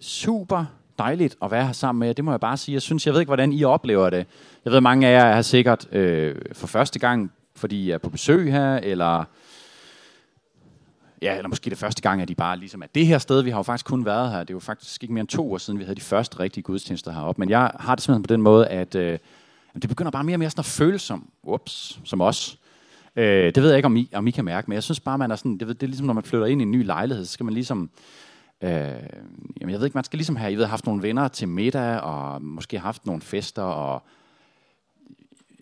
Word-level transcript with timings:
super 0.00 0.64
dejligt 0.98 1.36
at 1.42 1.50
være 1.50 1.66
her 1.66 1.72
sammen 1.72 1.98
med 1.98 2.08
jer. 2.08 2.14
Det 2.14 2.24
må 2.24 2.30
jeg 2.30 2.40
bare 2.40 2.56
sige. 2.56 2.72
Jeg 2.72 2.82
synes, 2.82 3.06
jeg 3.06 3.14
ved 3.14 3.20
ikke, 3.20 3.28
hvordan 3.28 3.52
I 3.52 3.64
oplever 3.64 4.10
det. 4.10 4.26
Jeg 4.64 4.72
ved, 4.72 4.80
mange 4.80 5.06
af 5.06 5.12
jer 5.12 5.24
er 5.24 5.42
sikkert 5.42 5.92
øh, 5.92 6.36
for 6.52 6.66
første 6.66 6.98
gang, 6.98 7.32
fordi 7.56 7.84
I 7.84 7.90
er 7.90 7.98
på 7.98 8.10
besøg 8.10 8.52
her, 8.52 8.76
eller 8.76 9.24
ja, 11.22 11.36
eller 11.36 11.48
måske 11.48 11.70
det 11.70 11.78
første 11.78 12.02
gang, 12.02 12.22
at 12.22 12.28
de 12.28 12.34
bare 12.34 12.58
ligesom 12.58 12.82
er 12.82 12.86
det 12.94 13.06
her 13.06 13.18
sted. 13.18 13.42
Vi 13.42 13.50
har 13.50 13.58
jo 13.58 13.62
faktisk 13.62 13.86
kun 13.86 14.04
været 14.04 14.30
her. 14.30 14.38
Det 14.38 14.50
er 14.50 14.54
jo 14.54 14.60
faktisk 14.60 15.02
ikke 15.02 15.14
mere 15.14 15.20
end 15.20 15.28
to 15.28 15.52
år 15.52 15.58
siden, 15.58 15.78
vi 15.78 15.84
havde 15.84 15.96
de 15.96 16.00
første 16.00 16.40
rigtige 16.40 16.62
gudstjenester 16.62 17.12
heroppe. 17.12 17.40
Men 17.40 17.50
jeg 17.50 17.70
har 17.80 17.94
det 17.94 18.04
simpelthen 18.04 18.22
på 18.22 18.32
den 18.34 18.42
måde, 18.42 18.66
at 18.68 18.94
øh, 18.94 19.18
det 19.74 19.88
begynder 19.88 20.10
bare 20.10 20.24
mere 20.24 20.34
og 20.34 20.38
mere 20.38 20.50
sådan 20.50 20.60
at 20.60 20.66
føles 20.66 21.02
som, 21.02 21.30
ups, 21.42 22.00
som 22.04 22.20
os. 22.20 22.58
Øh, 23.16 23.54
det 23.54 23.62
ved 23.62 23.68
jeg 23.68 23.78
ikke, 23.78 23.86
om 23.86 23.96
I, 23.96 24.08
om 24.14 24.26
I 24.26 24.30
kan 24.30 24.44
mærke, 24.44 24.70
men 24.70 24.74
jeg 24.74 24.82
synes 24.82 25.00
bare, 25.00 25.18
man 25.18 25.30
er 25.30 25.36
sådan, 25.36 25.58
det, 25.58 25.68
det 25.68 25.82
er 25.82 25.86
ligesom, 25.86 26.06
når 26.06 26.14
man 26.14 26.24
flytter 26.24 26.46
ind 26.46 26.60
i 26.60 26.64
en 26.64 26.70
ny 26.70 26.86
lejlighed, 26.86 27.24
så 27.24 27.32
skal 27.32 27.44
man 27.44 27.54
ligesom, 27.54 27.90
øh, 28.62 28.70
jamen 29.60 29.70
jeg 29.70 29.78
ved 29.78 29.84
ikke, 29.84 29.94
man 29.94 30.04
skal 30.04 30.16
ligesom 30.16 30.36
have, 30.36 30.52
I 30.52 30.56
ved, 30.56 30.64
haft 30.64 30.86
nogle 30.86 31.02
venner 31.02 31.28
til 31.28 31.48
middag, 31.48 32.00
og 32.00 32.42
måske 32.42 32.78
haft 32.78 33.06
nogle 33.06 33.22
fester, 33.22 33.62
og 33.62 34.02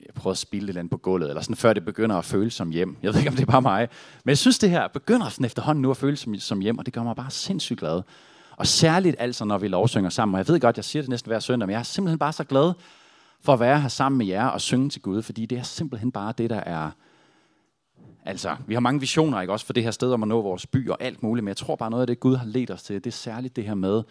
jeg 0.06 0.14
prøver 0.14 0.32
at 0.32 0.38
spille 0.38 0.66
lidt 0.66 0.76
andet 0.76 0.90
på 0.90 0.96
gulvet, 0.96 1.28
eller 1.28 1.42
sådan, 1.42 1.56
før 1.56 1.72
det 1.72 1.84
begynder 1.84 2.16
at 2.16 2.24
føles 2.24 2.54
som 2.54 2.70
hjem. 2.70 2.96
Jeg 3.02 3.12
ved 3.12 3.18
ikke, 3.20 3.30
om 3.30 3.36
det 3.36 3.42
er 3.42 3.52
bare 3.52 3.62
mig. 3.62 3.88
Men 4.24 4.28
jeg 4.28 4.38
synes, 4.38 4.58
det 4.58 4.70
her 4.70 4.88
begynder 4.88 5.28
sådan 5.28 5.46
efterhånden 5.46 5.82
nu 5.82 5.90
at 5.90 5.96
føles 5.96 6.20
som, 6.20 6.34
som 6.34 6.60
hjem, 6.60 6.78
og 6.78 6.86
det 6.86 6.94
gør 6.94 7.02
mig 7.02 7.16
bare 7.16 7.30
sindssygt 7.30 7.78
glad. 7.78 8.02
Og 8.56 8.66
særligt 8.66 9.16
altså, 9.18 9.44
når 9.44 9.58
vi 9.58 9.68
lovsynger 9.68 10.10
sammen. 10.10 10.34
Og 10.34 10.38
jeg 10.38 10.48
ved 10.48 10.60
godt, 10.60 10.76
jeg 10.76 10.84
siger 10.84 11.02
det 11.02 11.08
næsten 11.08 11.30
hver 11.30 11.40
søndag, 11.40 11.66
men 11.66 11.72
jeg 11.72 11.78
er 11.78 11.82
simpelthen 11.82 12.18
bare 12.18 12.32
så 12.32 12.44
glad 12.44 12.72
for 13.40 13.52
at 13.52 13.60
være 13.60 13.80
her 13.80 13.88
sammen 13.88 14.18
med 14.18 14.26
jer 14.26 14.46
og 14.46 14.60
synge 14.60 14.90
til 14.90 15.02
Gud, 15.02 15.22
fordi 15.22 15.46
det 15.46 15.58
er 15.58 15.62
simpelthen 15.62 16.12
bare 16.12 16.34
det, 16.38 16.50
der 16.50 16.60
er... 16.60 16.90
Altså, 18.26 18.56
vi 18.66 18.74
har 18.74 18.80
mange 18.80 19.00
visioner, 19.00 19.40
ikke 19.40 19.52
også, 19.52 19.66
for 19.66 19.72
det 19.72 19.82
her 19.82 19.90
sted 19.90 20.12
om 20.12 20.22
at 20.22 20.28
nå 20.28 20.42
vores 20.42 20.66
by 20.66 20.90
og 20.90 20.96
alt 21.00 21.22
muligt, 21.22 21.44
men 21.44 21.48
jeg 21.48 21.56
tror 21.56 21.76
bare 21.76 21.90
noget 21.90 22.02
af 22.02 22.06
det, 22.06 22.20
Gud 22.20 22.36
har 22.36 22.46
ledt 22.46 22.70
os 22.70 22.82
til, 22.82 22.94
det 22.94 23.06
er 23.06 23.10
særligt 23.10 23.56
det 23.56 23.64
her 23.64 23.74
med 23.74 24.02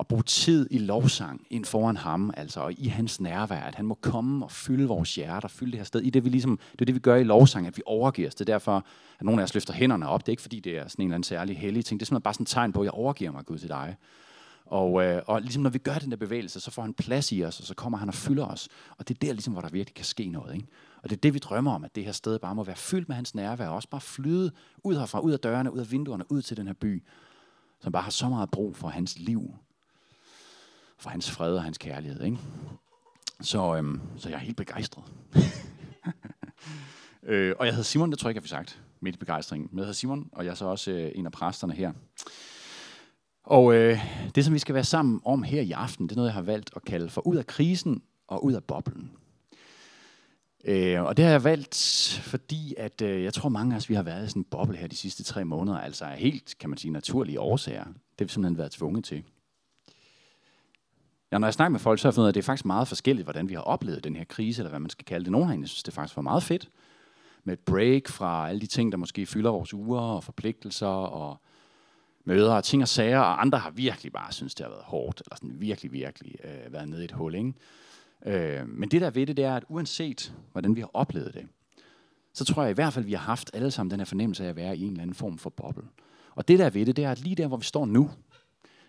at 0.00 0.06
bruge 0.06 0.22
tid 0.22 0.68
i 0.70 0.78
lovsang 0.78 1.46
ind 1.50 1.64
foran 1.64 1.96
ham, 1.96 2.32
altså 2.36 2.60
og 2.60 2.72
i 2.78 2.88
hans 2.88 3.20
nærvær, 3.20 3.60
at 3.60 3.74
han 3.74 3.86
må 3.86 3.94
komme 3.94 4.44
og 4.44 4.50
fylde 4.50 4.88
vores 4.88 5.14
hjerter, 5.14 5.48
fylde 5.48 5.72
det 5.72 5.78
her 5.78 5.84
sted. 5.84 6.00
I 6.00 6.10
det, 6.10 6.24
vi 6.24 6.28
ligesom, 6.28 6.58
det 6.72 6.80
er 6.80 6.84
det, 6.84 6.94
vi 6.94 7.00
gør 7.00 7.16
i 7.16 7.24
lovsang, 7.24 7.66
at 7.66 7.76
vi 7.76 7.82
overgiver 7.86 8.28
os. 8.28 8.34
Det 8.34 8.48
er 8.48 8.52
derfor, 8.52 8.76
at 9.18 9.26
nogle 9.26 9.42
af 9.42 9.44
os 9.44 9.54
løfter 9.54 9.72
hænderne 9.72 10.08
op. 10.08 10.20
Det 10.20 10.28
er 10.28 10.32
ikke, 10.32 10.42
fordi 10.42 10.60
det 10.60 10.78
er 10.78 10.88
sådan 10.88 11.02
en 11.02 11.08
eller 11.08 11.14
anden 11.14 11.24
særlig 11.24 11.58
hellig 11.58 11.84
ting. 11.84 12.00
Det 12.00 12.04
er 12.04 12.06
simpelthen 12.06 12.22
bare 12.22 12.34
sådan 12.34 12.44
et 12.44 12.48
tegn 12.48 12.72
på, 12.72 12.80
at 12.80 12.84
jeg 12.84 12.92
overgiver 12.92 13.32
mig 13.32 13.44
Gud 13.46 13.58
til 13.58 13.68
dig. 13.68 13.96
Og, 14.66 15.04
øh, 15.04 15.22
og 15.26 15.40
ligesom 15.40 15.62
når 15.62 15.70
vi 15.70 15.78
gør 15.78 15.94
den 15.94 16.10
der 16.10 16.16
bevægelse, 16.16 16.60
så 16.60 16.70
får 16.70 16.82
han 16.82 16.94
plads 16.94 17.32
i 17.32 17.44
os, 17.44 17.60
og 17.60 17.66
så 17.66 17.74
kommer 17.74 17.98
han 17.98 18.08
og 18.08 18.14
fylder 18.14 18.46
os. 18.46 18.68
Og 18.98 19.08
det 19.08 19.14
er 19.14 19.18
der, 19.26 19.32
ligesom, 19.32 19.52
hvor 19.52 19.62
der 19.62 19.68
virkelig 19.68 19.94
kan 19.94 20.04
ske 20.04 20.28
noget. 20.28 20.54
Ikke? 20.54 20.66
Og 21.02 21.10
det 21.10 21.16
er 21.16 21.20
det, 21.20 21.34
vi 21.34 21.38
drømmer 21.38 21.74
om, 21.74 21.84
at 21.84 21.94
det 21.94 22.04
her 22.04 22.12
sted 22.12 22.38
bare 22.38 22.54
må 22.54 22.64
være 22.64 22.76
fyldt 22.76 23.08
med 23.08 23.16
hans 23.16 23.34
nærvær, 23.34 23.68
og 23.68 23.74
også 23.74 23.88
bare 23.88 24.00
flyde 24.00 24.52
ud 24.84 24.96
herfra, 24.96 25.20
ud 25.20 25.32
af 25.32 25.40
dørene, 25.40 25.72
ud 25.72 25.78
af 25.78 25.92
vinduerne, 25.92 26.32
ud 26.32 26.42
til 26.42 26.56
den 26.56 26.66
her 26.66 26.74
by, 26.74 27.02
som 27.80 27.92
bare 27.92 28.02
har 28.02 28.10
så 28.10 28.28
meget 28.28 28.50
brug 28.50 28.76
for 28.76 28.88
hans 28.88 29.18
liv, 29.18 29.54
for 30.98 31.10
hans 31.10 31.30
fred 31.30 31.56
og 31.56 31.62
hans 31.62 31.78
kærlighed. 31.78 32.22
Ikke? 32.22 32.38
Så, 33.40 33.76
øhm, 33.76 34.00
så 34.16 34.28
jeg 34.28 34.36
er 34.36 34.40
helt 34.40 34.56
begejstret. 34.56 35.04
øh, 37.22 37.54
og 37.58 37.66
jeg 37.66 37.74
hedder 37.74 37.84
Simon, 37.84 38.10
det 38.10 38.18
tror 38.18 38.28
jeg 38.28 38.36
ikke, 38.36 38.48
jeg 38.50 38.56
har 38.58 38.64
sagt, 38.64 38.82
midt 39.00 39.14
i 39.14 39.18
begejstringen. 39.18 39.68
Men 39.70 39.78
jeg 39.78 39.84
hedder 39.84 39.94
Simon, 39.94 40.28
og 40.32 40.44
jeg 40.44 40.50
er 40.50 40.54
så 40.54 40.64
også 40.64 40.90
øh, 40.90 41.12
en 41.14 41.26
af 41.26 41.32
præsterne 41.32 41.72
her. 41.72 41.92
Og 43.44 43.74
øh, 43.74 43.98
det, 44.34 44.44
som 44.44 44.54
vi 44.54 44.58
skal 44.58 44.74
være 44.74 44.84
sammen 44.84 45.20
om 45.24 45.42
her 45.42 45.60
i 45.60 45.72
aften, 45.72 46.06
det 46.06 46.12
er 46.12 46.16
noget, 46.16 46.28
jeg 46.28 46.34
har 46.34 46.42
valgt 46.42 46.70
at 46.76 46.84
kalde 46.84 47.08
for 47.08 47.26
ud 47.26 47.36
af 47.36 47.46
krisen 47.46 48.02
og 48.26 48.44
ud 48.44 48.52
af 48.52 48.64
boblen. 48.64 49.10
Øh, 50.64 51.02
og 51.02 51.16
det 51.16 51.24
har 51.24 51.32
jeg 51.32 51.44
valgt, 51.44 51.76
fordi 52.22 52.74
at, 52.78 53.02
øh, 53.02 53.22
jeg 53.22 53.34
tror 53.34 53.48
mange 53.48 53.74
af 53.74 53.76
os, 53.76 53.88
vi 53.88 53.94
har 53.94 54.02
været 54.02 54.26
i 54.26 54.28
sådan 54.28 54.40
en 54.40 54.46
boble 54.50 54.76
her 54.76 54.86
de 54.86 54.96
sidste 54.96 55.22
tre 55.22 55.44
måneder, 55.44 55.78
altså 55.78 56.04
af 56.04 56.18
helt, 56.18 56.54
kan 56.60 56.70
man 56.70 56.78
sige, 56.78 56.92
naturlige 56.92 57.40
årsager. 57.40 57.84
Det 57.84 57.94
har 58.18 58.24
vi 58.24 58.28
simpelthen 58.28 58.58
været 58.58 58.72
tvunget 58.72 59.04
til. 59.04 59.22
Ja, 61.32 61.38
når 61.38 61.46
jeg 61.46 61.54
snakker 61.54 61.70
med 61.70 61.80
folk, 61.80 61.98
så 61.98 62.04
har 62.04 62.10
jeg 62.10 62.14
fundet 62.14 62.24
ud 62.24 62.28
af, 62.28 62.30
at 62.30 62.34
det 62.34 62.40
er 62.40 62.44
faktisk 62.44 62.64
meget 62.64 62.88
forskelligt, 62.88 63.26
hvordan 63.26 63.48
vi 63.48 63.54
har 63.54 63.60
oplevet 63.60 64.04
den 64.04 64.16
her 64.16 64.24
krise, 64.24 64.62
eller 64.62 64.70
hvad 64.70 64.80
man 64.80 64.90
skal 64.90 65.04
kalde 65.04 65.24
det. 65.24 65.32
Nogle 65.32 65.46
herinde 65.46 65.68
synes, 65.68 65.82
det 65.82 65.94
faktisk 65.94 66.16
var 66.16 66.22
meget 66.22 66.42
fedt, 66.42 66.70
med 67.44 67.52
et 67.52 67.60
break 67.60 68.08
fra 68.08 68.48
alle 68.48 68.60
de 68.60 68.66
ting, 68.66 68.92
der 68.92 68.98
måske 68.98 69.26
fylder 69.26 69.50
vores 69.50 69.74
uger 69.74 70.00
og 70.00 70.24
forpligtelser 70.24 70.86
og 70.86 71.36
møder 72.24 72.54
og 72.54 72.64
ting 72.64 72.82
og 72.82 72.88
sager, 72.88 73.18
og 73.18 73.40
andre 73.40 73.58
har 73.58 73.70
virkelig 73.70 74.12
bare 74.12 74.32
synes, 74.32 74.54
det 74.54 74.66
har 74.66 74.70
været 74.70 74.84
hårdt, 74.84 75.22
eller 75.26 75.36
sådan 75.36 75.60
virkelig, 75.60 75.92
virkelig 75.92 76.36
øh, 76.44 76.72
været 76.72 76.88
nede 76.88 77.02
i 77.02 77.04
et 77.04 77.12
hul. 77.12 77.34
Ikke? 77.34 77.52
Øh, 78.26 78.68
men 78.68 78.88
det 78.88 79.00
der 79.00 79.10
ved 79.10 79.26
det, 79.26 79.36
det 79.36 79.44
er, 79.44 79.56
at 79.56 79.64
uanset 79.68 80.34
hvordan 80.52 80.76
vi 80.76 80.80
har 80.80 80.90
oplevet 80.92 81.34
det, 81.34 81.46
så 82.34 82.44
tror 82.44 82.62
jeg 82.62 82.70
i 82.70 82.74
hvert 82.74 82.92
fald, 82.92 83.04
vi 83.04 83.12
har 83.12 83.20
haft 83.20 83.50
alle 83.54 83.70
sammen 83.70 83.90
den 83.90 84.00
her 84.00 84.04
fornemmelse 84.04 84.44
af 84.44 84.48
at 84.48 84.56
være 84.56 84.76
i 84.76 84.82
en 84.82 84.90
eller 84.90 85.02
anden 85.02 85.14
form 85.14 85.38
for 85.38 85.50
boble. 85.50 85.84
Og 86.34 86.48
det 86.48 86.58
der 86.58 86.70
ved 86.70 86.86
det, 86.86 86.96
det 86.96 87.04
er, 87.04 87.10
at 87.10 87.20
lige 87.20 87.36
der, 87.36 87.46
hvor 87.46 87.56
vi 87.56 87.64
står 87.64 87.86
nu, 87.86 88.10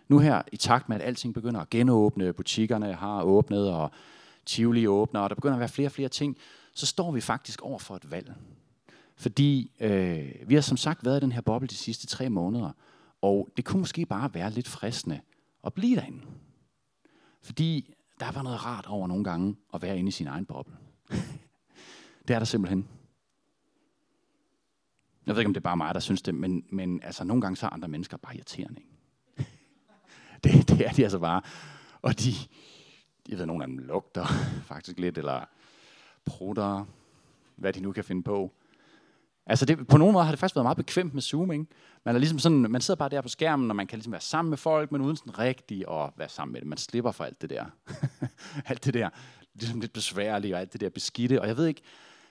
nu 0.08 0.18
her 0.18 0.42
i 0.52 0.56
takt 0.56 0.88
med, 0.88 0.96
at 0.96 1.02
alting 1.02 1.34
begynder 1.34 1.60
at 1.60 1.70
genåbne, 1.70 2.32
butikkerne 2.32 2.92
har 2.92 3.22
åbnet, 3.22 3.70
og 3.70 3.90
Tivoli 4.46 4.86
åbner, 4.86 5.20
og 5.20 5.30
der 5.30 5.34
begynder 5.34 5.54
at 5.54 5.60
være 5.60 5.68
flere 5.68 5.88
og 5.88 5.92
flere 5.92 6.08
ting, 6.08 6.36
så 6.74 6.86
står 6.86 7.12
vi 7.12 7.20
faktisk 7.20 7.62
over 7.62 7.78
for 7.78 7.96
et 7.96 8.10
valg. 8.10 8.34
Fordi 9.16 9.70
øh, 9.80 10.30
vi 10.46 10.54
har 10.54 10.60
som 10.60 10.76
sagt 10.76 11.04
været 11.04 11.16
i 11.16 11.20
den 11.20 11.32
her 11.32 11.40
boble 11.40 11.68
de 11.68 11.74
sidste 11.74 12.06
tre 12.06 12.30
måneder, 12.30 12.70
og 13.24 13.48
det 13.56 13.64
kunne 13.64 13.80
måske 13.80 14.06
bare 14.06 14.34
være 14.34 14.50
lidt 14.50 14.68
fristende 14.68 15.20
at 15.66 15.74
blive 15.74 15.96
derinde. 15.96 16.22
Fordi 17.42 17.94
der 18.20 18.32
var 18.32 18.42
noget 18.42 18.64
rart 18.64 18.86
over 18.86 19.06
nogle 19.06 19.24
gange 19.24 19.56
at 19.74 19.82
være 19.82 19.98
inde 19.98 20.08
i 20.08 20.12
sin 20.12 20.26
egen 20.26 20.46
boble. 20.46 20.76
det 22.28 22.34
er 22.34 22.38
der 22.38 22.44
simpelthen. 22.44 22.88
Jeg 25.26 25.34
ved 25.34 25.40
ikke, 25.40 25.48
om 25.48 25.54
det 25.54 25.60
er 25.60 25.64
bare 25.64 25.76
mig, 25.76 25.94
der 25.94 26.00
synes 26.00 26.22
det, 26.22 26.34
men, 26.34 26.64
men 26.72 27.02
altså, 27.02 27.24
nogle 27.24 27.40
gange 27.40 27.56
så 27.56 27.66
er 27.66 27.70
andre 27.70 27.88
mennesker 27.88 28.16
bare 28.16 28.34
irriterende. 28.34 28.80
Ikke? 28.80 29.50
det, 30.44 30.68
det 30.68 30.86
er 30.86 30.92
de 30.92 31.02
altså 31.02 31.18
bare. 31.18 31.42
Og 32.02 32.20
de, 32.20 32.32
jeg 33.28 33.38
ved, 33.38 33.46
nogle 33.46 33.64
af 33.64 33.68
dem 33.68 33.78
lugter 33.78 34.26
faktisk 34.70 34.98
lidt, 34.98 35.18
eller 35.18 35.44
prutter, 36.24 36.84
hvad 37.56 37.72
de 37.72 37.80
nu 37.80 37.92
kan 37.92 38.04
finde 38.04 38.22
på. 38.22 38.52
Altså 39.46 39.66
det, 39.66 39.86
på 39.86 39.98
nogen 39.98 40.12
måde 40.12 40.24
har 40.24 40.32
det 40.32 40.38
faktisk 40.38 40.56
været 40.56 40.64
meget 40.64 40.76
bekvemt 40.76 41.14
med 41.14 41.22
Zoom, 41.22 41.52
ikke? 41.52 41.66
Man, 42.04 42.14
er 42.14 42.18
ligesom 42.18 42.38
sådan, 42.38 42.58
man 42.70 42.80
sidder 42.80 42.98
bare 42.98 43.08
der 43.08 43.20
på 43.20 43.28
skærmen, 43.28 43.70
og 43.70 43.76
man 43.76 43.86
kan 43.86 43.96
ligesom 43.96 44.12
være 44.12 44.20
sammen 44.20 44.50
med 44.50 44.58
folk, 44.58 44.92
men 44.92 45.00
uden 45.00 45.16
sådan 45.16 45.38
rigtig 45.38 45.84
at 45.90 46.10
være 46.16 46.28
sammen 46.28 46.52
med 46.52 46.60
det. 46.60 46.68
Man 46.68 46.78
slipper 46.78 47.12
for 47.12 47.24
alt 47.24 47.42
det 47.42 47.50
der. 47.50 47.64
alt 48.70 48.84
det 48.84 48.94
der, 48.94 49.08
ligesom 49.54 49.80
lidt 49.80 49.92
besværligt, 49.92 50.54
og 50.54 50.60
alt 50.60 50.72
det 50.72 50.80
der 50.80 50.88
beskidte. 50.88 51.40
Og 51.40 51.48
jeg 51.48 51.56
ved 51.56 51.66
ikke, 51.66 51.82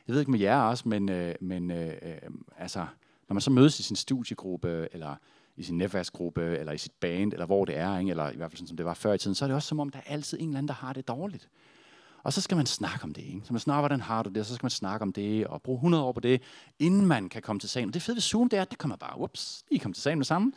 jeg 0.08 0.14
ved 0.14 0.20
ikke 0.20 0.32
med 0.32 0.40
jer 0.40 0.62
også, 0.62 0.90
men, 0.90 1.10
øh, 1.10 1.36
men 1.42 1.72
øh, 1.72 1.94
øh, 2.02 2.18
altså, 2.58 2.80
når 3.30 3.34
man 3.34 3.42
så 3.42 3.52
mødes 3.52 3.80
i 3.80 3.84
sin 3.84 3.96
studiegruppe, 3.96 4.88
eller 4.92 5.16
i 5.56 5.64
sin 5.64 5.78
netværksgruppe, 5.78 6.58
eller 6.58 6.74
i 6.74 6.78
sit 6.78 6.92
band, 7.00 7.34
eller 7.34 7.46
hvor 7.46 7.66
det 7.66 7.78
er, 7.78 8.00
ikke? 8.00 8.12
eller 8.12 8.32
i 8.32 8.36
hvert 8.36 8.52
fald 8.52 8.58
sådan, 8.58 8.68
som 8.68 8.78
det 8.78 8.86
var 8.86 8.94
før 8.94 9.14
i 9.14 9.18
tiden, 9.18 9.36
så 9.36 9.46
er 9.46 9.48
det 9.48 9.56
også 9.56 9.68
som 9.68 9.80
om, 9.80 9.90
der 9.90 10.00
er 10.00 10.14
altid 10.14 10.38
en 10.42 10.48
eller 10.48 10.58
anden, 10.58 10.68
der 10.68 10.74
har 10.74 10.94
det 10.94 11.08
dårligt. 11.08 11.50
Og 12.24 12.34
så 12.34 12.42
skal 12.42 12.58
man 12.58 12.66
snakke 12.66 13.04
om 13.04 13.14
det. 13.14 13.22
Ikke? 13.22 13.42
Så 13.44 13.54
man 13.54 13.60
snakker, 13.60 13.82
hvordan 13.82 14.02
har 14.02 14.24
du 14.24 14.30
det, 14.30 14.38
og 14.38 14.46
så 14.46 14.56
skal 14.56 14.66
man 14.66 14.72
snakke 14.72 15.04
om 15.04 15.14
det, 15.14 15.48
og 15.48 15.62
bruge 15.62 15.78
100 15.78 16.04
år 16.04 16.12
på 16.12 16.20
det, 16.20 16.42
inden 16.80 17.06
man 17.06 17.30
kan 17.30 17.42
komme 17.42 17.60
til 17.60 17.70
sagen. 17.70 17.88
Og 17.90 17.94
det 17.94 18.02
fede 18.02 18.16
ved 18.16 18.22
Zoom, 18.22 18.50
det 18.50 18.58
er, 18.58 18.62
at 18.62 18.72
det 18.72 18.80
kommer 18.80 18.98
bare, 18.98 19.20
ups, 19.20 19.64
lige 19.70 19.80
kommer 19.80 19.94
til 19.94 20.04
sagen 20.04 20.20
med 20.20 20.26
sammen. 20.26 20.54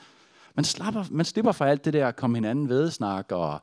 Man, 0.55 0.65
slapper, 0.65 1.05
man 1.11 1.25
slipper 1.25 1.53
for 1.53 1.65
alt 1.65 1.85
det 1.85 1.93
der 1.93 2.09
at 2.09 2.17
komme 2.17 2.37
hinanden 2.37 2.69
ved 2.69 2.91
snak, 2.91 3.33
og 3.33 3.61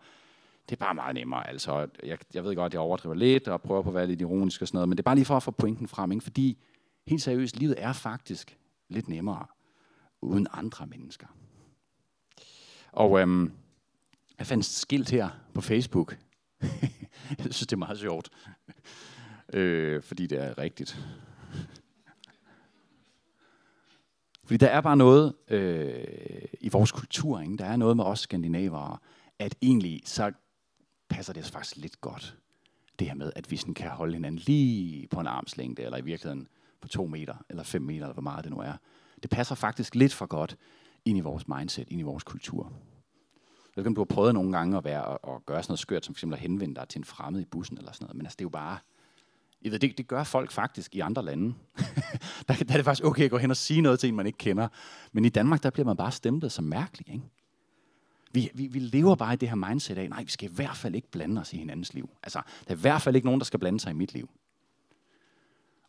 det 0.70 0.76
er 0.76 0.86
bare 0.86 0.94
meget 0.94 1.16
nemmere. 1.16 1.48
Altså, 1.48 1.88
jeg, 2.04 2.18
jeg 2.34 2.44
ved 2.44 2.56
godt, 2.56 2.66
at 2.66 2.74
jeg 2.74 2.82
overdriver 2.82 3.16
lidt, 3.16 3.48
og 3.48 3.62
prøver 3.62 3.82
på 3.82 3.90
at 3.90 3.96
være 3.96 4.08
lidt 4.08 4.22
ironisk 4.22 4.62
og 4.62 4.68
sådan 4.68 4.78
noget, 4.78 4.90
men 4.90 4.98
det 4.98 5.02
er 5.02 5.04
bare 5.04 5.16
lige 5.16 5.26
for 5.26 5.38
at 5.38 5.44
få 5.44 5.52
pointen 5.52 5.88
frem, 5.88 6.12
ikke? 6.12 6.24
fordi 6.24 6.58
helt 7.08 7.22
seriøst, 7.22 7.58
livet 7.58 7.76
er 7.78 7.94
faktisk 7.94 8.58
lidt 8.90 9.10
nemmere 9.10 9.46
uden 10.22 10.48
andre 10.54 10.88
mennesker. 10.88 11.28
Og 12.92 13.20
øhm, 13.20 13.52
jeg 14.40 14.48
fandt 14.48 14.66
et 14.66 14.72
skilt 14.72 15.10
her 15.10 15.30
på 15.54 15.62
Facebook. 15.62 16.18
jeg 17.30 17.38
synes, 17.40 17.60
det 17.60 17.74
er 17.74 17.78
meget 17.78 18.00
sjovt. 18.00 18.30
øh, 19.54 20.04
fordi 20.04 20.28
det 20.28 20.44
er 20.44 20.58
rigtigt. 20.58 21.00
Fordi 24.46 24.58
der 24.58 24.68
er 24.68 24.82
bare 24.82 24.98
noget 24.98 25.34
øh, 25.48 26.06
i 26.62 26.70
vores 26.70 26.92
kultur, 26.92 27.40
ikke? 27.40 27.58
der 27.58 27.66
er 27.66 27.76
noget 27.76 27.98
med 27.98 28.04
os 28.04 28.20
skandinavere, 28.20 28.98
at 29.40 29.56
egentlig 29.62 30.02
så 30.06 30.32
passer 31.10 31.34
det 31.34 31.46
faktisk 31.46 31.78
lidt 31.78 32.02
godt. 32.02 32.38
Det 33.00 33.08
her 33.08 33.16
med, 33.16 33.32
at 33.36 33.52
vi 33.52 33.58
sådan 33.58 33.74
kan 33.74 33.90
holde 33.90 34.14
hinanden 34.14 34.42
lige 34.46 35.08
på 35.08 35.20
en 35.20 35.28
armslængde, 35.28 35.84
eller 35.84 35.98
i 35.98 36.02
virkeligheden 36.02 36.48
på 36.82 36.88
to 36.88 37.06
meter, 37.06 37.36
eller 37.50 37.64
fem 37.64 37.82
meter, 37.82 38.06
eller 38.06 38.14
hvor 38.14 38.22
meget 38.22 38.44
det 38.44 38.52
nu 38.52 38.60
er. 38.60 38.74
Det 39.24 39.30
passer 39.30 39.56
faktisk 39.56 39.96
lidt 39.96 40.14
for 40.14 40.26
godt 40.26 40.58
ind 41.06 41.18
i 41.18 41.22
vores 41.22 41.48
mindset, 41.48 41.88
ind 41.88 42.00
i 42.00 42.04
vores 42.04 42.24
kultur. 42.24 42.74
Jeg 43.76 43.82
ved 43.82 43.82
ikke, 43.82 43.88
om 43.88 43.96
du 43.96 44.02
har 44.02 44.16
prøvet 44.16 44.34
nogle 44.34 44.52
gange 44.58 44.78
at, 44.78 44.84
være, 44.84 45.06
og, 45.06 45.36
at 45.36 45.46
gøre 45.46 45.64
sådan 45.64 45.72
noget 45.72 45.80
skørt, 45.80 46.06
som 46.06 46.16
fx 46.16 46.24
at 46.24 46.40
henvende 46.40 46.76
dig 46.76 46.90
til 46.90 47.00
en 47.00 47.04
fremmed 47.04 47.42
i 47.42 47.46
bussen 47.46 47.78
eller 47.78 47.92
sådan 47.92 48.06
noget. 48.06 48.16
Men 48.16 48.26
altså, 48.26 48.36
det 48.36 48.42
er 48.42 48.46
jo 48.46 48.50
bare... 48.50 48.78
Jeg 49.64 49.72
ved, 49.72 49.80
det, 49.80 49.98
det 49.98 50.08
gør 50.08 50.24
folk 50.24 50.52
faktisk 50.52 50.96
i 50.96 51.00
andre 51.00 51.26
lande. 51.26 51.54
der, 52.48 52.54
der 52.54 52.74
er 52.74 52.76
det 52.76 52.86
faktisk 52.86 53.06
okay 53.06 53.24
at 53.24 53.32
gå 53.32 53.38
hen 53.38 53.52
og 53.52 53.58
sige 53.58 53.82
noget 53.82 54.00
til 54.00 54.10
en, 54.10 54.16
man 54.16 54.26
ikke 54.26 54.38
kender. 54.38 54.68
Men 55.12 55.26
i 55.26 55.30
Danmark, 55.30 55.64
der 55.64 55.70
bliver 55.70 55.86
man 55.86 55.98
bare 55.98 56.12
stemplet 56.12 56.52
som 56.52 56.66
mærkelig. 56.66 57.10
Ikke? 57.10 57.26
Vi, 58.32 58.50
vi, 58.54 58.68
vi 58.68 58.80
lever 58.80 59.16
bare 59.16 59.34
i 59.34 59.38
det 59.38 59.50
her 59.50 59.56
mindset 59.56 59.98
af, 59.98 60.10
nej, 60.10 60.24
vi 60.24 60.32
skal 60.32 60.52
i 60.52 60.54
hvert 60.54 60.78
fald 60.78 60.96
ikke 60.96 61.12
blande 61.12 61.42
os 61.42 61.54
i 61.54 61.58
hinandens 61.58 61.94
liv. 61.94 62.10
Altså, 62.24 62.42
der 62.68 62.74
er 62.74 62.78
i 62.78 62.82
hvert 62.82 63.02
fald 63.02 63.16
ikke 63.16 63.28
nogen, 63.28 63.40
der 63.40 63.46
skal 63.46 63.60
blande 63.60 63.80
sig 63.80 63.90
i 63.90 63.94
mit 63.94 64.14
liv. 64.14 64.30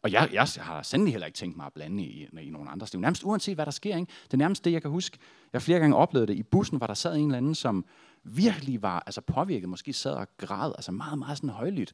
Og 0.04 0.12
jeg, 0.12 0.28
jeg 0.32 0.48
har 0.56 0.82
sandelig 0.82 1.12
heller 1.12 1.26
ikke 1.26 1.36
tænkt 1.36 1.56
mig 1.56 1.66
at 1.66 1.72
blande 1.72 2.02
i, 2.02 2.28
i 2.42 2.50
nogen 2.50 2.68
andres 2.68 2.92
liv. 2.92 3.00
Nærmest 3.00 3.24
uanset, 3.24 3.54
hvad 3.54 3.64
der 3.66 3.72
sker. 3.72 3.96
Ikke? 3.96 4.12
Det 4.24 4.32
er 4.32 4.36
nærmest 4.36 4.64
det, 4.64 4.72
jeg 4.72 4.82
kan 4.82 4.90
huske. 4.90 5.18
Jeg 5.52 5.58
har 5.58 5.62
flere 5.62 5.78
gange 5.78 5.96
oplevet 5.96 6.28
det 6.28 6.34
i 6.34 6.42
bussen, 6.42 6.78
hvor 6.78 6.86
der 6.86 6.94
sad 6.94 7.16
en 7.16 7.24
eller 7.24 7.38
anden, 7.38 7.54
som 7.54 7.84
virkelig 8.22 8.82
var 8.82 9.02
altså 9.06 9.20
påvirket, 9.20 9.68
måske 9.68 9.92
sad 9.92 10.12
og 10.12 10.28
græd, 10.36 10.72
altså 10.76 10.92
meget, 10.92 11.18
meget 11.18 11.38
sådan 11.38 11.50
højlydt. 11.50 11.92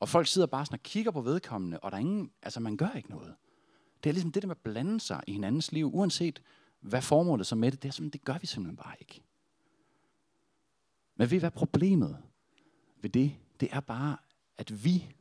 Og 0.00 0.08
folk 0.08 0.26
sidder 0.26 0.46
bare 0.46 0.66
sådan 0.66 0.74
og 0.74 0.82
kigger 0.82 1.10
på 1.10 1.20
vedkommende, 1.20 1.80
og 1.80 1.90
der 1.90 1.96
er 1.96 2.00
ingen, 2.00 2.30
altså 2.42 2.60
man 2.60 2.76
gør 2.76 2.90
ikke 2.96 3.10
noget. 3.10 3.34
Det 4.04 4.10
er 4.10 4.14
ligesom 4.14 4.32
det 4.32 4.42
der 4.42 4.46
med 4.46 4.56
at 4.56 4.62
blande 4.62 5.00
sig 5.00 5.20
i 5.26 5.32
hinandens 5.32 5.72
liv, 5.72 5.90
uanset 5.94 6.42
hvad 6.80 7.02
formålet 7.02 7.46
så 7.46 7.56
med 7.56 7.70
det, 7.70 7.82
det 7.82 7.88
er 7.88 7.92
sådan, 7.92 8.10
det 8.10 8.24
gør 8.24 8.38
vi 8.38 8.46
simpelthen 8.46 8.76
bare 8.76 8.94
ikke. 9.00 9.22
Men 11.16 11.30
ved 11.30 11.40
hvad 11.40 11.50
problemet 11.50 12.18
ved 13.02 13.10
det, 13.10 13.34
det 13.60 13.68
er 13.72 13.80
bare, 13.80 14.16
at 14.58 14.84
vi, 14.84 15.14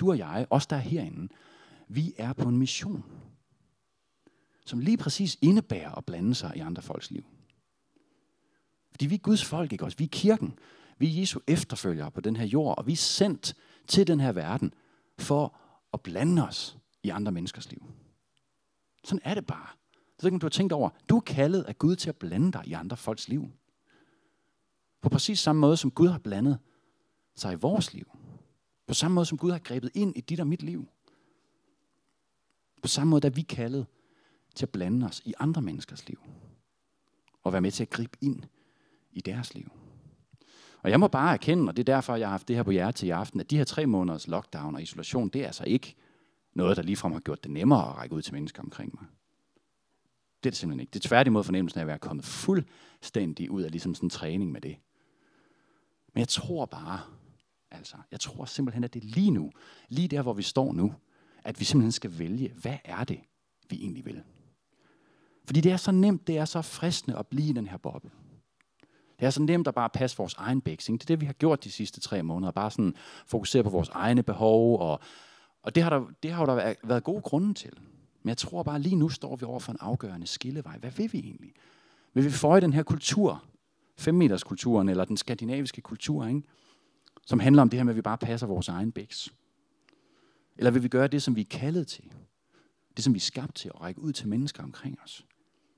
du 0.00 0.10
og 0.10 0.18
jeg, 0.18 0.46
os 0.50 0.66
der 0.66 0.76
er 0.76 0.80
herinde, 0.80 1.28
vi 1.90 2.14
er 2.16 2.32
på 2.32 2.48
en 2.48 2.58
mission, 2.58 3.04
som 4.66 4.78
lige 4.78 4.96
præcis 4.96 5.38
indebærer 5.42 5.94
at 5.94 6.04
blande 6.04 6.34
sig 6.34 6.56
i 6.56 6.60
andre 6.60 6.82
folks 6.82 7.10
liv. 7.10 7.24
Fordi 8.90 9.06
vi 9.06 9.14
er 9.14 9.18
Guds 9.18 9.44
folk, 9.44 9.72
ikke 9.72 9.84
også? 9.84 9.98
Vi 9.98 10.04
er 10.04 10.08
kirken. 10.08 10.58
Vi 10.98 11.06
er 11.06 11.20
Jesu 11.20 11.40
efterfølgere 11.46 12.10
på 12.10 12.20
den 12.20 12.36
her 12.36 12.44
jord, 12.44 12.78
og 12.78 12.86
vi 12.86 12.92
er 12.92 12.96
sendt 12.96 13.54
til 13.88 14.06
den 14.06 14.20
her 14.20 14.32
verden 14.32 14.74
for 15.18 15.56
at 15.92 16.00
blande 16.00 16.48
os 16.48 16.78
i 17.02 17.08
andre 17.08 17.32
menneskers 17.32 17.70
liv. 17.70 17.84
Sådan 19.04 19.22
er 19.24 19.34
det 19.34 19.46
bare. 19.46 19.68
Så 19.92 20.22
kan 20.22 20.28
ikke, 20.28 20.34
om 20.34 20.40
du 20.40 20.46
har 20.46 20.50
tænkt 20.50 20.72
over, 20.72 20.90
du 21.08 21.16
er 21.16 21.20
kaldet 21.20 21.62
af 21.62 21.78
Gud 21.78 21.96
til 21.96 22.08
at 22.08 22.16
blande 22.16 22.52
dig 22.52 22.62
i 22.66 22.72
andre 22.72 22.96
folks 22.96 23.28
liv. 23.28 23.48
På 25.02 25.08
præcis 25.08 25.38
samme 25.38 25.60
måde, 25.60 25.76
som 25.76 25.90
Gud 25.90 26.08
har 26.08 26.18
blandet 26.18 26.58
sig 27.34 27.52
i 27.52 27.56
vores 27.56 27.94
liv. 27.94 28.18
På 28.86 28.94
samme 28.94 29.14
måde, 29.14 29.26
som 29.26 29.38
Gud 29.38 29.50
har 29.50 29.58
grebet 29.58 29.90
ind 29.94 30.16
i 30.16 30.20
dit 30.20 30.40
og 30.40 30.46
mit 30.46 30.62
liv. 30.62 30.88
På 32.82 32.88
samme 32.88 33.10
måde, 33.10 33.26
er 33.26 33.30
vi 33.30 33.42
kaldet 33.42 33.86
til 34.54 34.66
at 34.66 34.70
blande 34.70 35.06
os 35.06 35.22
i 35.24 35.34
andre 35.38 35.62
menneskers 35.62 36.08
liv. 36.08 36.20
Og 37.42 37.52
være 37.52 37.62
med 37.62 37.70
til 37.70 37.84
at 37.84 37.90
gribe 37.90 38.18
ind 38.20 38.42
i 39.12 39.20
deres 39.20 39.54
liv. 39.54 39.72
Og 40.82 40.90
jeg 40.90 41.00
må 41.00 41.08
bare 41.08 41.32
erkende, 41.32 41.70
og 41.70 41.76
det 41.76 41.88
er 41.88 41.94
derfor, 41.94 42.16
jeg 42.16 42.26
har 42.26 42.30
haft 42.30 42.48
det 42.48 42.56
her 42.56 42.62
på 42.62 42.70
hjertet 42.70 43.02
i 43.02 43.10
aften, 43.10 43.40
at 43.40 43.50
de 43.50 43.56
her 43.56 43.64
tre 43.64 43.86
måneders 43.86 44.28
lockdown 44.28 44.74
og 44.74 44.82
isolation, 44.82 45.28
det 45.28 45.42
er 45.42 45.46
altså 45.46 45.64
ikke 45.64 45.94
noget, 46.54 46.76
der 46.76 46.82
ligefrem 46.82 47.12
har 47.12 47.20
gjort 47.20 47.44
det 47.44 47.50
nemmere 47.50 47.88
at 47.88 47.96
række 47.96 48.14
ud 48.14 48.22
til 48.22 48.34
mennesker 48.34 48.62
omkring 48.62 48.94
mig. 48.94 49.08
Det 50.42 50.48
er 50.48 50.50
det 50.50 50.58
simpelthen 50.58 50.80
ikke. 50.80 50.90
Det 50.90 51.04
er 51.04 51.08
tværtimod 51.08 51.44
fornemmelsen 51.44 51.78
af 51.78 51.82
at 51.82 51.86
være 51.86 51.98
kommet 51.98 52.24
fuldstændig 52.24 53.50
ud 53.50 53.62
af 53.62 53.70
ligesom 53.70 53.94
sådan 53.94 54.06
en 54.06 54.10
træning 54.10 54.52
med 54.52 54.60
det. 54.60 54.76
Men 56.14 56.20
jeg 56.20 56.28
tror 56.28 56.66
bare, 56.66 57.00
altså, 57.70 57.96
jeg 58.10 58.20
tror 58.20 58.44
simpelthen, 58.44 58.84
at 58.84 58.94
det 58.94 59.04
er 59.04 59.08
lige 59.08 59.30
nu, 59.30 59.52
lige 59.88 60.08
der, 60.08 60.22
hvor 60.22 60.32
vi 60.32 60.42
står 60.42 60.72
nu, 60.72 60.94
at 61.50 61.60
vi 61.60 61.64
simpelthen 61.64 61.92
skal 61.92 62.18
vælge, 62.18 62.52
hvad 62.62 62.76
er 62.84 63.04
det, 63.04 63.20
vi 63.70 63.76
egentlig 63.76 64.04
vil. 64.04 64.22
Fordi 65.44 65.60
det 65.60 65.72
er 65.72 65.76
så 65.76 65.92
nemt, 65.92 66.26
det 66.26 66.38
er 66.38 66.44
så 66.44 66.62
fristende 66.62 67.18
at 67.18 67.26
blive 67.26 67.48
i 67.48 67.52
den 67.52 67.66
her 67.66 67.76
boble. 67.76 68.10
Det 69.20 69.26
er 69.26 69.30
så 69.30 69.42
nemt 69.42 69.68
at 69.68 69.74
bare 69.74 69.90
passe 69.90 70.16
vores 70.16 70.34
egen 70.34 70.60
bæksing. 70.60 71.00
Det 71.00 71.04
er 71.04 71.06
det, 71.06 71.20
vi 71.20 71.26
har 71.26 71.32
gjort 71.32 71.64
de 71.64 71.70
sidste 71.70 72.00
tre 72.00 72.22
måneder. 72.22 72.52
Bare 72.52 72.70
sådan 72.70 72.94
fokusere 73.26 73.62
på 73.62 73.70
vores 73.70 73.88
egne 73.88 74.22
behov. 74.22 74.80
Og, 74.80 75.00
og 75.62 75.74
det, 75.74 75.82
har 75.82 75.90
der, 75.90 76.04
det 76.22 76.32
har 76.32 76.46
der 76.46 76.74
været 76.84 77.04
gode 77.04 77.22
grunde 77.22 77.54
til. 77.54 77.72
Men 78.22 78.28
jeg 78.28 78.36
tror 78.36 78.62
bare, 78.62 78.80
lige 78.80 78.96
nu 78.96 79.08
står 79.08 79.36
vi 79.36 79.44
over 79.44 79.60
for 79.60 79.72
en 79.72 79.78
afgørende 79.80 80.26
skillevej. 80.26 80.78
Hvad 80.78 80.90
vil 80.90 81.12
vi 81.12 81.18
egentlig? 81.18 81.52
Vil 82.14 82.24
vi 82.24 82.30
føje 82.30 82.60
den 82.60 82.72
her 82.72 82.82
kultur, 82.82 83.44
femmeterskulturen, 83.98 84.88
eller 84.88 85.04
den 85.04 85.16
skandinaviske 85.16 85.80
kultur, 85.80 86.26
ikke? 86.26 86.42
som 87.26 87.40
handler 87.40 87.62
om 87.62 87.68
det 87.68 87.78
her 87.78 87.84
med, 87.84 87.92
at 87.92 87.96
vi 87.96 88.02
bare 88.02 88.18
passer 88.18 88.46
vores 88.46 88.68
egen 88.68 88.92
bæks? 88.92 89.30
Eller 90.60 90.70
vil 90.70 90.82
vi 90.82 90.88
gøre 90.88 91.08
det, 91.08 91.22
som 91.22 91.36
vi 91.36 91.40
er 91.40 91.58
kaldet 91.58 91.86
til? 91.86 92.12
Det, 92.96 93.04
som 93.04 93.14
vi 93.14 93.18
er 93.18 93.20
skabt 93.20 93.54
til 93.54 93.68
at 93.68 93.80
række 93.80 94.00
ud 94.00 94.12
til 94.12 94.28
mennesker 94.28 94.62
omkring 94.62 94.98
os? 95.04 95.26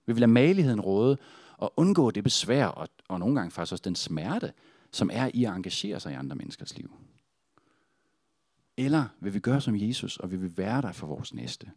Vil 0.06 0.16
vi 0.16 0.20
lade 0.20 0.30
maligheden 0.30 0.80
råde 0.80 1.18
og 1.56 1.72
undgå 1.76 2.10
det 2.10 2.24
besvær 2.24 2.66
og, 2.66 2.88
og 3.08 3.18
nogle 3.18 3.34
gange 3.34 3.50
faktisk 3.50 3.72
også 3.72 3.82
den 3.82 3.94
smerte, 3.94 4.52
som 4.90 5.10
er 5.12 5.30
i 5.34 5.44
at 5.44 5.52
engagere 5.52 6.00
sig 6.00 6.12
i 6.12 6.14
andre 6.14 6.36
menneskers 6.36 6.76
liv? 6.76 6.90
Eller 8.76 9.04
vil 9.20 9.34
vi 9.34 9.38
gøre 9.38 9.60
som 9.60 9.76
Jesus, 9.76 10.16
og 10.16 10.30
vil 10.30 10.42
vi 10.42 10.56
være 10.56 10.82
der 10.82 10.92
for 10.92 11.06
vores 11.06 11.34
næste? 11.34 11.70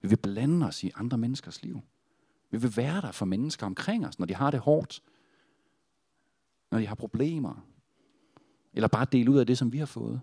Vil 0.00 0.10
vi 0.10 0.16
blande 0.16 0.66
os 0.66 0.84
i 0.84 0.90
andre 0.94 1.18
menneskers 1.18 1.62
liv? 1.62 1.80
Vil 2.50 2.62
vi 2.62 2.76
være 2.76 3.00
der 3.00 3.12
for 3.12 3.24
mennesker 3.26 3.66
omkring 3.66 4.06
os, 4.06 4.18
når 4.18 4.26
de 4.26 4.34
har 4.34 4.50
det 4.50 4.60
hårdt? 4.60 5.02
Når 6.70 6.78
de 6.78 6.86
har 6.86 6.94
problemer? 6.94 7.66
Eller 8.72 8.88
bare 8.88 9.06
dele 9.12 9.30
ud 9.30 9.38
af 9.38 9.46
det, 9.46 9.58
som 9.58 9.72
vi 9.72 9.78
har 9.78 9.86
fået? 9.86 10.20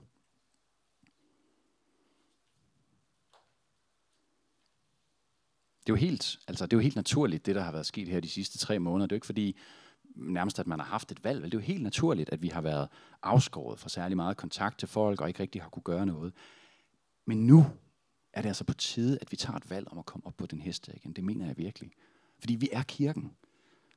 Det 5.90 5.94
er 5.94 5.98
jo 6.02 6.08
helt, 6.08 6.40
altså, 6.48 6.66
det 6.66 6.74
er 6.74 6.78
jo 6.78 6.82
helt 6.82 6.96
naturligt, 6.96 7.46
det 7.46 7.56
der 7.56 7.62
har 7.62 7.72
været 7.72 7.86
sket 7.86 8.08
her 8.08 8.20
de 8.20 8.30
sidste 8.30 8.58
tre 8.58 8.80
måneder. 8.80 9.08
Det 9.08 9.12
er 9.12 9.16
jo 9.16 9.18
ikke 9.18 9.26
fordi, 9.26 9.58
nærmest 10.16 10.60
at 10.60 10.68
man 10.68 10.80
har 10.80 10.86
haft 10.86 11.12
et 11.12 11.24
valg. 11.24 11.42
Vel? 11.42 11.52
Det 11.52 11.58
er 11.58 11.62
jo 11.62 11.66
helt 11.66 11.84
naturligt, 11.84 12.30
at 12.30 12.42
vi 12.42 12.48
har 12.48 12.62
været 12.62 12.88
afskåret 13.24 13.80
fra 13.80 13.90
særlig 13.90 14.16
meget 14.18 14.38
kontakt 14.38 14.80
til 14.80 14.88
folk, 14.88 15.22
og 15.22 15.28
ikke 15.28 15.40
rigtig 15.40 15.62
har 15.62 15.70
kunne 15.70 15.84
gøre 15.84 16.06
noget. 16.06 16.34
Men 17.26 17.48
nu 17.48 17.66
er 18.34 18.42
det 18.42 18.50
altså 18.50 18.64
på 18.64 18.74
tide, 18.74 19.18
at 19.22 19.32
vi 19.32 19.38
tager 19.38 19.58
et 19.58 19.70
valg 19.70 19.88
om 19.92 19.98
at 19.98 20.06
komme 20.06 20.28
op 20.28 20.38
på 20.38 20.46
den 20.46 20.62
heste 20.62 20.92
igen. 20.96 21.14
Det 21.14 21.24
mener 21.24 21.46
jeg 21.46 21.58
virkelig. 21.58 21.92
Fordi 22.40 22.56
vi 22.56 22.70
er 22.72 22.84
kirken. 22.84 23.32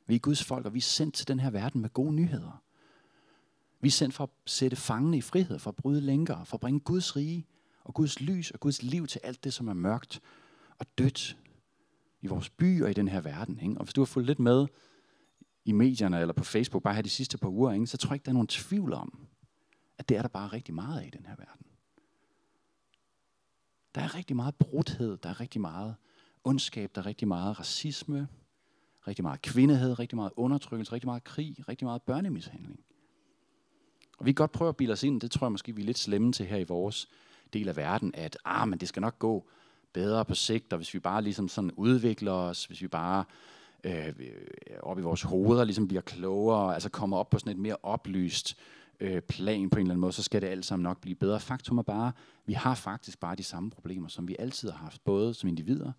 Vi 0.06 0.14
er 0.14 0.18
Guds 0.18 0.44
folk, 0.44 0.66
og 0.66 0.74
vi 0.74 0.78
er 0.78 0.82
sendt 0.82 1.14
til 1.14 1.28
den 1.28 1.40
her 1.40 1.50
verden 1.50 1.80
med 1.80 1.90
gode 1.90 2.14
nyheder. 2.14 2.62
Vi 3.80 3.88
er 3.88 3.92
sendt 3.92 4.14
for 4.14 4.24
at 4.24 4.30
sætte 4.46 4.76
fangene 4.76 5.16
i 5.16 5.20
frihed, 5.20 5.58
for 5.58 5.70
at 5.70 5.76
bryde 5.76 6.00
lænker, 6.00 6.44
for 6.44 6.56
at 6.56 6.60
bringe 6.60 6.80
Guds 6.80 7.16
rige 7.16 7.46
og 7.84 7.94
Guds 7.94 8.20
lys 8.20 8.50
og 8.50 8.60
Guds 8.60 8.82
liv 8.82 9.06
til 9.06 9.20
alt 9.24 9.44
det, 9.44 9.52
som 9.52 9.68
er 9.68 9.74
mørkt 9.74 10.20
og 10.78 10.86
dødt 10.98 11.36
i 12.22 12.26
vores 12.26 12.50
by 12.50 12.82
og 12.82 12.90
i 12.90 12.94
den 12.94 13.08
her 13.08 13.20
verden. 13.20 13.60
Ikke? 13.60 13.74
Og 13.78 13.84
hvis 13.84 13.94
du 13.94 14.00
har 14.00 14.06
fulgt 14.06 14.26
lidt 14.26 14.38
med 14.38 14.66
i 15.64 15.72
medierne 15.72 16.20
eller 16.20 16.34
på 16.34 16.44
Facebook 16.44 16.82
bare 16.82 16.94
her 16.94 17.02
de 17.02 17.10
sidste 17.10 17.38
par 17.38 17.48
uger, 17.48 17.72
ikke? 17.72 17.86
så 17.86 17.96
tror 17.96 18.08
jeg 18.08 18.14
ikke, 18.14 18.24
der 18.24 18.30
er 18.30 18.34
nogen 18.34 18.48
tvivl 18.48 18.92
om, 18.92 19.26
at 19.98 20.08
det 20.08 20.16
er 20.16 20.22
der 20.22 20.28
bare 20.28 20.48
rigtig 20.48 20.74
meget 20.74 21.00
af 21.00 21.06
i 21.06 21.10
den 21.10 21.26
her 21.26 21.36
verden. 21.36 21.66
Der 23.94 24.00
er 24.00 24.14
rigtig 24.14 24.36
meget 24.36 24.54
brudhed, 24.54 25.16
der 25.16 25.28
er 25.28 25.40
rigtig 25.40 25.60
meget 25.60 25.94
ondskab, 26.44 26.90
der 26.94 27.00
er 27.00 27.06
rigtig 27.06 27.28
meget 27.28 27.58
racisme, 27.58 28.28
rigtig 29.06 29.22
meget 29.22 29.42
kvindehed, 29.42 29.98
rigtig 29.98 30.16
meget 30.16 30.32
undertrykkelse, 30.36 30.92
rigtig 30.92 31.08
meget 31.08 31.24
krig, 31.24 31.68
rigtig 31.68 31.84
meget 31.84 32.02
børnemishandling. 32.02 32.80
Og 34.18 34.26
vi 34.26 34.30
kan 34.30 34.34
godt 34.34 34.52
prøve 34.52 34.68
at 34.68 34.76
bilde 34.76 34.92
os 34.92 35.02
ind, 35.02 35.20
det 35.20 35.30
tror 35.30 35.46
jeg 35.46 35.52
måske, 35.52 35.74
vi 35.74 35.82
er 35.82 35.86
lidt 35.86 35.98
slemme 35.98 36.32
til 36.32 36.46
her 36.46 36.56
i 36.56 36.64
vores 36.64 37.08
del 37.52 37.68
af 37.68 37.76
verden, 37.76 38.14
at 38.14 38.38
ah, 38.44 38.68
men 38.68 38.80
det 38.80 38.88
skal 38.88 39.00
nok 39.00 39.18
gå 39.18 39.48
bedre 39.92 40.24
på 40.24 40.34
sigt, 40.34 40.72
og 40.72 40.76
hvis 40.76 40.94
vi 40.94 40.98
bare 40.98 41.22
ligesom 41.22 41.48
sådan 41.48 41.70
udvikler 41.76 42.32
os, 42.32 42.64
hvis 42.64 42.82
vi 42.82 42.88
bare 42.88 43.24
øh, 43.84 44.14
op 44.82 44.98
i 44.98 45.02
vores 45.02 45.22
hoveder 45.22 45.64
ligesom 45.64 45.88
bliver 45.88 46.00
klogere, 46.00 46.74
altså 46.74 46.88
kommer 46.88 47.16
op 47.16 47.30
på 47.30 47.38
sådan 47.38 47.52
et 47.52 47.58
mere 47.58 47.76
oplyst 47.82 48.56
øh, 49.00 49.22
plan 49.22 49.70
på 49.70 49.76
en 49.76 49.80
eller 49.80 49.92
anden 49.92 50.00
måde, 50.00 50.12
så 50.12 50.22
skal 50.22 50.42
det 50.42 50.48
alt 50.48 50.64
sammen 50.64 50.82
nok 50.82 51.00
blive 51.00 51.14
bedre. 51.14 51.40
Faktum 51.40 51.78
er 51.78 51.82
bare, 51.82 52.12
vi 52.46 52.52
har 52.52 52.74
faktisk 52.74 53.20
bare 53.20 53.36
de 53.36 53.44
samme 53.44 53.70
problemer, 53.70 54.08
som 54.08 54.28
vi 54.28 54.36
altid 54.38 54.70
har 54.70 54.78
haft, 54.78 55.04
både 55.04 55.34
som 55.34 55.48
individer 55.48 55.92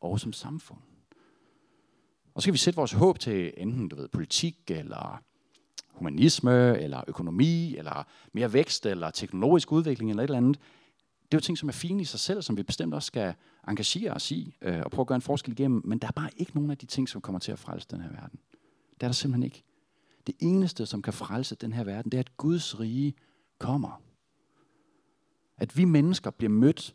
og 0.00 0.20
som 0.20 0.32
samfund. 0.32 0.80
Og 2.34 2.42
så 2.42 2.44
skal 2.44 2.52
vi 2.52 2.58
sætte 2.58 2.76
vores 2.76 2.92
håb 2.92 3.18
til 3.18 3.52
enten 3.56 3.88
du 3.88 3.96
ved, 3.96 4.08
politik, 4.08 4.56
eller 4.68 5.22
humanisme, 5.88 6.78
eller 6.78 7.04
økonomi, 7.08 7.76
eller 7.76 8.06
mere 8.32 8.52
vækst, 8.52 8.86
eller 8.86 9.10
teknologisk 9.10 9.72
udvikling, 9.72 10.10
eller 10.10 10.22
et 10.22 10.28
eller 10.28 10.36
andet 10.36 10.58
det 11.32 11.36
er 11.36 11.40
jo 11.40 11.44
ting, 11.44 11.58
som 11.58 11.68
er 11.68 11.72
fine 11.72 12.02
i 12.02 12.04
sig 12.04 12.20
selv, 12.20 12.42
som 12.42 12.56
vi 12.56 12.62
bestemt 12.62 12.94
også 12.94 13.06
skal 13.06 13.34
engagere 13.68 14.12
os 14.12 14.30
i 14.30 14.54
øh, 14.62 14.80
og 14.84 14.90
prøve 14.90 15.02
at 15.02 15.06
gøre 15.06 15.16
en 15.16 15.22
forskel 15.22 15.52
igennem. 15.52 15.82
Men 15.84 15.98
der 15.98 16.06
er 16.08 16.12
bare 16.12 16.30
ikke 16.36 16.54
nogen 16.54 16.70
af 16.70 16.78
de 16.78 16.86
ting, 16.86 17.08
som 17.08 17.20
kommer 17.20 17.38
til 17.38 17.52
at 17.52 17.58
frelse 17.58 17.86
den 17.90 18.00
her 18.00 18.10
verden. 18.10 18.38
Det 18.94 19.02
er 19.02 19.08
der 19.08 19.12
simpelthen 19.12 19.42
ikke. 19.42 19.62
Det 20.26 20.34
eneste, 20.38 20.86
som 20.86 21.02
kan 21.02 21.12
frelse 21.12 21.54
den 21.54 21.72
her 21.72 21.84
verden, 21.84 22.12
det 22.12 22.18
er, 22.18 22.22
at 22.22 22.36
Guds 22.36 22.80
rige 22.80 23.14
kommer. 23.58 24.02
At 25.56 25.76
vi 25.76 25.84
mennesker 25.84 26.30
bliver 26.30 26.50
mødt 26.50 26.94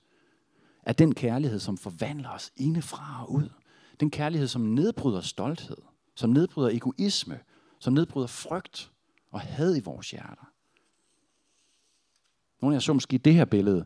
af 0.83 0.95
den 0.95 1.15
kærlighed, 1.15 1.59
som 1.59 1.77
forvandler 1.77 2.29
os 2.29 2.51
indefra 2.55 3.23
og 3.23 3.31
ud. 3.31 3.49
Den 3.99 4.11
kærlighed, 4.11 4.47
som 4.47 4.61
nedbryder 4.61 5.21
stolthed, 5.21 5.77
som 6.15 6.29
nedbryder 6.29 6.69
egoisme, 6.69 7.39
som 7.79 7.93
nedbryder 7.93 8.27
frygt 8.27 8.91
og 9.31 9.39
had 9.39 9.77
i 9.77 9.79
vores 9.79 10.11
hjerter. 10.11 10.51
Nogle 12.61 12.73
af 12.73 12.75
jer 12.75 12.81
så 12.81 12.93
måske 12.93 13.17
det 13.17 13.33
her 13.33 13.45
billede 13.45 13.85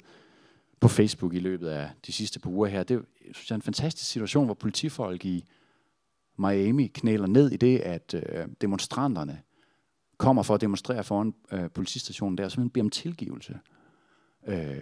på 0.82 0.88
Facebook 0.88 1.34
i 1.34 1.40
løbet 1.40 1.68
af 1.68 1.90
de 2.06 2.12
sidste 2.12 2.40
par 2.40 2.50
uger 2.50 2.68
her. 2.68 2.84
Det 2.84 2.98
er 2.98 3.02
synes 3.34 3.50
jeg, 3.50 3.56
en 3.56 3.62
fantastisk 3.62 4.12
situation, 4.12 4.46
hvor 4.46 4.54
politifolk 4.54 5.26
i 5.26 5.46
Miami 6.38 6.88
knæler 6.88 7.28
ned 7.28 7.52
i 7.52 7.58
det, 7.58 7.80
at 7.80 8.14
øh, 8.14 8.48
demonstranterne 8.62 9.42
kommer 10.18 10.44
for 10.44 10.56
at 10.56 10.62
demonstrere 10.62 11.04
foran 11.04 11.34
øh, 11.52 11.70
politistationen 11.70 12.38
der, 12.38 12.46
og 12.46 12.52
simpelthen 12.52 12.70
beder 12.70 12.84
om 12.84 12.90
tilgivelse. 12.90 13.60
Øh, 14.48 14.82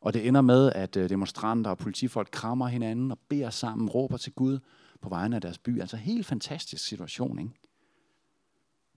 og 0.00 0.14
det 0.14 0.28
ender 0.28 0.40
med, 0.40 0.72
at 0.72 0.96
øh, 0.96 1.08
demonstranter 1.08 1.70
og 1.70 1.78
politifolk 1.78 2.28
krammer 2.32 2.66
hinanden 2.66 3.10
og 3.10 3.18
beder 3.28 3.50
sammen, 3.50 3.88
råber 3.88 4.16
til 4.16 4.32
Gud 4.32 4.58
på 5.00 5.08
vegne 5.08 5.36
af 5.36 5.42
deres 5.42 5.58
by. 5.58 5.80
Altså 5.80 5.96
helt 5.96 6.26
fantastisk 6.26 6.86
situation, 6.86 7.38
ikke? 7.38 7.50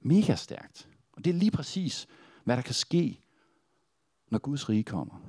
Mega 0.01 0.35
stærkt. 0.35 0.89
Og 1.11 1.25
det 1.25 1.29
er 1.29 1.37
lige 1.37 1.51
præcis, 1.51 2.07
hvad 2.43 2.55
der 2.55 2.61
kan 2.61 2.73
ske, 2.73 3.19
når 4.29 4.39
Guds 4.39 4.69
rige 4.69 4.83
kommer. 4.83 5.21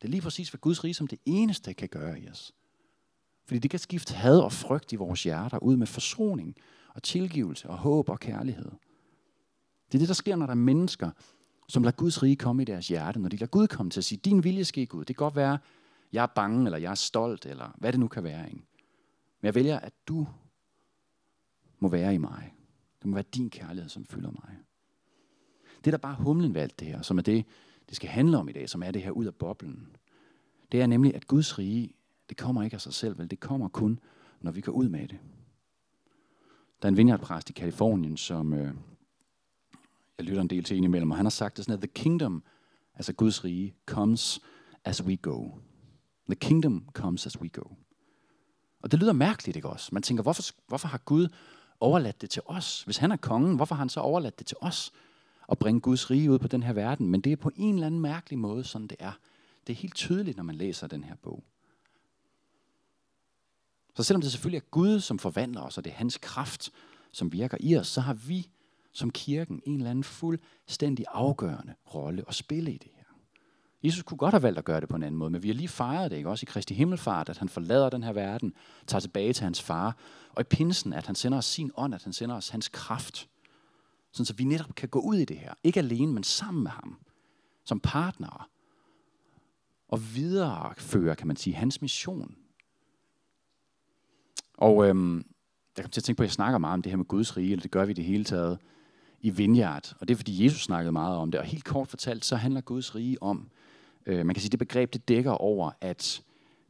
Det 0.00 0.08
er 0.08 0.10
lige 0.10 0.22
præcis, 0.22 0.48
hvad 0.50 0.58
Guds 0.58 0.84
rige 0.84 0.94
som 0.94 1.06
det 1.06 1.18
eneste 1.24 1.74
kan 1.74 1.88
gøre 1.88 2.20
i 2.20 2.28
os. 2.28 2.52
Fordi 3.46 3.58
det 3.58 3.70
kan 3.70 3.80
skifte 3.80 4.14
had 4.14 4.40
og 4.40 4.52
frygt 4.52 4.92
i 4.92 4.96
vores 4.96 5.22
hjerter 5.22 5.58
ud 5.58 5.76
med 5.76 5.86
forsoning 5.86 6.56
og 6.94 7.02
tilgivelse 7.02 7.70
og 7.70 7.78
håb 7.78 8.08
og 8.08 8.20
kærlighed. 8.20 8.70
Det 9.86 9.94
er 9.94 9.98
det, 9.98 10.08
der 10.08 10.14
sker, 10.14 10.36
når 10.36 10.46
der 10.46 10.50
er 10.50 10.56
mennesker, 10.56 11.10
som 11.68 11.82
lader 11.82 11.96
Guds 11.96 12.22
rige 12.22 12.36
komme 12.36 12.62
i 12.62 12.64
deres 12.64 12.88
hjerte, 12.88 13.20
når 13.20 13.28
de 13.28 13.36
lader 13.36 13.50
Gud 13.50 13.66
komme 13.66 13.90
til 13.90 14.00
at 14.00 14.04
sige, 14.04 14.20
din 14.24 14.44
vilje 14.44 14.64
ske 14.64 14.86
Gud. 14.86 15.04
Det 15.04 15.16
kan 15.16 15.24
godt 15.24 15.36
være, 15.36 15.58
jeg 16.12 16.22
er 16.22 16.26
bange, 16.26 16.64
eller 16.64 16.78
jeg 16.78 16.90
er 16.90 16.94
stolt, 16.94 17.46
eller 17.46 17.74
hvad 17.78 17.92
det 17.92 18.00
nu 18.00 18.08
kan 18.08 18.24
være. 18.24 18.46
Ikke? 18.46 18.62
Men 19.40 19.46
jeg 19.46 19.54
vælger, 19.54 19.78
at 19.78 19.92
du 20.06 20.28
må 21.78 21.88
være 21.88 22.14
i 22.14 22.18
mig. 22.18 22.54
Det 22.98 23.06
må 23.06 23.14
være 23.14 23.24
din 23.34 23.50
kærlighed, 23.50 23.88
som 23.88 24.04
fylder 24.04 24.30
mig. 24.30 24.58
Det 25.84 25.86
er 25.86 25.96
der 25.96 26.02
bare 26.02 26.14
humlen 26.14 26.54
ved 26.54 26.60
alt 26.60 26.80
det 26.80 26.88
her, 26.88 27.02
som 27.02 27.18
er 27.18 27.22
det, 27.22 27.44
det 27.88 27.96
skal 27.96 28.08
handle 28.08 28.38
om 28.38 28.48
i 28.48 28.52
dag, 28.52 28.68
som 28.68 28.82
er 28.82 28.90
det 28.90 29.02
her 29.02 29.10
ud 29.10 29.24
af 29.24 29.34
boblen. 29.34 29.96
Det 30.72 30.80
er 30.82 30.86
nemlig, 30.86 31.14
at 31.14 31.26
Guds 31.26 31.58
rige, 31.58 31.90
det 32.28 32.36
kommer 32.36 32.62
ikke 32.62 32.74
af 32.74 32.80
sig 32.80 32.94
selv, 32.94 33.18
vel? 33.18 33.30
Det 33.30 33.40
kommer 33.40 33.68
kun, 33.68 34.00
når 34.40 34.50
vi 34.50 34.60
går 34.60 34.72
ud 34.72 34.88
med 34.88 35.08
det. 35.08 35.18
Der 36.82 36.88
er 36.88 36.88
en 36.88 36.96
vineyardpræst 36.96 37.50
i 37.50 37.52
Kalifornien, 37.52 38.16
som 38.16 38.54
øh, 38.54 38.74
jeg 40.18 40.26
lytter 40.26 40.42
en 40.42 40.50
del 40.50 40.64
til 40.64 40.76
indimellem, 40.76 41.10
og 41.10 41.16
han 41.16 41.26
har 41.26 41.30
sagt 41.30 41.56
det 41.56 41.64
sådan, 41.64 41.82
at 41.82 41.88
the 41.88 42.02
kingdom, 42.02 42.42
altså 42.94 43.12
Guds 43.12 43.44
rige, 43.44 43.74
comes 43.86 44.40
as 44.84 45.04
we 45.04 45.16
go. 45.16 45.48
The 46.28 46.34
kingdom 46.34 46.88
comes 46.92 47.26
as 47.26 47.40
we 47.40 47.48
go. 47.48 47.64
Og 48.82 48.90
det 48.90 49.00
lyder 49.00 49.12
mærkeligt, 49.12 49.56
ikke 49.56 49.68
også? 49.68 49.88
Man 49.92 50.02
tænker, 50.02 50.22
hvorfor, 50.22 50.42
hvorfor 50.68 50.88
har 50.88 50.98
Gud 50.98 51.28
overladt 51.80 52.20
det 52.20 52.30
til 52.30 52.42
os? 52.46 52.82
Hvis 52.82 52.96
han 52.96 53.12
er 53.12 53.16
kongen, 53.16 53.56
hvorfor 53.56 53.74
har 53.74 53.82
han 53.82 53.88
så 53.88 54.00
overladt 54.00 54.38
det 54.38 54.46
til 54.46 54.56
os? 54.60 54.92
At 55.50 55.58
bringe 55.58 55.80
Guds 55.80 56.10
rige 56.10 56.30
ud 56.30 56.38
på 56.38 56.48
den 56.48 56.62
her 56.62 56.72
verden. 56.72 57.10
Men 57.10 57.20
det 57.20 57.32
er 57.32 57.36
på 57.36 57.50
en 57.56 57.74
eller 57.74 57.86
anden 57.86 58.00
mærkelig 58.00 58.38
måde, 58.38 58.64
sådan 58.64 58.86
det 58.86 58.96
er. 59.00 59.12
Det 59.66 59.72
er 59.72 59.76
helt 59.76 59.94
tydeligt, 59.94 60.36
når 60.36 60.44
man 60.44 60.54
læser 60.54 60.86
den 60.86 61.04
her 61.04 61.14
bog. 61.22 61.44
Så 63.96 64.02
selvom 64.02 64.20
det 64.20 64.30
selvfølgelig 64.30 64.58
er 64.58 64.70
Gud, 64.70 65.00
som 65.00 65.18
forvandler 65.18 65.60
os, 65.60 65.78
og 65.78 65.84
det 65.84 65.90
er 65.90 65.94
hans 65.94 66.18
kraft, 66.18 66.70
som 67.12 67.32
virker 67.32 67.58
i 67.60 67.76
os, 67.76 67.88
så 67.88 68.00
har 68.00 68.14
vi 68.14 68.48
som 68.92 69.10
kirken 69.10 69.62
en 69.64 69.76
eller 69.76 69.90
anden 69.90 70.04
fuldstændig 70.04 71.06
afgørende 71.08 71.74
rolle 71.94 72.24
at 72.28 72.34
spille 72.34 72.72
i 72.72 72.78
det 72.78 72.90
her. 72.96 73.04
Jesus 73.84 74.02
kunne 74.02 74.18
godt 74.18 74.32
have 74.32 74.42
valgt 74.42 74.58
at 74.58 74.64
gøre 74.64 74.80
det 74.80 74.88
på 74.88 74.96
en 74.96 75.02
anden 75.02 75.18
måde, 75.18 75.30
men 75.30 75.42
vi 75.42 75.48
har 75.48 75.54
lige 75.54 75.68
fejret 75.68 76.10
det, 76.10 76.16
ikke? 76.16 76.28
også 76.28 76.44
i 76.44 76.50
Kristi 76.50 76.74
Himmelfart, 76.74 77.28
at 77.28 77.38
han 77.38 77.48
forlader 77.48 77.90
den 77.90 78.02
her 78.02 78.12
verden, 78.12 78.54
tager 78.86 79.00
tilbage 79.00 79.32
til 79.32 79.44
hans 79.44 79.62
far, 79.62 79.96
og 80.32 80.40
i 80.40 80.44
pinsen, 80.44 80.92
at 80.92 81.06
han 81.06 81.14
sender 81.14 81.38
os 81.38 81.44
sin 81.44 81.70
ånd, 81.76 81.94
at 81.94 82.04
han 82.04 82.12
sender 82.12 82.36
os 82.36 82.48
hans 82.48 82.68
kraft, 82.68 83.28
sådan 84.14 84.26
så 84.26 84.34
vi 84.34 84.44
netop 84.44 84.74
kan 84.74 84.88
gå 84.88 85.00
ud 85.00 85.16
i 85.16 85.24
det 85.24 85.38
her, 85.38 85.54
ikke 85.64 85.78
alene, 85.78 86.12
men 86.12 86.24
sammen 86.24 86.62
med 86.62 86.70
ham, 86.70 86.98
som 87.64 87.80
partnere, 87.80 88.44
og 89.88 90.14
videreføre, 90.14 91.16
kan 91.16 91.26
man 91.26 91.36
sige, 91.36 91.54
hans 91.54 91.82
mission. 91.82 92.36
Og 94.54 94.88
øhm, 94.88 95.16
jeg 95.76 95.84
kom 95.84 95.90
til 95.90 96.00
at 96.00 96.04
tænke 96.04 96.16
på, 96.16 96.22
at 96.22 96.26
jeg 96.26 96.32
snakker 96.32 96.58
meget 96.58 96.74
om 96.74 96.82
det 96.82 96.92
her 96.92 96.96
med 96.96 97.04
Guds 97.04 97.36
rige, 97.36 97.52
eller 97.52 97.62
det 97.62 97.70
gør 97.70 97.84
vi 97.84 97.92
det 97.92 98.04
hele 98.04 98.24
taget 98.24 98.58
i 99.20 99.30
Vineyard. 99.30 99.96
Og 100.00 100.08
det 100.08 100.14
er, 100.14 100.16
fordi 100.16 100.44
Jesus 100.44 100.62
snakkede 100.62 100.92
meget 100.92 101.16
om 101.16 101.30
det. 101.30 101.40
Og 101.40 101.46
helt 101.46 101.64
kort 101.64 101.88
fortalt, 101.88 102.24
så 102.24 102.36
handler 102.36 102.60
Guds 102.60 102.94
rige 102.94 103.22
om, 103.22 103.50
øh, 104.06 104.26
man 104.26 104.34
kan 104.34 104.40
sige, 104.40 104.50
det 104.50 104.58
begreb, 104.58 104.92
det 104.92 105.08
dækker 105.08 105.30
over, 105.30 105.70
at 105.80 106.22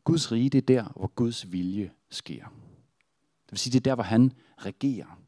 Guds 0.04 0.32
rige, 0.32 0.50
det 0.50 0.58
er 0.58 0.66
der, 0.66 0.92
hvor 0.96 1.06
Guds 1.06 1.52
vilje 1.52 1.90
sker. 2.10 2.44
Det 3.44 3.52
vil 3.52 3.58
sige, 3.58 3.72
det 3.72 3.78
er 3.78 3.90
der, 3.90 3.94
hvor 3.94 4.04
han 4.04 4.32
regerer. 4.58 5.23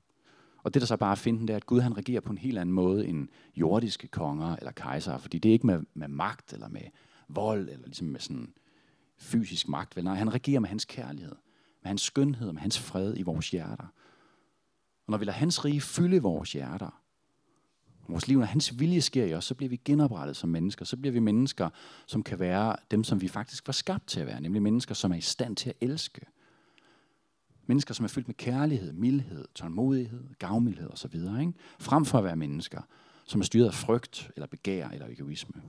Og 0.66 0.74
det, 0.74 0.82
der 0.82 0.86
så 0.86 0.96
bare 0.96 1.08
er 1.08 1.12
at 1.12 1.18
finde, 1.18 1.40
det 1.40 1.50
er, 1.50 1.56
at 1.56 1.66
Gud 1.66 1.80
han 1.80 1.96
regerer 1.96 2.20
på 2.20 2.32
en 2.32 2.38
helt 2.38 2.58
anden 2.58 2.72
måde 2.72 3.06
end 3.06 3.28
jordiske 3.56 4.08
konger 4.08 4.56
eller 4.56 4.72
kejsere. 4.72 5.18
Fordi 5.18 5.38
det 5.38 5.48
er 5.48 5.52
ikke 5.52 5.66
med, 5.66 5.82
med 5.94 6.08
magt 6.08 6.52
eller 6.52 6.68
med 6.68 6.80
vold 7.28 7.68
eller 7.68 7.86
ligesom 7.86 8.06
med 8.06 8.20
sådan 8.20 8.52
fysisk 9.18 9.68
magt. 9.68 9.96
Vel? 9.96 10.04
Nej, 10.04 10.14
han 10.14 10.34
regerer 10.34 10.60
med 10.60 10.68
hans 10.68 10.84
kærlighed, 10.84 11.34
med 11.82 11.88
hans 11.88 12.02
skønhed, 12.02 12.52
med 12.52 12.60
hans 12.60 12.78
fred 12.78 13.14
i 13.16 13.22
vores 13.22 13.50
hjerter. 13.50 13.86
Og 15.06 15.10
når 15.10 15.18
vi 15.18 15.24
lader 15.24 15.38
hans 15.38 15.64
rige 15.64 15.80
fylde 15.80 16.22
vores 16.22 16.52
hjerter, 16.52 17.00
vores 18.08 18.28
liv, 18.28 18.38
når 18.38 18.46
hans 18.46 18.78
vilje 18.78 19.00
sker 19.00 19.24
i 19.24 19.34
os, 19.34 19.44
så 19.44 19.54
bliver 19.54 19.70
vi 19.70 19.80
genoprettet 19.84 20.36
som 20.36 20.48
mennesker. 20.48 20.84
Så 20.84 20.96
bliver 20.96 21.12
vi 21.12 21.20
mennesker, 21.20 21.68
som 22.06 22.22
kan 22.22 22.38
være 22.38 22.76
dem, 22.90 23.04
som 23.04 23.20
vi 23.20 23.28
faktisk 23.28 23.66
var 23.66 23.72
skabt 23.72 24.06
til 24.06 24.20
at 24.20 24.26
være. 24.26 24.40
Nemlig 24.40 24.62
mennesker, 24.62 24.94
som 24.94 25.12
er 25.12 25.16
i 25.16 25.20
stand 25.20 25.56
til 25.56 25.68
at 25.68 25.76
elske. 25.80 26.26
Mennesker, 27.66 27.94
som 27.94 28.04
er 28.04 28.08
fyldt 28.08 28.28
med 28.28 28.34
kærlighed, 28.34 28.92
mildhed, 28.92 29.44
tålmodighed, 29.54 30.24
gavmildhed 30.38 30.90
osv. 30.90 31.14
Ikke? 31.14 31.52
Frem 31.78 32.04
for 32.04 32.18
at 32.18 32.24
være 32.24 32.36
mennesker, 32.36 32.80
som 33.24 33.40
er 33.40 33.44
styret 33.44 33.66
af 33.66 33.74
frygt, 33.74 34.30
eller 34.36 34.46
begær, 34.46 34.88
eller 34.88 35.06
egoisme. 35.06 35.62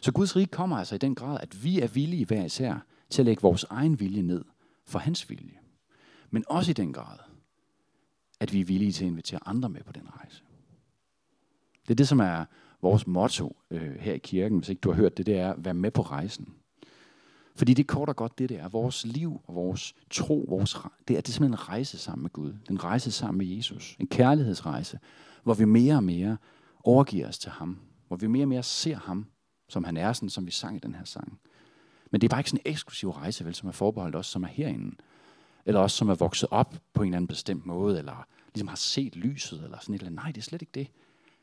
Så 0.00 0.12
Guds 0.12 0.36
rige 0.36 0.46
kommer 0.46 0.76
altså 0.76 0.94
i 0.94 0.98
den 0.98 1.14
grad, 1.14 1.38
at 1.40 1.64
vi 1.64 1.80
er 1.80 1.86
villige 1.86 2.24
hver 2.24 2.44
især 2.44 2.86
til 3.10 3.22
at 3.22 3.26
lægge 3.26 3.42
vores 3.42 3.64
egen 3.70 4.00
vilje 4.00 4.22
ned 4.22 4.44
for 4.86 4.98
hans 4.98 5.30
vilje. 5.30 5.58
Men 6.30 6.44
også 6.48 6.70
i 6.70 6.74
den 6.74 6.92
grad, 6.92 7.18
at 8.40 8.52
vi 8.52 8.60
er 8.60 8.64
villige 8.64 8.92
til 8.92 9.04
at 9.04 9.10
invitere 9.10 9.40
andre 9.46 9.68
med 9.68 9.82
på 9.82 9.92
den 9.92 10.08
rejse. 10.16 10.42
Det 11.82 11.90
er 11.90 11.94
det, 11.94 12.08
som 12.08 12.20
er 12.20 12.44
vores 12.82 13.06
motto 13.06 13.56
øh, 13.70 13.96
her 14.00 14.12
i 14.12 14.18
kirken, 14.18 14.58
hvis 14.58 14.68
ikke 14.68 14.80
du 14.80 14.90
har 14.90 14.96
hørt 14.96 15.16
det, 15.16 15.26
det 15.26 15.38
er, 15.38 15.54
vær 15.58 15.72
med 15.72 15.90
på 15.90 16.02
rejsen. 16.02 16.54
Fordi 17.56 17.74
det 17.74 17.82
er 17.82 17.86
kort 17.86 18.08
og 18.08 18.16
godt 18.16 18.38
det, 18.38 18.48
det 18.48 18.58
er. 18.58 18.68
Vores 18.68 19.04
liv 19.04 19.40
og 19.46 19.54
vores 19.54 19.94
tro, 20.10 20.44
vores, 20.48 20.76
det 21.08 21.16
er, 21.16 21.20
det 21.20 21.28
er 21.28 21.32
simpelthen 21.32 21.52
en 21.52 21.68
rejse 21.68 21.98
sammen 21.98 22.22
med 22.22 22.30
Gud. 22.30 22.54
En 22.70 22.84
rejse 22.84 23.12
sammen 23.12 23.38
med 23.38 23.46
Jesus. 23.46 23.96
En 24.00 24.06
kærlighedsrejse, 24.06 24.98
hvor 25.42 25.54
vi 25.54 25.64
mere 25.64 25.94
og 25.94 26.04
mere 26.04 26.36
overgiver 26.84 27.28
os 27.28 27.38
til 27.38 27.50
ham. 27.50 27.78
Hvor 28.08 28.16
vi 28.16 28.26
mere 28.26 28.44
og 28.44 28.48
mere 28.48 28.62
ser 28.62 28.96
ham, 28.96 29.26
som 29.68 29.84
han 29.84 29.96
er, 29.96 30.12
sådan 30.12 30.30
som 30.30 30.46
vi 30.46 30.50
sang 30.50 30.76
i 30.76 30.80
den 30.80 30.94
her 30.94 31.04
sang. 31.04 31.38
Men 32.10 32.20
det 32.20 32.26
er 32.26 32.28
bare 32.28 32.40
ikke 32.40 32.50
sådan 32.50 32.62
en 32.64 32.72
eksklusiv 32.72 33.10
rejse, 33.10 33.44
vel, 33.44 33.54
som 33.54 33.68
er 33.68 33.72
forbeholdt 33.72 34.16
os, 34.16 34.26
som 34.26 34.42
er 34.42 34.48
herinde. 34.48 34.96
Eller 35.66 35.80
os, 35.80 35.92
som 35.92 36.08
er 36.08 36.14
vokset 36.14 36.48
op 36.50 36.74
på 36.94 37.02
en 37.02 37.08
eller 37.08 37.16
anden 37.16 37.28
bestemt 37.28 37.66
måde, 37.66 37.98
eller 37.98 38.26
ligesom 38.54 38.68
har 38.68 38.76
set 38.76 39.16
lyset, 39.16 39.64
eller 39.64 39.78
sådan 39.80 39.94
et 39.94 39.98
eller 39.98 40.06
andet. 40.06 40.24
Nej, 40.24 40.32
det 40.32 40.38
er 40.38 40.42
slet 40.42 40.62
ikke 40.62 40.72
det. 40.74 40.88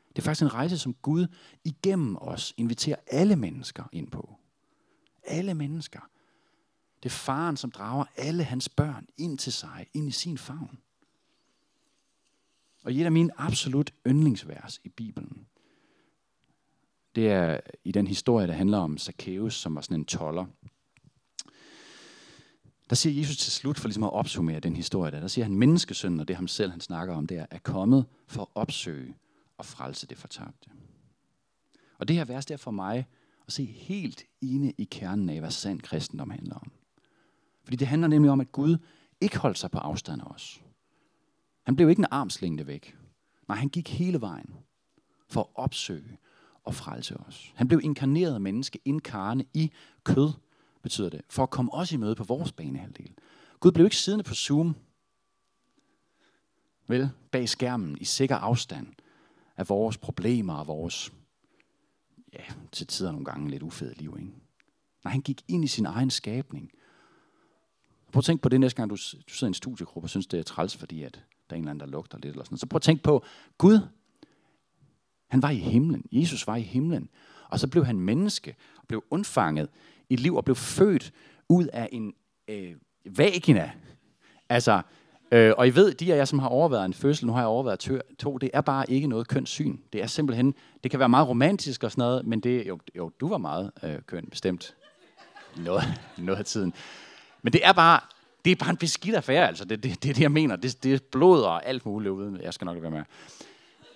Det 0.08 0.18
er 0.18 0.22
faktisk 0.22 0.42
en 0.42 0.54
rejse, 0.54 0.78
som 0.78 0.94
Gud 1.02 1.26
igennem 1.64 2.16
os 2.20 2.54
inviterer 2.56 2.96
alle 3.06 3.36
mennesker 3.36 3.84
ind 3.92 4.10
på. 4.10 4.38
Alle 5.26 5.54
mennesker. 5.54 6.00
Det 7.02 7.08
er 7.08 7.14
faren, 7.14 7.56
som 7.56 7.70
drager 7.70 8.04
alle 8.16 8.44
hans 8.44 8.68
børn 8.68 9.06
ind 9.16 9.38
til 9.38 9.52
sig, 9.52 9.86
ind 9.94 10.08
i 10.08 10.12
sin 10.12 10.38
favn. 10.38 10.78
Og 12.84 12.94
et 12.94 13.04
af 13.04 13.12
mine 13.12 13.40
absolut 13.40 13.94
yndlingsvers 14.06 14.80
i 14.84 14.88
Bibelen, 14.88 15.46
det 17.14 17.30
er 17.30 17.60
i 17.84 17.92
den 17.92 18.06
historie, 18.06 18.46
der 18.46 18.52
handler 18.52 18.78
om 18.78 18.98
Zacchaeus, 18.98 19.54
som 19.54 19.74
var 19.74 19.80
sådan 19.80 20.00
en 20.00 20.04
toller. 20.04 20.46
Der 22.90 22.96
siger 22.96 23.20
Jesus 23.20 23.36
til 23.36 23.52
slut, 23.52 23.78
for 23.78 23.88
ligesom 23.88 24.04
at 24.04 24.12
opsummere 24.12 24.60
den 24.60 24.76
historie 24.76 25.10
der, 25.10 25.20
der 25.20 25.28
siger 25.28 25.44
han, 25.44 25.54
menneskesønnen, 25.54 26.20
og 26.20 26.28
det 26.28 26.34
er 26.34 26.38
ham 26.38 26.48
selv, 26.48 26.70
han 26.70 26.80
snakker 26.80 27.14
om, 27.14 27.26
det 27.26 27.38
er, 27.38 27.46
er 27.50 27.58
kommet 27.58 28.06
for 28.26 28.42
at 28.42 28.48
opsøge 28.54 29.16
og 29.58 29.66
frelse 29.66 30.06
det 30.06 30.18
fortabte. 30.18 30.70
Og 31.98 32.08
det 32.08 32.16
her 32.16 32.24
vers, 32.24 32.46
der 32.46 32.56
for 32.56 32.70
mig 32.70 33.06
og 33.46 33.52
se 33.52 33.64
helt 33.64 34.24
inde 34.40 34.72
i 34.78 34.84
kernen 34.84 35.28
af, 35.28 35.40
hvad 35.40 35.50
sand 35.50 35.80
kristendom 35.80 36.30
handler 36.30 36.54
om. 36.54 36.72
Fordi 37.64 37.76
det 37.76 37.88
handler 37.88 38.08
nemlig 38.08 38.30
om, 38.30 38.40
at 38.40 38.52
Gud 38.52 38.76
ikke 39.20 39.38
holdt 39.38 39.58
sig 39.58 39.70
på 39.70 39.78
afstand 39.78 40.22
af 40.22 40.26
os. 40.26 40.62
Han 41.62 41.76
blev 41.76 41.90
ikke 41.90 42.00
en 42.00 42.06
armslængde 42.10 42.66
væk. 42.66 42.96
Nej, 43.48 43.56
han 43.56 43.68
gik 43.68 43.88
hele 43.88 44.20
vejen 44.20 44.54
for 45.28 45.40
at 45.40 45.46
opsøge 45.54 46.18
og 46.64 46.74
frelse 46.74 47.16
os. 47.16 47.52
Han 47.54 47.68
blev 47.68 47.80
inkarneret 47.82 48.42
menneske, 48.42 48.78
inkarne 48.84 49.44
i 49.54 49.72
kød, 50.04 50.32
betyder 50.82 51.08
det, 51.08 51.20
for 51.30 51.42
at 51.42 51.50
komme 51.50 51.74
os 51.74 51.92
i 51.92 51.96
møde 51.96 52.14
på 52.14 52.24
vores 52.24 52.52
banehalvdel. 52.52 53.14
Gud 53.60 53.72
blev 53.72 53.86
ikke 53.86 53.96
siddende 53.96 54.24
på 54.24 54.34
Zoom, 54.34 54.76
vel, 56.86 57.10
bag 57.30 57.48
skærmen 57.48 57.98
i 58.00 58.04
sikker 58.04 58.36
afstand 58.36 58.86
af 59.56 59.68
vores 59.68 59.98
problemer 59.98 60.54
og 60.54 60.66
vores, 60.66 61.12
ja, 62.34 62.44
til 62.72 62.86
tider 62.86 63.12
nogle 63.12 63.24
gange 63.24 63.50
lidt 63.50 63.62
ufede 63.62 63.94
liv, 63.94 64.16
ikke? 64.18 64.32
Nej, 65.04 65.12
han 65.12 65.20
gik 65.20 65.44
ind 65.48 65.64
i 65.64 65.66
sin 65.66 65.86
egen 65.86 66.10
skabning. 66.10 66.70
Prøv 68.12 68.18
at 68.18 68.24
tænke 68.24 68.42
på 68.42 68.48
det 68.48 68.60
næste 68.60 68.76
gang, 68.76 68.90
du, 68.90 68.94
du 68.96 69.34
sidder 69.34 69.46
i 69.46 69.48
en 69.48 69.54
studiegruppe 69.54 70.04
og 70.04 70.10
synes, 70.10 70.26
det 70.26 70.38
er 70.38 70.42
træls, 70.42 70.76
fordi 70.76 71.02
at 71.02 71.14
der 71.14 71.56
er 71.56 71.56
en 71.56 71.62
eller 71.62 71.70
anden, 71.70 71.80
der 71.80 71.92
lugter 71.92 72.18
lidt. 72.18 72.30
Eller 72.32 72.44
sådan. 72.44 72.58
Så 72.58 72.66
prøv 72.66 72.76
at 72.76 72.82
tænke 72.82 73.02
på, 73.02 73.24
Gud, 73.58 73.80
han 75.28 75.42
var 75.42 75.50
i 75.50 75.58
himlen. 75.58 76.04
Jesus 76.12 76.46
var 76.46 76.56
i 76.56 76.62
himlen. 76.62 77.08
Og 77.48 77.60
så 77.60 77.68
blev 77.68 77.84
han 77.84 78.00
menneske, 78.00 78.56
og 78.76 78.88
blev 78.88 79.04
undfanget 79.10 79.68
i 80.08 80.14
et 80.14 80.20
liv, 80.20 80.36
og 80.36 80.44
blev 80.44 80.56
født 80.56 81.12
ud 81.48 81.66
af 81.66 81.88
en 81.92 82.14
øh, 82.48 82.76
vagina. 83.04 83.72
Altså, 84.48 84.82
øh, 85.32 85.52
og 85.58 85.68
I 85.68 85.70
ved, 85.70 85.94
de 85.94 86.12
af 86.12 86.16
jer, 86.16 86.24
som 86.24 86.38
har 86.38 86.48
overvejet 86.48 86.84
en 86.84 86.94
fødsel, 86.94 87.26
nu 87.26 87.32
har 87.32 87.40
jeg 87.40 87.48
overvejet 87.48 88.02
to, 88.18 88.38
det 88.38 88.50
er 88.52 88.60
bare 88.60 88.90
ikke 88.90 89.06
noget 89.06 89.28
kønt 89.28 89.48
syn. 89.48 89.78
Det 89.92 90.02
er 90.02 90.06
simpelthen, 90.06 90.54
det 90.82 90.90
kan 90.90 91.00
være 91.00 91.08
meget 91.08 91.28
romantisk 91.28 91.84
og 91.84 91.90
sådan 91.90 92.02
noget, 92.02 92.26
men 92.26 92.40
det, 92.40 92.66
jo, 92.66 92.78
jo 92.96 93.10
du 93.20 93.28
var 93.28 93.38
meget 93.38 93.70
øh, 93.82 93.98
køn, 94.06 94.26
bestemt. 94.30 94.74
Noget, 95.56 95.82
noget 96.16 96.38
af 96.38 96.44
tiden. 96.44 96.72
Men 97.42 97.52
det 97.52 97.66
er 97.66 97.72
bare, 97.72 98.00
det 98.44 98.50
er 98.50 98.56
bare 98.56 98.70
en 98.70 98.76
beskidt 98.76 99.16
affære, 99.16 99.48
altså. 99.48 99.64
Det, 99.64 99.82
det, 99.82 100.02
det 100.02 100.10
er 100.10 100.14
det, 100.14 100.22
jeg 100.22 100.32
mener. 100.32 100.56
Det, 100.56 100.82
det 100.82 100.94
er 100.94 100.98
blod 101.12 101.42
og 101.42 101.66
alt 101.66 101.86
muligt 101.86 102.12
uden. 102.12 102.40
Jeg 102.40 102.54
skal 102.54 102.64
nok 102.64 102.82
være 102.82 102.90
med. 102.90 103.02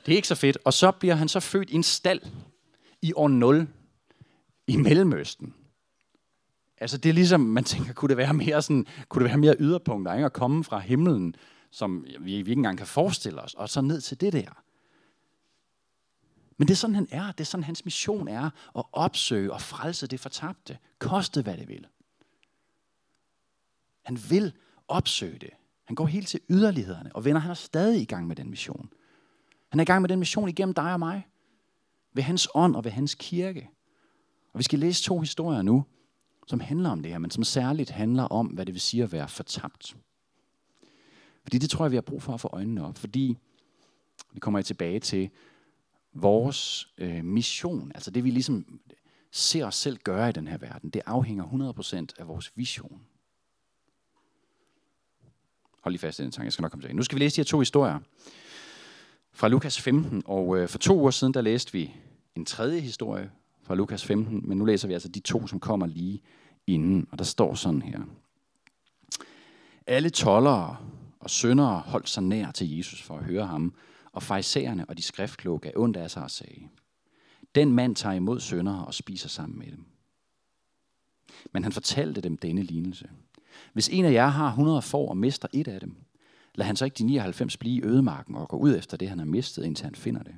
Det 0.06 0.12
er 0.12 0.16
ikke 0.16 0.28
så 0.28 0.34
fedt. 0.34 0.58
Og 0.64 0.72
så 0.72 0.90
bliver 0.90 1.14
han 1.14 1.28
så 1.28 1.40
født 1.40 1.70
i 1.70 1.74
en 1.74 1.82
stald 1.82 2.20
i 3.02 3.12
år 3.16 3.28
0 3.28 3.68
i 4.66 4.76
Mellemøsten. 4.76 5.54
Altså 6.80 6.98
det 6.98 7.08
er 7.08 7.12
ligesom, 7.14 7.40
man 7.40 7.64
tænker, 7.64 7.92
kunne 7.92 8.08
det 8.08 8.16
være 8.16 8.34
mere, 8.34 8.62
sådan, 8.62 8.86
kunne 9.08 9.24
det 9.24 9.30
være 9.30 9.38
mere 9.38 9.56
yderpunkter, 9.58 10.14
ikke? 10.14 10.26
at 10.26 10.32
komme 10.32 10.64
fra 10.64 10.78
himlen, 10.78 11.34
som 11.70 12.04
vi, 12.06 12.16
vi 12.20 12.36
ikke 12.38 12.52
engang 12.52 12.78
kan 12.78 12.86
forestille 12.86 13.42
os, 13.42 13.54
og 13.54 13.68
så 13.68 13.80
ned 13.80 14.00
til 14.00 14.20
det 14.20 14.32
der. 14.32 14.62
Men 16.56 16.68
det 16.68 16.74
er 16.74 16.76
sådan, 16.76 16.94
han 16.94 17.08
er. 17.10 17.32
Det 17.32 17.40
er 17.40 17.44
sådan, 17.44 17.64
hans 17.64 17.84
mission 17.84 18.28
er 18.28 18.50
at 18.78 18.84
opsøge 18.92 19.52
og 19.52 19.60
frelse 19.60 20.06
det 20.06 20.20
fortabte. 20.20 20.78
Koste 20.98 21.42
hvad 21.42 21.56
det 21.56 21.68
vil. 21.68 21.86
Han 24.04 24.18
vil 24.30 24.52
opsøge 24.88 25.38
det. 25.38 25.50
Han 25.84 25.94
går 25.94 26.06
helt 26.06 26.28
til 26.28 26.40
yderlighederne, 26.50 27.16
og 27.16 27.24
venner, 27.24 27.40
han 27.40 27.50
er 27.50 27.54
stadig 27.54 28.02
i 28.02 28.04
gang 28.04 28.26
med 28.26 28.36
den 28.36 28.50
mission. 28.50 28.90
Han 29.68 29.80
er 29.80 29.82
i 29.82 29.86
gang 29.86 30.02
med 30.02 30.08
den 30.08 30.18
mission 30.18 30.48
igennem 30.48 30.74
dig 30.74 30.92
og 30.92 30.98
mig. 30.98 31.26
Ved 32.12 32.22
hans 32.22 32.48
ånd 32.54 32.76
og 32.76 32.84
ved 32.84 32.90
hans 32.90 33.14
kirke. 33.14 33.70
Og 34.52 34.58
vi 34.58 34.64
skal 34.64 34.78
læse 34.78 35.02
to 35.02 35.20
historier 35.20 35.62
nu, 35.62 35.84
som 36.48 36.60
handler 36.60 36.90
om 36.90 37.02
det 37.02 37.10
her, 37.10 37.18
men 37.18 37.30
som 37.30 37.44
særligt 37.44 37.90
handler 37.90 38.22
om, 38.22 38.46
hvad 38.46 38.66
det 38.66 38.74
vil 38.74 38.80
sige 38.80 39.02
at 39.02 39.12
være 39.12 39.28
fortabt. 39.28 39.96
Fordi 41.42 41.58
det 41.58 41.70
tror 41.70 41.84
jeg, 41.84 41.90
vi 41.90 41.96
har 41.96 42.02
brug 42.02 42.22
for 42.22 42.34
at 42.34 42.40
få 42.40 42.48
øjnene 42.52 42.86
op. 42.86 42.98
Fordi, 42.98 43.36
det 44.34 44.42
kommer 44.42 44.58
jeg 44.58 44.66
tilbage 44.66 45.00
til, 45.00 45.30
vores 46.12 46.88
øh, 46.98 47.24
mission, 47.24 47.92
altså 47.94 48.10
det 48.10 48.24
vi 48.24 48.30
ligesom 48.30 48.80
ser 49.32 49.66
os 49.66 49.74
selv 49.74 49.98
gøre 50.04 50.28
i 50.28 50.32
den 50.32 50.48
her 50.48 50.58
verden, 50.58 50.90
det 50.90 51.02
afhænger 51.06 51.74
100% 52.14 52.20
af 52.20 52.28
vores 52.28 52.52
vision. 52.54 53.00
Hold 55.80 55.92
lige 55.92 56.00
fast 56.00 56.18
i 56.18 56.22
den 56.22 56.30
tanke, 56.30 56.44
jeg 56.44 56.52
skal 56.52 56.62
nok 56.62 56.70
komme 56.70 56.86
til. 56.86 56.96
Nu 56.96 57.02
skal 57.02 57.18
vi 57.18 57.24
læse 57.24 57.36
de 57.36 57.40
her 57.40 57.44
to 57.44 57.58
historier 57.58 57.98
fra 59.32 59.48
Lukas 59.48 59.80
15, 59.80 60.22
og 60.26 60.58
øh, 60.58 60.68
for 60.68 60.78
to 60.78 60.98
uger 60.98 61.10
siden, 61.10 61.34
der 61.34 61.40
læste 61.40 61.72
vi 61.72 61.94
en 62.34 62.44
tredje 62.44 62.80
historie 62.80 63.30
fra 63.68 63.74
Lukas 63.74 64.04
15, 64.04 64.42
men 64.44 64.58
nu 64.58 64.64
læser 64.64 64.88
vi 64.88 64.94
altså 64.94 65.08
de 65.08 65.20
to, 65.20 65.46
som 65.46 65.60
kommer 65.60 65.86
lige 65.86 66.20
inden, 66.66 67.06
og 67.10 67.18
der 67.18 67.24
står 67.24 67.54
sådan 67.54 67.82
her. 67.82 68.00
Alle 69.86 70.10
tollere 70.10 70.76
og 71.20 71.30
syndere 71.30 71.78
holdt 71.78 72.08
sig 72.08 72.22
nær 72.22 72.50
til 72.50 72.76
Jesus 72.76 73.02
for 73.02 73.18
at 73.18 73.24
høre 73.24 73.46
ham, 73.46 73.74
og 74.12 74.22
farisæerne 74.22 74.84
og 74.88 74.96
de 74.96 75.02
skriftkloge 75.02 75.58
gav 75.58 75.72
ondt 75.76 75.96
af 75.96 76.10
sig 76.10 76.22
og 76.22 76.30
sagde, 76.30 76.68
den 77.54 77.72
mand 77.72 77.96
tager 77.96 78.14
imod 78.14 78.40
syndere 78.40 78.86
og 78.86 78.94
spiser 78.94 79.28
sammen 79.28 79.58
med 79.58 79.66
dem. 79.66 79.84
Men 81.52 81.62
han 81.62 81.72
fortalte 81.72 82.20
dem 82.20 82.36
denne 82.36 82.62
lignelse. 82.62 83.10
Hvis 83.72 83.88
en 83.88 84.04
af 84.04 84.12
jer 84.12 84.28
har 84.28 84.48
100 84.48 84.82
får 84.82 85.08
og 85.08 85.16
mister 85.16 85.48
et 85.54 85.68
af 85.68 85.80
dem, 85.80 85.96
lad 86.54 86.66
han 86.66 86.76
så 86.76 86.84
ikke 86.84 86.94
de 86.94 87.04
99 87.04 87.56
blive 87.56 87.76
i 87.76 87.84
ødemarken 87.84 88.34
og 88.34 88.48
gå 88.48 88.56
ud 88.56 88.76
efter 88.76 88.96
det, 88.96 89.08
han 89.08 89.18
har 89.18 89.26
mistet, 89.26 89.64
indtil 89.64 89.84
han 89.84 89.94
finder 89.94 90.22
det. 90.22 90.34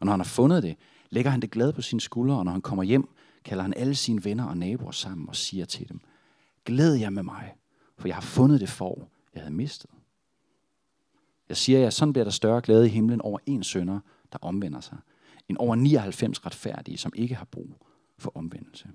Og 0.00 0.06
når 0.06 0.12
han 0.12 0.20
har 0.20 0.24
fundet 0.24 0.62
det, 0.62 0.76
lægger 1.12 1.30
han 1.30 1.40
det 1.40 1.50
glade 1.50 1.72
på 1.72 1.82
sine 1.82 2.00
skuldre, 2.00 2.36
og 2.38 2.44
når 2.44 2.52
han 2.52 2.60
kommer 2.60 2.82
hjem, 2.82 3.08
kalder 3.44 3.62
han 3.62 3.74
alle 3.76 3.94
sine 3.94 4.24
venner 4.24 4.44
og 4.44 4.56
naboer 4.56 4.90
sammen 4.90 5.28
og 5.28 5.36
siger 5.36 5.64
til 5.64 5.88
dem, 5.88 6.00
glæd 6.64 6.94
jer 6.94 7.10
med 7.10 7.22
mig, 7.22 7.54
for 7.98 8.08
jeg 8.08 8.16
har 8.16 8.22
fundet 8.22 8.60
det 8.60 8.68
for, 8.68 9.08
jeg 9.34 9.42
havde 9.42 9.54
mistet. 9.54 9.90
Jeg 11.48 11.56
siger 11.56 11.78
jer, 11.78 11.90
sådan 11.90 12.12
bliver 12.12 12.24
der 12.24 12.30
større 12.30 12.60
glæde 12.60 12.86
i 12.86 12.88
himlen 12.88 13.20
over 13.20 13.38
en 13.46 13.62
sønder, 13.62 14.00
der 14.32 14.38
omvender 14.42 14.80
sig, 14.80 14.98
end 15.48 15.56
over 15.60 15.74
99 15.74 16.46
retfærdige, 16.46 16.98
som 16.98 17.12
ikke 17.16 17.34
har 17.34 17.44
brug 17.44 17.86
for 18.18 18.32
omvendelse. 18.34 18.88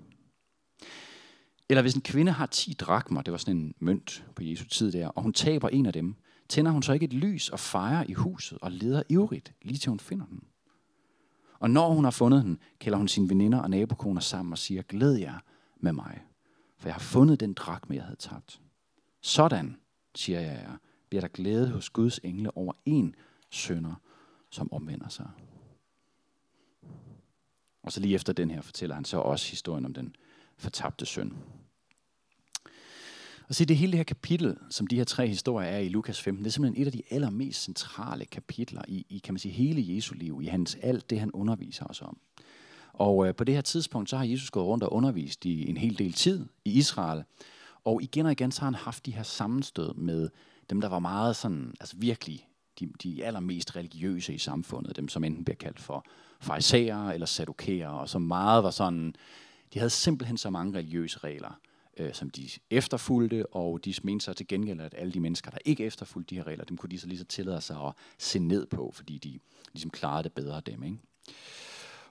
Eller 1.68 1.82
hvis 1.82 1.94
en 1.94 2.00
kvinde 2.00 2.32
har 2.32 2.46
10 2.46 2.72
drakmer, 2.72 3.22
det 3.22 3.32
var 3.32 3.38
sådan 3.38 3.56
en 3.56 3.74
mønt 3.78 4.24
på 4.36 4.42
Jesu 4.44 4.64
tid 4.64 4.92
der, 4.92 5.08
og 5.08 5.22
hun 5.22 5.32
taber 5.32 5.68
en 5.68 5.86
af 5.86 5.92
dem, 5.92 6.14
tænder 6.48 6.70
hun 6.70 6.82
så 6.82 6.92
ikke 6.92 7.04
et 7.04 7.12
lys 7.12 7.48
og 7.48 7.60
fejrer 7.60 8.04
i 8.08 8.12
huset 8.12 8.58
og 8.62 8.72
leder 8.72 9.02
ivrigt, 9.08 9.52
lige 9.62 9.78
til 9.78 9.88
hun 9.88 10.00
finder 10.00 10.26
den. 10.26 10.42
Og 11.58 11.70
når 11.70 11.92
hun 11.92 12.04
har 12.04 12.10
fundet 12.10 12.44
den, 12.44 12.58
kalder 12.80 12.98
hun 12.98 13.08
sine 13.08 13.28
veninder 13.28 13.58
og 13.58 13.70
nabokoner 13.70 14.20
sammen 14.20 14.52
og 14.52 14.58
siger, 14.58 14.82
glæd 14.82 15.14
jer 15.14 15.38
med 15.76 15.92
mig, 15.92 16.24
for 16.78 16.88
jeg 16.88 16.94
har 16.94 17.00
fundet 17.00 17.40
den 17.40 17.52
drakme, 17.52 17.96
jeg 17.96 18.04
havde 18.04 18.16
tabt. 18.16 18.60
Sådan, 19.20 19.76
siger 20.14 20.40
jeg 20.40 20.64
jer, 20.68 20.76
bliver 21.08 21.20
der 21.20 21.28
glæde 21.28 21.70
hos 21.70 21.90
Guds 21.90 22.18
engle 22.18 22.56
over 22.56 22.72
en 22.84 23.14
sønder, 23.50 23.94
som 24.50 24.72
omvender 24.72 25.08
sig. 25.08 25.30
Og 27.82 27.92
så 27.92 28.00
lige 28.00 28.14
efter 28.14 28.32
den 28.32 28.50
her 28.50 28.60
fortæller 28.60 28.94
han 28.94 29.04
så 29.04 29.18
også 29.18 29.50
historien 29.50 29.84
om 29.84 29.94
den 29.94 30.16
fortabte 30.56 31.06
søn. 31.06 31.36
Og 33.48 33.54
se, 33.54 33.64
det 33.64 33.76
hele 33.76 33.92
det 33.92 33.98
her 33.98 34.04
kapitel, 34.04 34.56
som 34.70 34.86
de 34.86 34.96
her 34.96 35.04
tre 35.04 35.26
historier 35.26 35.68
er 35.68 35.78
i 35.78 35.88
Lukas 35.88 36.20
15, 36.20 36.44
det 36.44 36.50
er 36.50 36.52
simpelthen 36.52 36.82
et 36.82 36.86
af 36.86 36.92
de 36.92 37.02
allermest 37.10 37.62
centrale 37.62 38.24
kapitler 38.24 38.82
i, 38.88 39.06
i 39.08 39.18
kan 39.18 39.34
man 39.34 39.38
sige, 39.38 39.52
hele 39.52 39.94
Jesu 39.94 40.14
liv, 40.14 40.40
i 40.42 40.46
hans 40.46 40.78
alt 40.82 41.10
det, 41.10 41.20
han 41.20 41.30
underviser 41.32 41.84
os 41.84 42.02
om. 42.02 42.18
Og 42.92 43.28
øh, 43.28 43.34
på 43.34 43.44
det 43.44 43.54
her 43.54 43.60
tidspunkt, 43.60 44.10
så 44.10 44.16
har 44.16 44.24
Jesus 44.24 44.50
gået 44.50 44.66
rundt 44.66 44.84
og 44.84 44.92
undervist 44.92 45.44
i 45.44 45.70
en 45.70 45.76
hel 45.76 45.98
del 45.98 46.12
tid 46.12 46.46
i 46.64 46.72
Israel. 46.72 47.24
Og 47.84 48.02
igen 48.02 48.26
og 48.26 48.32
igen, 48.32 48.52
så 48.52 48.60
har 48.60 48.66
han 48.66 48.74
haft 48.74 49.06
de 49.06 49.12
her 49.12 49.22
sammenstød 49.22 49.94
med 49.94 50.28
dem, 50.70 50.80
der 50.80 50.88
var 50.88 50.98
meget 50.98 51.36
sådan, 51.36 51.74
altså 51.80 51.96
virkelig 51.96 52.48
de, 52.80 52.88
de 53.02 53.24
allermest 53.24 53.76
religiøse 53.76 54.34
i 54.34 54.38
samfundet, 54.38 54.96
dem 54.96 55.08
som 55.08 55.24
enten 55.24 55.44
bliver 55.44 55.56
kaldt 55.56 55.80
for 55.80 56.04
farisæere 56.40 57.14
eller 57.14 57.26
sadukæere, 57.26 58.00
og 58.00 58.08
som 58.08 58.22
meget 58.22 58.64
var 58.64 58.70
sådan, 58.70 59.14
de 59.74 59.78
havde 59.78 59.90
simpelthen 59.90 60.36
så 60.36 60.50
mange 60.50 60.78
religiøse 60.78 61.18
regler, 61.18 61.58
øh, 61.98 62.14
som 62.14 62.30
de 62.30 62.48
efterfulgte, 62.70 63.46
og 63.46 63.84
de 63.84 63.94
mente 64.02 64.24
så 64.24 64.32
til 64.32 64.46
gengæld, 64.46 64.80
at 64.80 64.94
alle 64.98 65.12
de 65.12 65.20
mennesker, 65.20 65.50
der 65.50 65.58
ikke 65.64 65.84
efterfulgte 65.84 66.30
de 66.30 66.38
her 66.38 66.46
regler, 66.46 66.64
dem 66.64 66.76
kunne 66.76 66.90
de 66.90 66.98
så 66.98 67.06
lige 67.06 67.18
så 67.18 67.24
tillade 67.24 67.60
sig 67.60 67.86
at 67.86 67.92
se 68.18 68.38
ned 68.38 68.66
på, 68.66 68.92
fordi 68.94 69.18
de 69.18 69.38
ligesom 69.72 69.90
klarede 69.90 70.22
det 70.22 70.32
bedre 70.32 70.56
af 70.56 70.62
dem. 70.62 70.82
Ikke? 70.82 70.98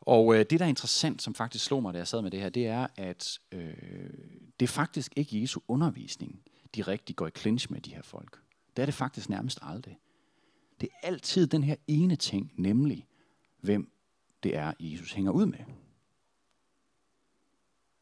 Og 0.02 0.36
øh, 0.36 0.40
det, 0.40 0.60
der 0.60 0.66
er 0.66 0.70
interessant, 0.70 1.22
som 1.22 1.36
faktisk 1.36 1.66
slog 1.66 1.82
mig, 1.82 1.94
da 1.94 1.98
jeg 1.98 2.08
sad 2.08 2.22
med 2.22 2.32
det 2.32 2.40
her, 2.40 2.50
det 2.50 2.68
er, 2.68 2.88
at 2.96 3.40
øh, 3.52 3.74
det 4.60 4.66
er 4.66 4.68
faktisk 4.68 5.14
ikke 5.16 5.42
Jesu 5.42 5.60
undervisning, 5.68 6.42
de 6.76 6.82
rigtig 6.82 7.16
går 7.16 7.28
i 7.28 7.32
clinch 7.38 7.72
med 7.72 7.82
de 7.82 7.96
her 7.96 8.02
folk. 8.02 8.40
Det 8.76 8.82
er 8.82 8.86
det 8.86 8.94
faktisk 8.94 9.30
nærmest 9.30 9.60
aldrig. 9.62 10.00
Det 10.82 10.90
er 10.94 11.08
altid 11.08 11.48
den 11.48 11.64
her 11.64 11.76
ene 11.88 12.16
ting, 12.16 12.54
nemlig 12.56 13.08
hvem 13.62 13.92
det 14.44 14.56
er, 14.56 14.74
Jesus 14.80 15.12
hænger 15.12 15.32
ud 15.32 15.46
med. 15.46 15.60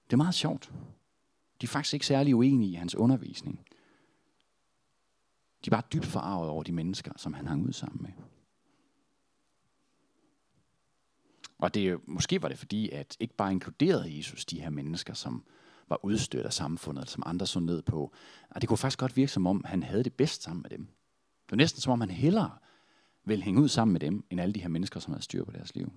Det 0.05 0.13
er 0.13 0.17
meget 0.17 0.35
sjovt. 0.35 0.71
De 1.61 1.65
er 1.65 1.67
faktisk 1.67 1.93
ikke 1.93 2.05
særlig 2.05 2.35
uenige 2.35 2.71
i 2.71 2.75
hans 2.75 2.95
undervisning. 2.95 3.65
De 5.65 5.69
er 5.69 5.75
bare 5.75 5.83
dybt 5.93 6.05
forarvet 6.05 6.49
over 6.49 6.63
de 6.63 6.71
mennesker, 6.71 7.11
som 7.17 7.33
han 7.33 7.47
hang 7.47 7.67
ud 7.67 7.73
sammen 7.73 8.01
med. 8.01 8.11
Og 11.57 11.73
det, 11.73 12.07
måske 12.07 12.41
var 12.41 12.47
det 12.47 12.57
fordi, 12.57 12.89
at 12.89 13.17
ikke 13.19 13.35
bare 13.35 13.51
inkluderede 13.51 14.17
Jesus 14.17 14.45
de 14.45 14.61
her 14.61 14.69
mennesker, 14.69 15.13
som 15.13 15.43
var 15.89 16.05
udstødt 16.05 16.45
af 16.45 16.53
samfundet, 16.53 17.09
som 17.09 17.23
andre 17.25 17.47
så 17.47 17.59
ned 17.59 17.81
på. 17.81 18.13
Og 18.49 18.61
det 18.61 18.67
kunne 18.69 18.77
faktisk 18.77 18.99
godt 18.99 19.17
virke 19.17 19.31
som 19.31 19.47
om, 19.47 19.63
han 19.65 19.83
havde 19.83 20.03
det 20.03 20.13
bedst 20.13 20.43
sammen 20.43 20.61
med 20.61 20.69
dem. 20.69 20.85
Det 21.45 21.51
var 21.51 21.57
næsten 21.57 21.81
som 21.81 21.93
om, 21.93 21.99
han 21.99 22.09
hellere 22.09 22.57
ville 23.23 23.43
hænge 23.43 23.61
ud 23.61 23.67
sammen 23.67 23.93
med 23.93 23.99
dem, 23.99 24.25
end 24.29 24.41
alle 24.41 24.53
de 24.53 24.61
her 24.61 24.67
mennesker, 24.67 24.99
som 24.99 25.13
havde 25.13 25.23
styr 25.23 25.45
på 25.45 25.51
deres 25.51 25.75
liv. 25.75 25.91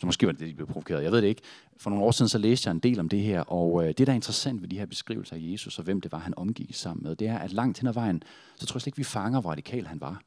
Så 0.00 0.06
måske 0.06 0.26
var 0.26 0.32
det 0.32 0.40
det, 0.40 0.48
de 0.48 0.54
blev 0.54 0.66
provokeret. 0.66 1.04
Jeg 1.04 1.12
ved 1.12 1.22
det 1.22 1.28
ikke. 1.28 1.42
For 1.76 1.90
nogle 1.90 2.04
år 2.04 2.10
siden 2.10 2.28
så 2.28 2.38
læste 2.38 2.68
jeg 2.68 2.72
en 2.72 2.78
del 2.78 3.00
om 3.00 3.08
det 3.08 3.20
her, 3.20 3.40
og 3.40 3.82
øh, 3.82 3.88
det, 3.88 4.06
der 4.06 4.12
er 4.12 4.14
interessant 4.14 4.62
ved 4.62 4.68
de 4.68 4.78
her 4.78 4.86
beskrivelser 4.86 5.36
af 5.36 5.40
Jesus, 5.42 5.78
og 5.78 5.84
hvem 5.84 6.00
det 6.00 6.12
var, 6.12 6.18
han 6.18 6.34
omgik 6.36 6.74
sammen 6.74 7.02
med, 7.02 7.16
det 7.16 7.28
er, 7.28 7.38
at 7.38 7.52
langt 7.52 7.78
hen 7.78 7.88
ad 7.88 7.92
vejen, 7.92 8.22
så 8.56 8.66
tror 8.66 8.76
jeg 8.76 8.80
slet 8.82 8.86
ikke, 8.86 8.96
vi 8.96 9.04
fanger, 9.04 9.40
hvor 9.40 9.50
radikal 9.50 9.86
han 9.86 10.00
var. 10.00 10.22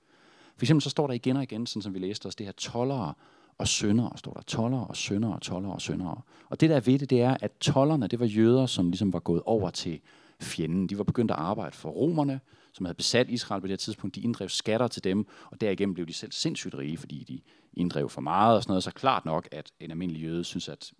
For 0.58 0.65
eksempel 0.65 0.82
så 0.82 0.89
står 0.89 1.08
der 1.08 1.13
igen 1.13 1.38
og 1.38 1.43
igen, 1.43 1.65
sådan 1.65 1.82
som 1.82 1.93
vi 1.93 1.99
læste 1.99 2.25
os, 2.25 2.36
det 2.36 2.45
her 2.45 2.53
tollere 2.53 3.13
og 3.58 3.67
søndere, 3.67 4.12
står 4.15 4.34
der 4.34 4.41
tollere 4.41 4.88
og 4.88 4.95
søndere 4.95 5.34
og 5.34 5.41
tollere 5.41 5.73
og 5.73 5.82
søndere. 5.82 6.21
Og 6.49 6.62
det 6.62 6.69
der 6.69 6.75
er 6.75 6.80
ved 6.80 6.99
det, 6.99 7.10
det 7.10 7.21
er, 7.21 7.38
at 7.41 7.51
tollerne, 7.60 8.08
det 8.08 8.19
var 8.19 8.25
jøder, 8.25 8.65
som 8.65 8.89
ligesom 8.89 9.13
var 9.13 9.19
gået 9.19 9.41
over 9.45 9.69
til 9.69 9.99
fjenden. 10.41 10.88
De 10.88 10.97
var 10.97 11.03
begyndt 11.03 11.32
at 11.32 11.38
arbejde 11.38 11.75
for 11.75 11.89
romerne, 11.89 12.39
som 12.78 12.86
havde 12.86 12.96
besat 12.96 13.30
Israel 13.30 13.62
på 13.62 13.68
det 13.68 13.72
her 13.72 13.78
tidspunkt. 13.78 14.16
De 14.16 14.22
inddrev 14.22 14.50
skatter 14.50 14.88
til 14.88 15.04
dem, 15.04 15.28
og 15.52 15.62
derigennem 15.62 15.94
blev 15.94 16.08
de 16.08 16.13
selv 16.13 16.32
sindssygt 16.32 16.76
rige, 16.76 16.98
fordi 16.98 17.24
de 17.28 17.42
inddrev 17.74 18.10
for 18.10 18.22
meget 18.22 18.56
og 18.56 18.63
sådan 18.63 18.72
noget. 18.72 18.84
Så 18.84 18.92
klart 18.92 19.26
nok, 19.26 19.48
at 19.52 19.72
en 19.80 19.92
almindelig 19.92 20.24
jøde 20.24 20.44
synes, 20.44 20.70
at 20.70 20.92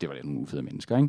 det 0.00 0.08
var 0.08 0.14
lidt 0.14 0.26
nogle 0.26 0.40
ufede 0.40 0.62
mennesker. 0.62 0.96
Ikke? 0.96 1.08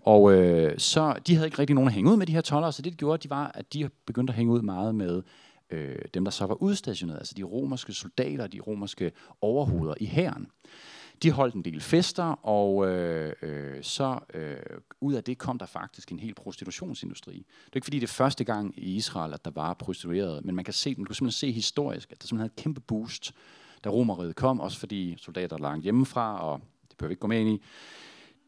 Og 0.00 0.32
øh, 0.32 0.78
så 0.78 1.14
de 1.26 1.34
havde 1.34 1.46
ikke 1.46 1.58
rigtig 1.58 1.74
nogen 1.74 1.88
at 1.88 1.94
hænge 1.94 2.10
ud 2.10 2.16
med 2.16 2.26
de 2.26 2.32
her 2.32 2.40
toller, 2.40 2.70
så 2.70 2.82
det, 2.82 2.92
de 2.92 2.96
gjorde, 2.96 3.22
de 3.22 3.30
var, 3.30 3.50
at 3.54 3.72
de 3.72 3.90
begyndte 4.06 4.30
at 4.30 4.36
hænge 4.36 4.52
ud 4.52 4.62
meget 4.62 4.94
med 4.94 5.22
øh, 5.70 5.98
dem, 6.14 6.24
der 6.24 6.30
så 6.30 6.46
var 6.46 6.62
udstationeret, 6.62 7.18
altså 7.18 7.34
de 7.36 7.42
romerske 7.42 7.92
soldater, 7.92 8.46
de 8.46 8.60
romerske 8.60 9.12
overhoveder 9.40 9.94
i 10.00 10.06
hæren. 10.06 10.46
De 11.22 11.30
holdt 11.30 11.54
en 11.54 11.62
del 11.62 11.80
fester, 11.80 12.24
og 12.46 12.88
øh, 12.88 13.32
øh, 13.42 13.82
så 13.82 14.18
øh, 14.34 14.56
ud 15.00 15.14
af 15.14 15.24
det 15.24 15.38
kom 15.38 15.58
der 15.58 15.66
faktisk 15.66 16.12
en 16.12 16.18
hel 16.18 16.34
prostitutionsindustri. 16.34 17.32
Det 17.32 17.72
er 17.72 17.76
ikke 17.76 17.84
fordi 17.84 17.98
det 17.98 18.06
er 18.06 18.12
første 18.12 18.44
gang 18.44 18.74
i 18.78 18.94
Israel, 18.94 19.34
at 19.34 19.44
der 19.44 19.50
var 19.50 19.74
prostituerede, 19.74 20.40
men 20.44 20.54
man 20.54 20.64
kan 20.64 20.74
se, 20.74 20.94
man 20.94 21.06
kan 21.06 21.14
simpelthen 21.14 21.38
se 21.38 21.52
historisk, 21.52 22.12
at 22.12 22.22
der 22.22 22.26
simpelthen 22.26 22.38
havde 22.38 22.52
et 22.56 22.62
kæmpe 22.62 22.80
boost, 22.80 23.34
da 23.84 23.88
romeriet 23.88 24.36
kom, 24.36 24.60
også 24.60 24.78
fordi 24.78 25.16
soldater 25.18 25.58
langt 25.58 25.82
hjemmefra, 25.82 26.40
og 26.44 26.60
det 26.88 26.96
behøver 26.98 27.08
vi 27.08 27.12
ikke 27.12 27.20
gå 27.20 27.26
med 27.26 27.40
ind 27.40 27.48
i. 27.48 27.62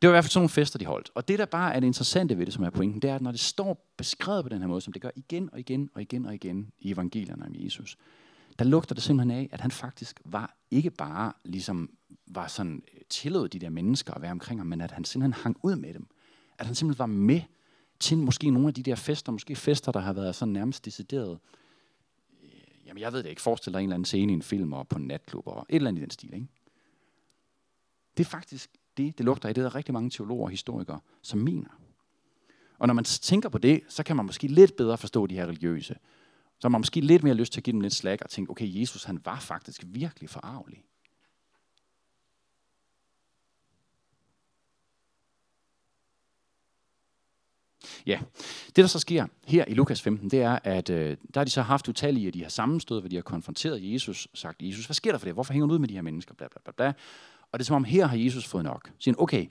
Det 0.03 0.09
var 0.09 0.13
i 0.13 0.15
hvert 0.15 0.25
fald 0.25 0.31
sådan 0.31 0.41
nogle 0.41 0.49
fester, 0.49 0.79
de 0.79 0.87
holdt. 0.87 1.11
Og 1.15 1.29
det, 1.29 1.39
der 1.39 1.45
bare 1.45 1.75
er 1.75 1.81
det 1.81 1.87
interessante 1.87 2.39
ved 2.39 2.47
det, 2.47 2.55
som 2.55 2.65
er 2.65 2.71
pointen, 2.71 3.03
det 3.03 3.11
er, 3.11 3.15
at 3.15 3.23
når 3.23 3.31
det 3.31 3.41
står 3.41 3.93
beskrevet 3.97 4.45
på 4.45 4.49
den 4.49 4.61
her 4.61 4.69
måde, 4.69 4.81
som 4.81 4.93
det 4.93 5.03
gør 5.03 5.11
igen 5.17 5.49
og 5.53 5.61
igen 5.61 5.91
og 5.95 6.03
igen 6.03 6.27
og 6.27 6.35
igen 6.35 6.73
i 6.79 6.93
evangelierne 6.93 7.47
om 7.47 7.55
Jesus, 7.55 7.97
der 8.59 8.65
lugter 8.65 8.95
det 8.95 9.05
simpelthen 9.05 9.39
af, 9.39 9.49
at 9.53 9.61
han 9.61 9.71
faktisk 9.71 10.21
var 10.25 10.57
ikke 10.71 10.91
bare 10.91 11.33
ligesom 11.45 11.91
var 12.27 12.47
sådan 12.47 12.83
øh, 12.95 13.01
tillod 13.09 13.49
de 13.49 13.59
der 13.59 13.71
mennesker 13.71 14.15
at 14.15 14.23
være 14.23 14.31
omkring 14.31 14.61
ham, 14.61 14.67
men 14.67 14.81
at 14.81 14.91
han 14.91 15.05
simpelthen 15.05 15.43
hang 15.43 15.57
ud 15.63 15.77
med 15.77 15.95
dem. 15.95 16.07
at 16.59 16.67
han 16.67 16.75
simpelthen 16.75 16.99
var 16.99 17.07
med 17.07 17.41
til 18.01 18.19
måske 18.19 18.51
nogle 18.51 18.69
af 18.69 18.75
de 18.75 18.83
der 18.83 18.95
fester, 18.95 19.33
måske 19.33 19.57
fester, 19.57 19.93
der 19.93 20.01
har 20.01 20.13
været 20.13 20.35
sådan 20.35 20.53
nærmest 20.53 20.85
decideret. 20.85 21.39
Øh, 22.43 22.51
jamen, 22.87 23.01
jeg 23.01 23.13
ved 23.13 23.23
det 23.23 23.29
ikke. 23.31 23.43
Forestil 23.43 23.73
dig 23.73 23.79
en 23.79 23.85
eller 23.85 23.95
anden 23.95 24.05
scene 24.05 24.33
i 24.33 24.35
en 24.35 24.43
film 24.43 24.73
og 24.73 24.89
på 24.89 24.99
en 24.99 25.07
natklub 25.07 25.47
og 25.47 25.67
et 25.69 25.77
eller 25.77 25.89
andet 25.89 26.01
i 26.01 26.03
den 26.03 26.11
stil, 26.11 26.35
ikke? 26.35 26.47
Det 28.17 28.25
er 28.25 28.29
faktisk 28.29 28.71
det, 28.97 29.19
det 29.19 29.27
lugter 29.27 29.49
i. 29.49 29.53
Det 29.53 29.59
er 29.59 29.69
der 29.69 29.75
rigtig 29.75 29.93
mange 29.93 30.11
teologer 30.11 30.45
og 30.45 30.51
historikere, 30.51 31.01
som 31.23 31.39
mener. 31.39 31.69
Og 32.79 32.87
når 32.87 32.95
man 32.95 33.05
tænker 33.05 33.49
på 33.49 33.59
det, 33.59 33.81
så 33.89 34.03
kan 34.03 34.17
man 34.17 34.27
måske 34.27 34.47
lidt 34.47 34.77
bedre 34.77 34.99
forstå 34.99 35.27
de 35.27 35.35
her 35.35 35.47
religiøse. 35.47 35.97
Så 36.59 36.65
har 36.65 36.69
man 36.69 36.81
måske 36.81 37.01
lidt 37.01 37.23
mere 37.23 37.35
lyst 37.35 37.53
til 37.53 37.61
at 37.61 37.65
give 37.65 37.73
dem 37.73 37.81
lidt 37.81 37.95
slag 37.95 38.19
og 38.23 38.31
tænke, 38.31 38.51
okay, 38.51 38.81
Jesus 38.81 39.05
han 39.05 39.21
var 39.25 39.41
faktisk 39.41 39.85
virkelig 39.87 40.31
forarvelig. 40.31 40.85
Ja, 48.07 48.21
det 48.67 48.77
der 48.77 48.87
så 48.87 48.99
sker 48.99 49.27
her 49.47 49.65
i 49.69 49.75
Lukas 49.75 50.03
15, 50.03 50.31
det 50.31 50.43
er, 50.43 50.59
at 50.65 50.91
øh, 50.91 51.17
der 51.35 51.41
har 51.41 51.45
de 51.45 51.51
så 51.51 51.63
haft 51.63 51.89
utallige 51.89 52.27
af 52.27 52.33
de 52.33 52.39
her 52.39 52.49
sammenstød, 52.49 53.01
hvor 53.01 53.09
de 53.09 53.17
har 53.17 53.23
konfronteret 53.23 53.93
Jesus, 53.93 54.29
sagt, 54.35 54.63
Jesus, 54.63 54.87
hvad 54.87 54.95
sker 54.95 55.11
der 55.11 55.19
for 55.19 55.27
det? 55.27 55.35
Hvorfor 55.35 55.53
hænger 55.53 55.67
du 55.67 55.75
ud 55.75 55.79
med 55.79 55.89
de 55.89 55.95
her 55.95 56.03
mennesker? 56.03 56.35
Bla, 56.35 56.49
bla, 56.49 56.61
bla, 56.65 56.73
bla. 56.73 56.93
Og 57.53 57.59
det 57.59 57.65
er 57.65 57.67
som 57.67 57.77
om, 57.77 57.85
her 57.85 58.07
har 58.07 58.17
Jesus 58.17 58.47
fået 58.47 58.65
nok. 58.65 58.87
Så 58.87 58.93
siger 58.99 59.15
han, 59.15 59.23
okay, 59.23 59.47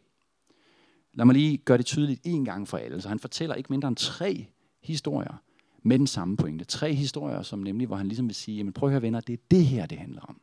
lad 1.14 1.26
mig 1.26 1.34
lige 1.34 1.58
gøre 1.58 1.78
det 1.78 1.86
tydeligt 1.86 2.22
en 2.24 2.46
gang 2.46 2.68
for 2.68 2.78
alle. 2.78 3.02
Så 3.02 3.10
han 3.10 3.20
fortæller 3.20 3.56
ikke 3.56 3.70
mindre 3.70 3.88
end 3.88 3.98
tre 3.98 4.48
historier 4.82 5.38
med 5.84 6.00
den 6.00 6.08
samme 6.08 6.38
pointe. 6.38 6.66
Tre 6.66 6.94
historier, 6.94 7.42
som 7.42 7.60
nemlig, 7.60 7.88
hvor 7.88 7.96
han 7.96 8.08
ligesom 8.08 8.28
vil 8.28 8.36
sige, 8.36 8.58
jamen 8.58 8.74
prøv 8.74 8.90
at 8.90 8.92
høre 8.94 9.02
venner, 9.02 9.20
det 9.20 9.34
er 9.34 9.44
det 9.52 9.66
her, 9.66 9.86
det 9.86 9.98
handler 9.98 10.22
om. 10.22 10.42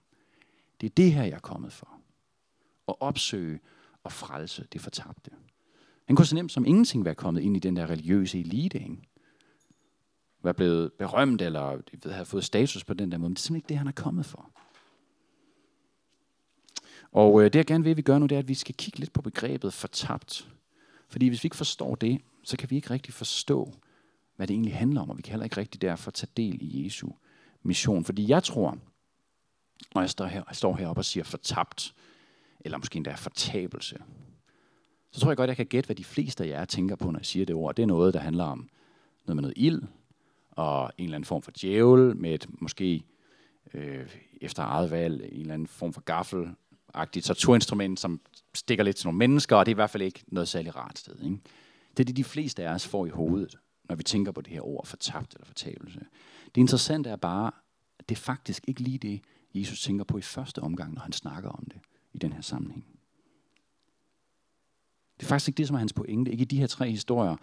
Det 0.80 0.86
er 0.86 0.94
det 0.96 1.12
her, 1.12 1.22
jeg 1.22 1.34
er 1.34 1.38
kommet 1.38 1.72
for. 1.72 1.88
At 2.88 2.94
opsøge 3.00 3.60
og 4.04 4.12
frelse 4.12 4.66
det 4.72 4.80
fortabte. 4.80 5.30
Han 6.04 6.16
kunne 6.16 6.26
så 6.26 6.34
nemt 6.34 6.52
som 6.52 6.66
ingenting 6.66 7.04
være 7.04 7.14
kommet 7.14 7.40
ind 7.40 7.56
i 7.56 7.60
den 7.60 7.76
der 7.76 7.90
religiøse 7.90 8.40
elite, 8.40 8.78
ikke? 8.78 8.96
Være 10.42 10.54
blevet 10.54 10.92
berømt, 10.92 11.42
eller 11.42 11.80
ved, 12.02 12.12
have 12.12 12.26
fået 12.26 12.44
status 12.44 12.84
på 12.84 12.94
den 12.94 13.12
der 13.12 13.18
måde. 13.18 13.28
Men 13.28 13.34
det 13.34 13.40
er 13.40 13.42
simpelthen 13.42 13.56
ikke 13.56 13.68
det, 13.68 13.78
han 13.78 13.86
er 13.86 13.92
kommet 13.92 14.26
for. 14.26 14.50
Og 17.12 17.40
øh, 17.40 17.44
det 17.44 17.54
jeg 17.54 17.66
gerne 17.66 17.84
vil, 17.84 17.90
at 17.90 17.96
vi 17.96 18.02
gør 18.02 18.18
nu, 18.18 18.26
det 18.26 18.34
er, 18.34 18.38
at 18.38 18.48
vi 18.48 18.54
skal 18.54 18.74
kigge 18.74 18.98
lidt 18.98 19.12
på 19.12 19.22
begrebet 19.22 19.72
fortabt. 19.72 20.48
Fordi 21.08 21.28
hvis 21.28 21.44
vi 21.44 21.46
ikke 21.46 21.56
forstår 21.56 21.94
det, 21.94 22.20
så 22.42 22.56
kan 22.56 22.70
vi 22.70 22.76
ikke 22.76 22.90
rigtig 22.90 23.14
forstå, 23.14 23.72
hvad 24.36 24.46
det 24.46 24.54
egentlig 24.54 24.74
handler 24.74 25.00
om, 25.00 25.10
og 25.10 25.16
vi 25.16 25.22
kan 25.22 25.30
heller 25.30 25.44
ikke 25.44 25.56
rigtig 25.56 25.82
derfor 25.82 26.10
tage 26.10 26.30
del 26.36 26.58
i 26.60 26.84
Jesu 26.84 27.08
mission. 27.62 28.04
Fordi 28.04 28.28
jeg 28.28 28.42
tror, 28.42 28.78
når 29.94 30.02
jeg 30.02 30.10
står, 30.10 30.26
her, 30.26 30.42
jeg 30.48 30.56
står 30.56 30.76
heroppe 30.76 31.00
og 31.00 31.04
siger 31.04 31.24
fortabt, 31.24 31.94
eller 32.60 32.78
måske 32.78 32.96
endda 32.96 33.14
fortabelse, 33.14 33.96
så 35.10 35.20
tror 35.20 35.30
jeg 35.30 35.36
godt, 35.36 35.48
jeg 35.48 35.56
kan 35.56 35.66
gætte, 35.66 35.86
hvad 35.86 35.96
de 35.96 36.04
fleste 36.04 36.44
af 36.44 36.48
jer 36.48 36.64
tænker 36.64 36.96
på, 36.96 37.10
når 37.10 37.18
jeg 37.18 37.26
siger 37.26 37.46
det 37.46 37.54
ord. 37.54 37.74
Det 37.74 37.82
er 37.82 37.86
noget, 37.86 38.14
der 38.14 38.20
handler 38.20 38.44
om 38.44 38.68
noget 39.26 39.36
med 39.36 39.42
noget 39.42 39.54
ild, 39.56 39.82
og 40.50 40.92
en 40.98 41.04
eller 41.04 41.14
anden 41.14 41.26
form 41.26 41.42
for 41.42 41.52
djævel, 41.60 42.16
med 42.16 42.34
et 42.34 42.46
måske 42.60 43.04
øh, 43.74 44.08
efter 44.40 44.62
eget 44.62 44.90
valg, 44.90 45.28
en 45.32 45.40
eller 45.40 45.54
anden 45.54 45.68
form 45.68 45.92
for 45.92 46.00
gaffel, 46.00 46.48
agtigt 46.94 47.26
torturinstrument, 47.26 48.00
som 48.00 48.20
stikker 48.54 48.84
lidt 48.84 48.96
til 48.96 49.06
nogle 49.06 49.18
mennesker, 49.18 49.56
og 49.56 49.66
det 49.66 49.72
er 49.72 49.74
i 49.74 49.82
hvert 49.82 49.90
fald 49.90 50.02
ikke 50.02 50.24
noget 50.26 50.48
særlig 50.48 50.76
rart 50.76 50.98
sted. 50.98 51.20
Ikke? 51.22 51.38
Det 51.90 52.00
er 52.00 52.04
det, 52.04 52.16
de 52.16 52.24
fleste 52.24 52.64
af 52.68 52.74
os 52.74 52.88
får 52.88 53.06
i 53.06 53.08
hovedet, 53.08 53.58
når 53.88 53.96
vi 53.96 54.02
tænker 54.02 54.32
på 54.32 54.40
det 54.40 54.52
her 54.52 54.66
ord, 54.66 54.86
fortabt 54.86 55.34
eller 55.34 55.46
fortabelse. 55.46 56.00
Det 56.54 56.60
interessante 56.60 57.10
er 57.10 57.16
bare, 57.16 57.50
at 57.98 58.08
det 58.08 58.14
er 58.14 58.20
faktisk 58.20 58.64
ikke 58.68 58.80
lige 58.80 58.98
det, 58.98 59.20
Jesus 59.54 59.82
tænker 59.82 60.04
på 60.04 60.18
i 60.18 60.22
første 60.22 60.62
omgang, 60.62 60.94
når 60.94 61.00
han 61.00 61.12
snakker 61.12 61.50
om 61.50 61.64
det 61.64 61.80
i 62.12 62.18
den 62.18 62.32
her 62.32 62.40
sammenhæng. 62.40 62.86
Det 65.16 65.26
er 65.26 65.28
faktisk 65.28 65.48
ikke 65.48 65.58
det, 65.58 65.66
som 65.66 65.74
er 65.74 65.78
hans 65.78 65.92
pointe. 65.92 66.30
Ikke 66.32 66.42
i 66.42 66.44
de 66.44 66.58
her 66.58 66.66
tre 66.66 66.90
historier, 66.90 67.36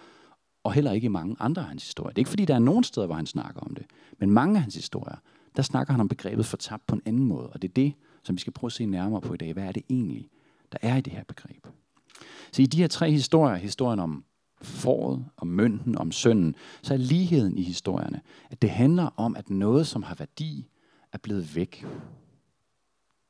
og 0.63 0.73
heller 0.73 0.91
ikke 0.91 1.05
i 1.05 1.07
mange 1.07 1.35
andre 1.39 1.61
af 1.61 1.67
hans 1.67 1.83
historier. 1.83 2.09
Det 2.09 2.17
er 2.17 2.21
ikke 2.21 2.29
fordi, 2.29 2.45
der 2.45 2.55
er 2.55 2.59
nogen 2.59 2.83
steder, 2.83 3.05
hvor 3.05 3.15
han 3.15 3.25
snakker 3.25 3.61
om 3.61 3.75
det. 3.75 3.85
Men 4.17 4.31
mange 4.31 4.55
af 4.55 4.61
hans 4.61 4.75
historier, 4.75 5.15
der 5.55 5.61
snakker 5.61 5.93
han 5.93 6.01
om 6.01 6.07
begrebet 6.07 6.45
fortabt 6.45 6.87
på 6.87 6.95
en 6.95 7.01
anden 7.05 7.23
måde. 7.23 7.49
Og 7.49 7.61
det 7.61 7.67
er 7.67 7.73
det, 7.73 7.93
som 8.23 8.35
vi 8.35 8.41
skal 8.41 8.53
prøve 8.53 8.69
at 8.69 8.73
se 8.73 8.85
nærmere 8.85 9.21
på 9.21 9.33
i 9.33 9.37
dag. 9.37 9.53
Hvad 9.53 9.63
er 9.63 9.71
det 9.71 9.83
egentlig, 9.89 10.29
der 10.71 10.77
er 10.81 10.97
i 10.97 11.01
det 11.01 11.13
her 11.13 11.23
begreb? 11.23 11.67
Så 12.51 12.61
i 12.61 12.65
de 12.65 12.77
her 12.77 12.87
tre 12.87 13.11
historier, 13.11 13.55
historien 13.55 13.99
om 13.99 14.25
fåret, 14.63 15.25
om 15.37 15.47
mønten, 15.47 15.97
om 15.97 16.11
sønnen, 16.11 16.55
så 16.81 16.93
er 16.93 16.97
ligheden 16.97 17.57
i 17.57 17.61
historierne, 17.61 18.21
at 18.49 18.61
det 18.61 18.69
handler 18.69 19.09
om, 19.17 19.35
at 19.35 19.49
noget, 19.49 19.87
som 19.87 20.03
har 20.03 20.15
værdi, 20.15 20.67
er 21.13 21.17
blevet 21.17 21.55
væk. 21.55 21.85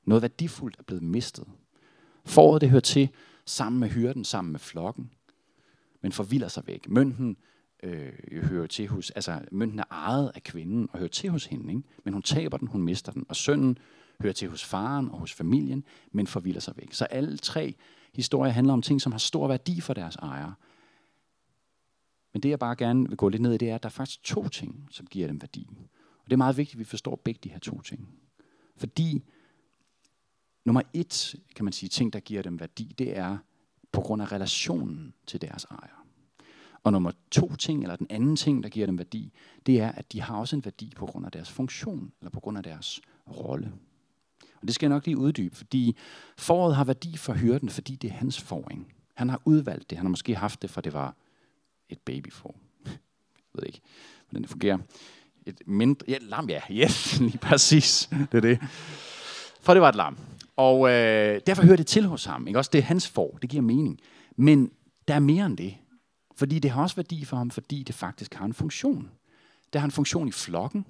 Noget 0.05 0.21
værdifuldt 0.21 0.75
er 0.79 0.83
blevet 0.83 1.03
mistet. 1.03 1.47
Fåret, 2.25 2.61
det 2.61 2.69
hører 2.69 2.81
til 2.81 3.09
sammen 3.45 3.79
med 3.79 3.89
hyrden, 3.89 4.25
sammen 4.25 4.51
med 4.51 4.59
flokken, 4.59 5.11
men 6.01 6.11
forvilder 6.11 6.47
sig 6.47 6.63
væk. 6.67 6.89
Mønten 6.89 7.37
øh, 7.83 8.43
hører 8.43 8.67
til 8.67 8.87
hos, 8.87 9.11
altså 9.11 9.39
mønten 9.51 9.79
er 9.79 9.83
ejet 9.91 10.31
af 10.35 10.43
kvinden 10.43 10.89
og 10.91 10.99
hører 10.99 11.09
til 11.09 11.29
hos 11.29 11.45
hende, 11.45 11.73
ikke? 11.73 11.83
men 12.03 12.13
hun 12.13 12.21
taber 12.21 12.57
den, 12.57 12.67
hun 12.67 12.81
mister 12.81 13.11
den. 13.11 13.25
Og 13.29 13.35
sønnen 13.35 13.77
hører 14.21 14.33
til 14.33 14.49
hos 14.49 14.65
faren 14.65 15.09
og 15.09 15.19
hos 15.19 15.33
familien, 15.33 15.83
men 16.11 16.27
forvilder 16.27 16.59
sig 16.59 16.73
væk. 16.77 16.93
Så 16.93 17.05
alle 17.05 17.37
tre 17.37 17.75
historier 18.13 18.51
handler 18.51 18.73
om 18.73 18.81
ting, 18.81 19.01
som 19.01 19.11
har 19.11 19.19
stor 19.19 19.47
værdi 19.47 19.81
for 19.81 19.93
deres 19.93 20.15
ejere. 20.15 20.53
Men 22.33 22.43
det 22.43 22.49
jeg 22.49 22.59
bare 22.59 22.75
gerne 22.75 23.07
vil 23.07 23.17
gå 23.17 23.29
lidt 23.29 23.41
ned 23.41 23.53
i, 23.53 23.57
det 23.57 23.69
er, 23.69 23.75
at 23.75 23.83
der 23.83 23.89
er 23.89 23.91
faktisk 23.91 24.23
to 24.23 24.47
ting, 24.47 24.87
som 24.91 25.05
giver 25.05 25.27
dem 25.27 25.41
værdi. 25.41 25.67
Og 26.23 26.25
det 26.25 26.33
er 26.33 26.37
meget 26.37 26.57
vigtigt, 26.57 26.75
at 26.75 26.79
vi 26.79 26.83
forstår 26.83 27.15
begge 27.15 27.39
de 27.43 27.49
her 27.49 27.59
to 27.59 27.81
ting. 27.81 28.09
Fordi 28.77 29.23
nummer 30.65 30.81
et, 30.93 31.35
kan 31.55 31.65
man 31.65 31.73
sige, 31.73 31.89
ting, 31.89 32.13
der 32.13 32.19
giver 32.19 32.41
dem 32.41 32.59
værdi, 32.59 32.95
det 32.97 33.17
er 33.17 33.37
på 33.91 34.01
grund 34.01 34.21
af 34.21 34.31
relationen 34.31 35.13
til 35.27 35.41
deres 35.41 35.63
ejer. 35.63 36.05
Og 36.83 36.91
nummer 36.91 37.11
to 37.31 37.55
ting, 37.55 37.83
eller 37.83 37.95
den 37.95 38.07
anden 38.09 38.35
ting, 38.35 38.63
der 38.63 38.69
giver 38.69 38.85
dem 38.85 38.97
værdi, 38.97 39.33
det 39.65 39.79
er, 39.79 39.91
at 39.91 40.11
de 40.11 40.21
har 40.21 40.37
også 40.37 40.55
en 40.55 40.65
værdi 40.65 40.93
på 40.95 41.05
grund 41.05 41.25
af 41.25 41.31
deres 41.31 41.51
funktion, 41.51 42.11
eller 42.19 42.31
på 42.31 42.39
grund 42.39 42.57
af 42.57 42.63
deres 42.63 43.01
rolle. 43.27 43.71
Og 44.61 44.67
det 44.67 44.75
skal 44.75 44.87
jeg 44.87 44.95
nok 44.95 45.05
lige 45.05 45.17
uddybe, 45.17 45.55
fordi 45.55 45.95
foråret 46.37 46.75
har 46.75 46.83
værdi 46.83 47.17
for 47.17 47.33
hyrden, 47.33 47.69
fordi 47.69 47.95
det 47.95 48.07
er 48.07 48.13
hans 48.13 48.41
foring. 48.41 48.93
Han 49.13 49.29
har 49.29 49.41
udvalgt 49.45 49.89
det. 49.89 49.97
Han 49.97 50.05
har 50.05 50.09
måske 50.09 50.35
haft 50.35 50.61
det, 50.61 50.69
for 50.69 50.81
det 50.81 50.93
var 50.93 51.15
et 51.91 51.99
babyform. 51.99 52.55
Jeg 52.85 52.93
ved 53.53 53.63
ikke, 53.63 53.81
hvordan 54.29 54.41
det 54.41 54.49
fungerer. 54.49 54.77
Et 55.45 55.61
mindre, 55.65 56.05
ja, 56.07 56.17
lam, 56.21 56.49
ja, 56.49 56.61
yes, 56.71 57.19
lige 57.19 57.37
præcis. 57.37 58.09
Det 58.31 58.37
er 58.37 58.41
det. 58.41 58.59
For 59.61 59.73
det 59.73 59.81
var 59.81 59.89
et 59.89 59.95
lam. 59.95 60.17
Og 60.55 60.89
øh, 60.89 61.41
derfor 61.47 61.63
hører 61.63 61.75
det 61.75 61.87
til 61.87 62.05
hos 62.05 62.25
ham. 62.25 62.47
Ikke? 62.47 62.59
Også 62.59 62.69
det 62.73 62.79
er 62.79 62.83
hans 62.83 63.07
for. 63.07 63.37
Det 63.41 63.49
giver 63.49 63.63
mening. 63.63 63.99
Men 64.35 64.71
der 65.07 65.13
er 65.13 65.19
mere 65.19 65.45
end 65.45 65.57
det. 65.57 65.77
Fordi 66.35 66.59
det 66.59 66.71
har 66.71 66.81
også 66.81 66.95
værdi 66.95 67.25
for 67.25 67.37
ham, 67.37 67.51
fordi 67.51 67.83
det 67.83 67.95
faktisk 67.95 68.33
har 68.33 68.45
en 68.45 68.53
funktion. 68.53 69.09
Det 69.73 69.81
har 69.81 69.85
en 69.87 69.91
funktion 69.91 70.27
i 70.27 70.31
flokken. 70.31 70.85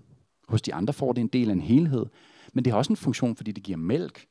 Hos 0.47 0.61
de 0.61 0.73
andre 0.73 0.93
får 0.93 1.13
det 1.13 1.21
en 1.21 1.27
del 1.27 1.49
af 1.49 1.53
en 1.53 1.61
helhed. 1.61 2.05
Men 2.53 2.65
det 2.65 2.73
har 2.73 2.77
også 2.77 2.93
en 2.93 2.97
funktion, 2.97 3.35
fordi 3.35 3.51
det 3.51 3.63
giver 3.63 3.77
mælk 3.77 4.25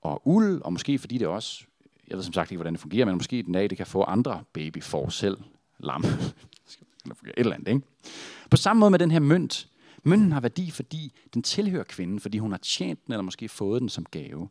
og 0.00 0.28
uld, 0.28 0.62
og 0.62 0.72
måske 0.72 0.98
fordi 0.98 1.18
det 1.18 1.26
også, 1.26 1.64
jeg 2.08 2.16
ved 2.16 2.24
som 2.24 2.32
sagt 2.32 2.50
ikke, 2.50 2.58
hvordan 2.58 2.72
det 2.72 2.80
fungerer, 2.80 3.04
men 3.04 3.14
måske 3.14 3.42
den 3.42 3.52
dag, 3.52 3.70
det 3.70 3.76
kan 3.76 3.86
få 3.86 4.02
andre 4.02 4.42
babyfor 4.52 5.08
selv 5.08 5.38
lam. 5.78 6.04
Et 7.26 7.32
eller 7.36 7.54
andet, 7.54 7.68
ikke? 7.68 7.80
På 8.50 8.56
samme 8.56 8.80
måde 8.80 8.90
med 8.90 8.98
den 8.98 9.10
her 9.10 9.18
mønt. 9.18 9.68
Mønten 10.02 10.32
har 10.32 10.40
værdi, 10.40 10.70
fordi 10.70 11.12
den 11.34 11.42
tilhører 11.42 11.84
kvinden, 11.84 12.20
fordi 12.20 12.38
hun 12.38 12.50
har 12.50 12.58
tjent 12.58 13.06
den, 13.06 13.12
eller 13.12 13.22
måske 13.22 13.48
fået 13.48 13.80
den 13.80 13.88
som 13.88 14.04
gave. 14.04 14.48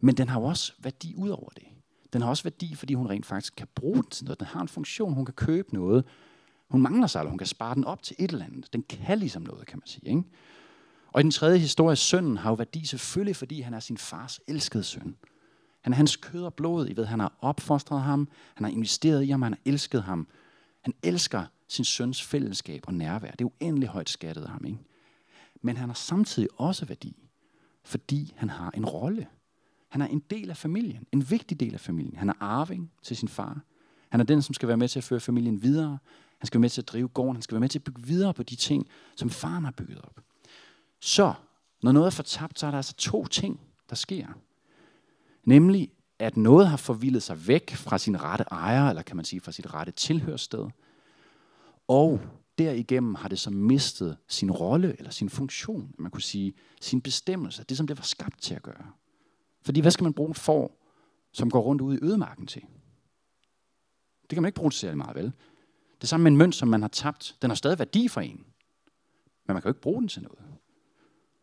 Men 0.00 0.16
den 0.16 0.28
har 0.28 0.40
jo 0.40 0.46
også 0.46 0.72
værdi 0.78 1.14
ud 1.16 1.28
over 1.28 1.48
det. 1.48 1.64
Den 2.12 2.22
har 2.22 2.28
også 2.28 2.42
værdi, 2.42 2.74
fordi 2.74 2.94
hun 2.94 3.06
rent 3.06 3.26
faktisk 3.26 3.56
kan 3.56 3.66
bruge 3.74 3.94
den 3.94 4.10
til 4.10 4.24
noget. 4.24 4.40
Den 4.40 4.46
har 4.46 4.60
en 4.60 4.68
funktion, 4.68 5.14
hun 5.14 5.24
kan 5.24 5.34
købe 5.34 5.74
noget. 5.74 6.04
Hun 6.68 6.82
mangler 6.82 7.06
sig, 7.06 7.20
eller 7.20 7.30
hun 7.30 7.38
kan 7.38 7.46
spare 7.46 7.74
den 7.74 7.84
op 7.84 8.02
til 8.02 8.16
et 8.18 8.32
eller 8.32 8.44
andet. 8.44 8.72
Den 8.72 8.82
kan 8.82 9.18
ligesom 9.18 9.42
noget, 9.42 9.66
kan 9.66 9.78
man 9.78 9.86
sige. 9.86 10.08
Ikke? 10.08 10.22
Og 11.12 11.20
i 11.20 11.22
den 11.22 11.30
tredje 11.30 11.58
historie, 11.58 11.96
sønnen 11.96 12.36
har 12.36 12.50
jo 12.50 12.54
værdi 12.54 12.86
selvfølgelig, 12.86 13.36
fordi 13.36 13.60
han 13.60 13.74
er 13.74 13.80
sin 13.80 13.98
fars 13.98 14.40
elskede 14.48 14.84
søn. 14.84 15.16
Han 15.80 15.92
er 15.92 15.96
hans 15.96 16.16
kød 16.16 16.44
og 16.44 16.54
blod. 16.54 16.88
I 16.88 16.96
ved, 16.96 17.04
han 17.04 17.20
har 17.20 17.32
opfostret 17.40 18.02
ham. 18.02 18.28
Han 18.54 18.64
har 18.64 18.72
investeret 18.72 19.24
i 19.24 19.30
ham. 19.30 19.42
Han 19.42 19.52
har 19.52 19.60
elsket 19.64 20.02
ham. 20.02 20.26
Han 20.82 20.94
elsker 21.02 21.46
sin 21.68 21.84
søns 21.84 22.22
fællesskab 22.22 22.84
og 22.86 22.94
nærvær. 22.94 23.30
Det 23.30 23.40
er 23.44 23.48
uendelig 23.60 23.88
højt 23.88 24.08
skattet 24.08 24.42
af 24.42 24.48
ham. 24.48 24.64
Ikke? 24.64 24.78
Men 25.62 25.76
han 25.76 25.88
har 25.88 25.94
samtidig 25.94 26.48
også 26.56 26.84
værdi, 26.84 27.28
fordi 27.84 28.32
han 28.36 28.50
har 28.50 28.70
en 28.70 28.86
rolle. 28.86 29.26
Han 29.88 30.02
er 30.02 30.06
en 30.06 30.22
del 30.30 30.50
af 30.50 30.56
familien, 30.56 31.06
en 31.12 31.30
vigtig 31.30 31.60
del 31.60 31.74
af 31.74 31.80
familien. 31.80 32.16
Han 32.16 32.28
er 32.28 32.34
arving 32.40 32.92
til 33.02 33.16
sin 33.16 33.28
far. 33.28 33.60
Han 34.08 34.20
er 34.20 34.24
den, 34.24 34.42
som 34.42 34.54
skal 34.54 34.68
være 34.68 34.76
med 34.76 34.88
til 34.88 34.98
at 34.98 35.04
føre 35.04 35.20
familien 35.20 35.62
videre. 35.62 35.98
Han 36.38 36.46
skal 36.46 36.58
være 36.58 36.60
med 36.60 36.70
til 36.70 36.80
at 36.80 36.88
drive 36.88 37.08
gården. 37.08 37.36
Han 37.36 37.42
skal 37.42 37.54
være 37.54 37.60
med 37.60 37.68
til 37.68 37.78
at 37.78 37.84
bygge 37.84 38.02
videre 38.02 38.34
på 38.34 38.42
de 38.42 38.56
ting, 38.56 38.88
som 39.16 39.30
faren 39.30 39.64
har 39.64 39.70
bygget 39.70 39.98
op. 39.98 40.20
Så, 41.00 41.34
når 41.82 41.92
noget 41.92 42.06
er 42.06 42.10
fortabt, 42.10 42.58
så 42.58 42.66
er 42.66 42.70
der 42.70 42.78
altså 42.78 42.94
to 42.94 43.26
ting, 43.26 43.60
der 43.90 43.96
sker. 43.96 44.26
Nemlig, 45.44 45.92
at 46.22 46.36
noget 46.36 46.68
har 46.68 46.76
forvildet 46.76 47.22
sig 47.22 47.48
væk 47.48 47.70
fra 47.70 47.98
sin 47.98 48.22
rette 48.22 48.44
ejer, 48.50 48.88
eller 48.88 49.02
kan 49.02 49.16
man 49.16 49.24
sige 49.24 49.40
fra 49.40 49.52
sit 49.52 49.74
rette 49.74 49.92
tilhørsted, 49.92 50.68
Og 51.88 52.20
derigennem 52.58 53.14
har 53.14 53.28
det 53.28 53.38
så 53.38 53.50
mistet 53.50 54.16
sin 54.28 54.50
rolle 54.50 54.96
eller 54.98 55.10
sin 55.10 55.30
funktion, 55.30 55.94
man 55.98 56.10
kunne 56.10 56.22
sige 56.22 56.54
sin 56.80 57.00
bestemmelse, 57.00 57.64
det 57.64 57.76
som 57.76 57.86
det 57.86 57.98
var 57.98 58.02
skabt 58.02 58.42
til 58.42 58.54
at 58.54 58.62
gøre. 58.62 58.86
Fordi 59.62 59.80
hvad 59.80 59.90
skal 59.90 60.04
man 60.04 60.12
bruge 60.12 60.34
for, 60.34 60.72
som 61.32 61.50
går 61.50 61.60
rundt 61.60 61.82
ude 61.82 61.98
i 61.98 62.04
ødemarken 62.04 62.46
til? 62.46 62.62
Det 64.22 64.36
kan 64.36 64.42
man 64.42 64.48
ikke 64.48 64.56
bruge 64.56 64.70
til 64.70 64.80
særlig 64.80 64.98
meget, 64.98 65.16
vel? 65.16 65.32
Det 66.00 66.08
samme 66.08 66.24
med 66.24 66.30
en 66.30 66.36
mønt, 66.36 66.54
som 66.54 66.68
man 66.68 66.82
har 66.82 66.88
tabt. 66.88 67.36
Den 67.42 67.50
har 67.50 67.54
stadig 67.54 67.78
værdi 67.78 68.08
for 68.08 68.20
en. 68.20 68.36
Men 69.46 69.54
man 69.54 69.62
kan 69.62 69.68
jo 69.68 69.70
ikke 69.70 69.80
bruge 69.80 70.00
den 70.00 70.08
til 70.08 70.22
noget. 70.22 70.38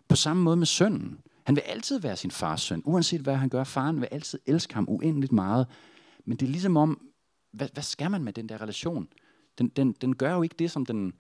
På 0.08 0.16
samme 0.16 0.44
måde 0.44 0.58
med 0.58 0.66
sønnen. 0.66 1.20
Han 1.50 1.56
vil 1.56 1.62
altid 1.62 2.00
være 2.00 2.18
sin 2.18 2.32
fars 2.32 2.62
søn. 2.62 2.82
Uanset 2.86 3.22
hvad 3.22 3.36
han 3.36 3.50
gør, 3.50 3.64
faren 3.64 4.02
vil 4.02 4.08
altid 4.12 4.40
elske 4.46 4.74
ham 4.74 4.86
uendeligt 4.90 5.32
meget. 5.32 5.68
Men 6.26 6.38
det 6.38 6.46
er 6.46 6.50
ligesom 6.50 6.78
om, 6.78 7.10
hvad, 7.52 7.70
hvad 7.74 7.84
skal 7.84 8.12
man 8.12 8.24
med 8.24 8.34
den 8.34 8.50
der 8.50 8.62
relation? 8.62 9.08
Den, 9.58 9.68
den, 9.68 9.92
den 9.92 10.16
gør 10.16 10.34
jo 10.34 10.42
ikke 10.42 10.56
det, 10.60 10.72
som 10.72 10.86
den 10.86 11.14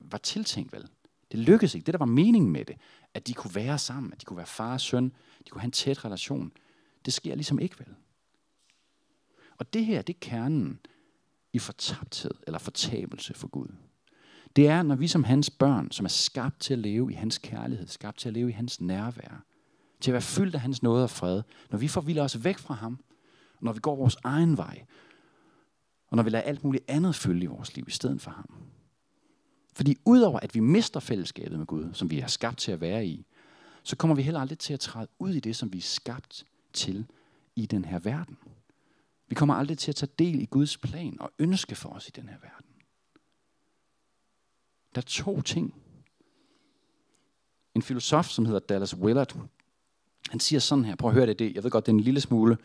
var 0.00 0.18
tiltænkt, 0.18 0.72
vel? 0.72 0.88
Det 1.32 1.38
lykkedes 1.38 1.74
ikke. 1.74 1.86
Det, 1.86 1.92
der 1.92 1.98
var 1.98 2.06
meningen 2.06 2.52
med 2.52 2.64
det, 2.64 2.76
at 3.14 3.26
de 3.26 3.34
kunne 3.34 3.54
være 3.54 3.78
sammen, 3.78 4.12
at 4.12 4.20
de 4.20 4.24
kunne 4.24 4.36
være 4.36 4.46
far 4.46 4.72
og 4.72 4.80
søn, 4.80 5.12
de 5.46 5.50
kunne 5.50 5.60
have 5.60 5.68
en 5.68 5.72
tæt 5.72 6.04
relation, 6.04 6.52
det 7.04 7.12
sker 7.12 7.34
ligesom 7.34 7.58
ikke, 7.58 7.78
vel? 7.78 7.94
Og 9.58 9.72
det 9.72 9.84
her, 9.84 10.02
det 10.02 10.14
er 10.14 10.20
kernen 10.20 10.80
i 11.52 11.58
fortabthed 11.58 12.34
eller 12.46 12.58
fortabelse 12.58 13.34
for 13.34 13.48
Gud. 13.48 13.68
Det 14.56 14.68
er, 14.68 14.82
når 14.82 14.94
vi 14.94 15.08
som 15.08 15.24
hans 15.24 15.50
børn, 15.50 15.90
som 15.90 16.04
er 16.04 16.10
skabt 16.10 16.60
til 16.60 16.72
at 16.72 16.78
leve 16.78 17.12
i 17.12 17.14
hans 17.14 17.38
kærlighed, 17.38 17.86
skabt 17.86 18.18
til 18.18 18.28
at 18.28 18.34
leve 18.34 18.48
i 18.48 18.52
hans 18.52 18.80
nærvær, 18.80 19.44
til 20.00 20.10
at 20.10 20.12
være 20.12 20.22
fyldt 20.22 20.54
af 20.54 20.60
hans 20.60 20.82
nåde 20.82 21.04
og 21.04 21.10
fred, 21.10 21.42
når 21.70 21.78
vi 21.78 21.88
forvilder 21.88 22.24
os 22.24 22.44
væk 22.44 22.58
fra 22.58 22.74
ham, 22.74 22.98
og 23.56 23.64
når 23.64 23.72
vi 23.72 23.80
går 23.80 23.96
vores 23.96 24.16
egen 24.24 24.56
vej, 24.56 24.84
og 26.08 26.16
når 26.16 26.22
vi 26.22 26.30
lader 26.30 26.44
alt 26.44 26.64
muligt 26.64 26.84
andet 26.88 27.14
følge 27.14 27.42
i 27.42 27.46
vores 27.46 27.76
liv 27.76 27.84
i 27.88 27.90
stedet 27.90 28.20
for 28.20 28.30
ham. 28.30 28.62
Fordi 29.74 29.96
udover 30.04 30.40
at 30.40 30.54
vi 30.54 30.60
mister 30.60 31.00
fællesskabet 31.00 31.58
med 31.58 31.66
Gud, 31.66 31.90
som 31.92 32.10
vi 32.10 32.20
er 32.20 32.26
skabt 32.26 32.58
til 32.58 32.72
at 32.72 32.80
være 32.80 33.06
i, 33.06 33.26
så 33.82 33.96
kommer 33.96 34.14
vi 34.16 34.22
heller 34.22 34.40
aldrig 34.40 34.58
til 34.58 34.74
at 34.74 34.80
træde 34.80 35.08
ud 35.18 35.30
i 35.30 35.40
det, 35.40 35.56
som 35.56 35.72
vi 35.72 35.78
er 35.78 35.82
skabt 35.82 36.44
til 36.72 37.06
i 37.56 37.66
den 37.66 37.84
her 37.84 37.98
verden. 37.98 38.38
Vi 39.28 39.34
kommer 39.34 39.54
aldrig 39.54 39.78
til 39.78 39.90
at 39.90 39.96
tage 39.96 40.12
del 40.18 40.40
i 40.40 40.44
Guds 40.44 40.76
plan 40.76 41.16
og 41.20 41.30
ønske 41.38 41.74
for 41.74 41.88
os 41.88 42.08
i 42.08 42.10
den 42.10 42.28
her 42.28 42.36
verden. 42.42 42.71
Der 44.94 45.00
er 45.00 45.06
to 45.06 45.40
ting. 45.40 45.74
En 47.74 47.82
filosof, 47.82 48.28
som 48.28 48.44
hedder 48.44 48.60
Dallas 48.60 48.96
Willard, 48.96 49.36
han 50.30 50.40
siger 50.40 50.60
sådan 50.60 50.84
her, 50.84 50.96
prøv 50.96 51.10
at 51.10 51.14
høre 51.14 51.26
det, 51.26 51.38
det 51.38 51.54
jeg 51.54 51.64
ved 51.64 51.70
godt, 51.70 51.86
det 51.86 51.92
er 51.92 51.96
en 51.96 52.00
lille 52.00 52.20
smule 52.20 52.58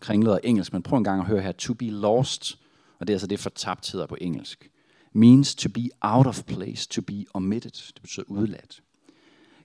kringlet 0.00 0.32
af 0.32 0.40
engelsk, 0.44 0.72
men 0.72 0.82
prøv 0.82 0.96
en 0.96 1.04
gang 1.04 1.20
at 1.20 1.26
høre 1.26 1.42
her, 1.42 1.52
to 1.52 1.74
be 1.74 1.90
lost, 1.90 2.58
og 2.98 3.06
det 3.06 3.12
er 3.12 3.16
altså 3.16 3.26
det 3.26 3.40
fortabtheder 3.40 4.06
på 4.06 4.16
engelsk, 4.20 4.70
means 5.12 5.54
to 5.54 5.68
be 5.68 5.88
out 6.00 6.26
of 6.26 6.44
place, 6.44 6.88
to 6.88 7.02
be 7.02 7.24
omitted, 7.34 7.70
det 7.70 8.02
betyder 8.02 8.26
udladt. 8.28 8.82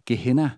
Gehenna, 0.06 0.52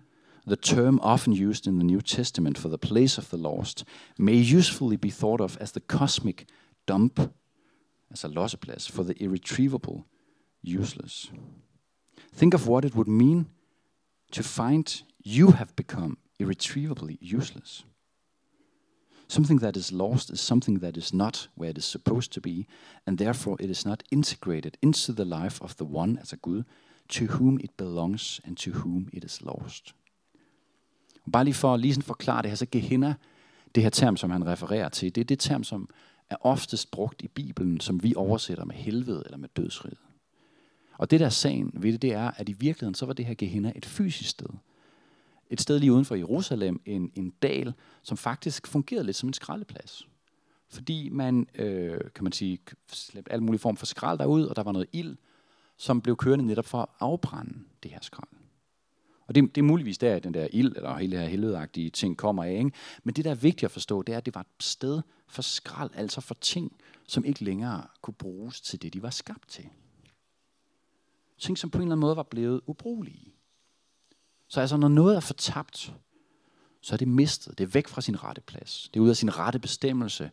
the 0.46 0.56
term 0.56 0.98
often 1.02 1.48
used 1.48 1.66
in 1.66 1.78
the 1.78 1.86
New 1.86 2.00
Testament 2.00 2.58
for 2.58 2.68
the 2.68 2.78
place 2.78 3.20
of 3.20 3.26
the 3.28 3.36
lost, 3.36 3.84
may 4.18 4.56
usefully 4.56 4.96
be 4.96 5.10
thought 5.10 5.40
of 5.40 5.56
as 5.60 5.72
the 5.72 5.80
cosmic 5.80 6.46
dump, 6.88 7.20
altså 8.10 8.28
losseplads, 8.28 8.92
for 8.92 9.02
the 9.02 9.22
irretrievable, 9.22 10.04
useless. 10.66 11.30
Think 12.34 12.54
of 12.54 12.66
what 12.66 12.84
it 12.84 12.94
would 12.94 13.08
mean 13.08 13.46
to 14.32 14.42
find 14.42 15.02
you 15.24 15.52
have 15.52 15.74
become 15.76 16.16
irretrievably 16.38 17.18
useless. 17.20 17.84
Something 19.28 19.58
that 19.58 19.76
is 19.76 19.90
lost 19.90 20.30
is 20.30 20.40
something 20.40 20.80
that 20.80 20.96
is 20.96 21.12
not 21.12 21.48
where 21.56 21.70
it 21.70 21.78
is 21.78 21.84
supposed 21.84 22.32
to 22.32 22.40
be, 22.40 22.66
and 23.06 23.18
therefore 23.18 23.56
it 23.60 23.70
is 23.70 23.84
not 23.84 24.02
integrated 24.12 24.76
into 24.82 25.12
the 25.12 25.24
life 25.24 25.60
of 25.62 25.76
the 25.76 25.84
one 25.84 26.18
as 26.22 26.32
a 26.32 26.36
good 26.36 26.64
to 27.08 27.24
whom 27.24 27.58
it 27.60 27.76
belongs 27.76 28.40
and 28.44 28.56
to 28.56 28.70
whom 28.70 29.08
it 29.12 29.24
is 29.24 29.42
lost. 29.42 29.94
Bare 31.32 31.44
lige 31.44 31.54
for 31.54 31.74
at 31.74 31.80
lige 31.80 31.94
sådan 31.94 32.02
forklare 32.02 32.42
det 32.42 32.50
her, 32.50 32.56
så 32.56 32.66
Gehenna, 32.72 33.14
det 33.74 33.82
her 33.82 33.90
term, 33.90 34.16
som 34.16 34.30
han 34.30 34.46
refererer 34.46 34.88
til, 34.88 35.14
det 35.14 35.20
er 35.20 35.24
det 35.24 35.38
term, 35.38 35.64
som 35.64 35.88
er 36.30 36.36
oftest 36.40 36.90
brugt 36.90 37.22
i 37.22 37.28
Bibelen, 37.28 37.80
som 37.80 38.02
vi 38.02 38.14
oversætter 38.14 38.64
med 38.64 38.74
helvede 38.74 39.22
eller 39.24 39.38
med 39.38 39.48
dødsriget. 39.56 39.98
Og 40.98 41.10
det 41.10 41.20
der 41.20 41.28
sagen 41.28 41.70
ved 41.74 41.92
det, 41.92 42.02
det 42.02 42.12
er, 42.12 42.30
at 42.36 42.48
i 42.48 42.52
virkeligheden, 42.52 42.94
så 42.94 43.06
var 43.06 43.12
det 43.12 43.26
her 43.26 43.34
Gehenna 43.34 43.72
et 43.76 43.86
fysisk 43.86 44.30
sted. 44.30 44.48
Et 45.50 45.60
sted 45.60 45.78
lige 45.78 45.92
uden 45.92 46.04
for 46.04 46.14
Jerusalem, 46.14 46.80
en, 46.84 47.12
en 47.14 47.30
dal, 47.30 47.74
som 48.02 48.16
faktisk 48.16 48.66
fungerede 48.66 49.04
lidt 49.04 49.16
som 49.16 49.28
en 49.28 49.32
skraldeplads. 49.32 50.08
Fordi 50.68 51.08
man, 51.08 51.46
øh, 51.54 52.00
kan 52.14 52.24
man 52.24 52.32
sige, 52.32 52.58
slæbte 52.92 53.32
alle 53.32 53.44
mulige 53.44 53.60
form 53.60 53.76
for 53.76 53.86
skrald 53.86 54.18
derud, 54.18 54.44
og 54.44 54.56
der 54.56 54.62
var 54.62 54.72
noget 54.72 54.88
ild, 54.92 55.16
som 55.76 56.00
blev 56.00 56.16
kørende 56.16 56.46
netop 56.46 56.64
for 56.64 56.82
at 56.82 56.88
afbrænde 57.00 57.58
det 57.82 57.90
her 57.90 57.98
skrald. 58.02 58.28
Og 59.26 59.34
det, 59.34 59.54
det 59.54 59.60
er 59.60 59.64
muligvis 59.64 59.98
der, 59.98 60.16
at 60.16 60.24
den 60.24 60.34
der 60.34 60.48
ild, 60.52 60.76
eller 60.76 60.96
hele 60.96 61.12
det 61.12 61.20
her 61.20 61.28
helvedeagtige 61.28 61.90
ting 61.90 62.16
kommer 62.16 62.44
af. 62.44 62.52
Ikke? 62.52 62.70
Men 63.04 63.14
det, 63.14 63.24
der 63.24 63.30
er 63.30 63.34
vigtigt 63.34 63.64
at 63.64 63.70
forstå, 63.70 64.02
det 64.02 64.12
er, 64.12 64.16
at 64.16 64.26
det 64.26 64.34
var 64.34 64.40
et 64.40 64.46
sted 64.60 65.02
for 65.28 65.42
skrald, 65.42 65.90
altså 65.94 66.20
for 66.20 66.34
ting, 66.34 66.76
som 67.06 67.24
ikke 67.24 67.44
længere 67.44 67.86
kunne 68.02 68.14
bruges 68.14 68.60
til 68.60 68.82
det, 68.82 68.94
de 68.94 69.02
var 69.02 69.10
skabt 69.10 69.48
til. 69.48 69.68
Ting, 71.38 71.58
som 71.58 71.70
på 71.70 71.78
en 71.78 71.82
eller 71.82 71.92
anden 71.92 72.00
måde 72.00 72.16
var 72.16 72.22
blevet 72.22 72.60
ubrugelige. 72.66 73.34
Så 74.48 74.60
altså, 74.60 74.76
når 74.76 74.88
noget 74.88 75.16
er 75.16 75.20
fortabt, 75.20 75.94
så 76.80 76.94
er 76.94 76.96
det 76.96 77.08
mistet. 77.08 77.58
Det 77.58 77.64
er 77.64 77.68
væk 77.68 77.88
fra 77.88 78.00
sin 78.00 78.24
rette 78.24 78.40
plads. 78.40 78.90
Det 78.94 79.00
er 79.00 79.04
ud 79.04 79.08
af 79.08 79.16
sin 79.16 79.38
rette 79.38 79.58
bestemmelse 79.58 80.30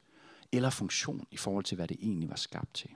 eller 0.52 0.70
funktion 0.70 1.28
i 1.32 1.38
forhold 1.38 1.64
til, 1.64 1.76
hvad 1.76 1.88
det 1.88 1.98
egentlig 2.02 2.30
var 2.30 2.36
skabt 2.36 2.74
til. 2.74 2.90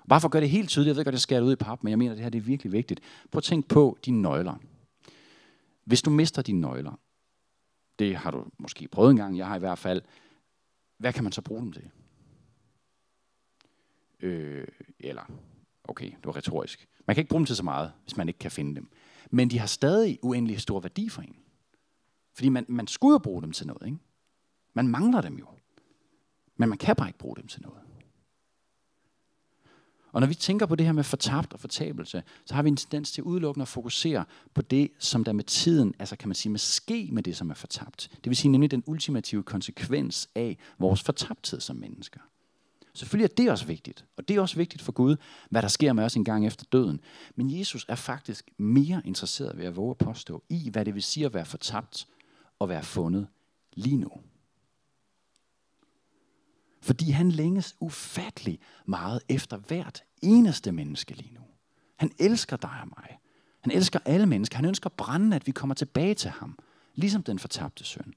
Og 0.00 0.08
bare 0.08 0.20
for 0.20 0.28
at 0.28 0.32
gøre 0.32 0.42
det 0.42 0.50
helt 0.50 0.68
tydeligt, 0.68 0.88
jeg 0.88 0.96
ved 0.96 1.04
godt, 1.04 1.12
jeg 1.12 1.20
skærer 1.20 1.40
det 1.40 1.46
ud 1.46 1.52
i 1.52 1.56
pap, 1.56 1.82
men 1.82 1.90
jeg 1.90 1.98
mener, 1.98 2.12
at 2.12 2.16
det 2.16 2.24
her 2.24 2.30
det 2.30 2.38
er 2.38 2.42
virkelig 2.42 2.72
vigtigt. 2.72 3.00
Prøv 3.30 3.38
at 3.38 3.44
tænke 3.44 3.68
på 3.68 3.98
dine 4.04 4.22
nøgler. 4.22 4.54
Hvis 5.84 6.02
du 6.02 6.10
mister 6.10 6.42
dine 6.42 6.60
nøgler, 6.60 7.00
det 7.98 8.16
har 8.16 8.30
du 8.30 8.44
måske 8.58 8.88
prøvet 8.88 9.10
en 9.10 9.16
gang, 9.16 9.38
jeg 9.38 9.46
har 9.46 9.56
i 9.56 9.58
hvert 9.58 9.78
fald, 9.78 10.02
hvad 10.98 11.12
kan 11.12 11.24
man 11.24 11.32
så 11.32 11.42
bruge 11.42 11.60
dem 11.60 11.72
til? 11.72 11.90
Øh, 14.20 14.68
eller, 14.98 15.22
okay, 15.88 16.10
det 16.10 16.26
var 16.26 16.36
retorisk. 16.36 16.88
Man 17.06 17.14
kan 17.14 17.20
ikke 17.22 17.28
bruge 17.28 17.40
dem 17.40 17.46
til 17.46 17.56
så 17.56 17.62
meget, 17.62 17.92
hvis 18.02 18.16
man 18.16 18.28
ikke 18.28 18.38
kan 18.38 18.50
finde 18.50 18.74
dem. 18.74 18.90
Men 19.30 19.50
de 19.50 19.58
har 19.58 19.66
stadig 19.66 20.18
uendelig 20.22 20.60
stor 20.60 20.80
værdi 20.80 21.08
for 21.08 21.22
en. 21.22 21.36
Fordi 22.34 22.48
man, 22.48 22.64
man 22.68 22.86
skulle 22.86 23.12
jo 23.12 23.18
bruge 23.18 23.42
dem 23.42 23.52
til 23.52 23.66
noget. 23.66 23.86
Ikke? 23.86 23.98
Man 24.74 24.88
mangler 24.88 25.20
dem 25.20 25.36
jo. 25.36 25.46
Men 26.56 26.68
man 26.68 26.78
kan 26.78 26.96
bare 26.96 27.08
ikke 27.08 27.18
bruge 27.18 27.36
dem 27.36 27.46
til 27.46 27.62
noget. 27.62 27.78
Og 30.12 30.20
når 30.20 30.28
vi 30.28 30.34
tænker 30.34 30.66
på 30.66 30.74
det 30.74 30.86
her 30.86 30.92
med 30.92 31.04
fortabt 31.04 31.52
og 31.52 31.60
fortabelse, 31.60 32.22
så 32.44 32.54
har 32.54 32.62
vi 32.62 32.68
en 32.68 32.76
tendens 32.76 33.12
til 33.12 33.24
udelukkende 33.24 33.62
at 33.62 33.68
fokusere 33.68 34.24
på 34.54 34.62
det, 34.62 34.90
som 34.98 35.24
der 35.24 35.32
med 35.32 35.44
tiden, 35.44 35.94
altså 35.98 36.16
kan 36.16 36.28
man 36.28 36.34
sige, 36.34 36.52
med 36.52 36.58
ske 36.58 37.08
med 37.12 37.22
det, 37.22 37.36
som 37.36 37.50
er 37.50 37.54
fortabt. 37.54 38.10
Det 38.12 38.30
vil 38.30 38.36
sige 38.36 38.52
nemlig 38.52 38.70
den 38.70 38.82
ultimative 38.86 39.42
konsekvens 39.42 40.28
af 40.34 40.58
vores 40.78 41.02
fortabthed 41.02 41.60
som 41.60 41.76
mennesker. 41.76 42.20
Selvfølgelig 42.94 43.24
er 43.24 43.34
det 43.36 43.50
også 43.50 43.66
vigtigt, 43.66 44.04
og 44.16 44.28
det 44.28 44.36
er 44.36 44.40
også 44.40 44.56
vigtigt 44.56 44.82
for 44.82 44.92
Gud, 44.92 45.16
hvad 45.50 45.62
der 45.62 45.68
sker 45.68 45.92
med 45.92 46.04
os 46.04 46.14
en 46.14 46.24
gang 46.24 46.46
efter 46.46 46.64
døden. 46.72 47.00
Men 47.34 47.58
Jesus 47.58 47.86
er 47.88 47.94
faktisk 47.94 48.50
mere 48.56 49.02
interesseret 49.04 49.58
ved 49.58 49.64
at 49.64 49.76
våge 49.76 49.90
at 49.90 49.98
påstå 49.98 50.44
i, 50.48 50.70
hvad 50.70 50.84
det 50.84 50.94
vil 50.94 51.02
sige 51.02 51.26
at 51.26 51.34
være 51.34 51.44
fortabt 51.44 52.08
og 52.58 52.68
være 52.68 52.82
fundet 52.82 53.26
lige 53.74 53.96
nu. 53.96 54.10
Fordi 56.80 57.10
han 57.10 57.32
længes 57.32 57.76
ufattelig 57.80 58.58
meget 58.86 59.22
efter 59.28 59.56
hvert 59.56 60.02
eneste 60.22 60.72
menneske 60.72 61.14
lige 61.14 61.34
nu. 61.34 61.40
Han 61.96 62.12
elsker 62.18 62.56
dig 62.56 62.78
og 62.82 62.88
mig. 62.88 63.18
Han 63.60 63.72
elsker 63.72 63.98
alle 64.04 64.26
mennesker. 64.26 64.56
Han 64.56 64.64
ønsker 64.64 64.90
brændende, 64.90 65.36
at 65.36 65.46
vi 65.46 65.52
kommer 65.52 65.74
tilbage 65.74 66.14
til 66.14 66.30
ham. 66.30 66.58
Ligesom 66.94 67.22
den 67.22 67.38
fortabte 67.38 67.84
søn. 67.84 68.14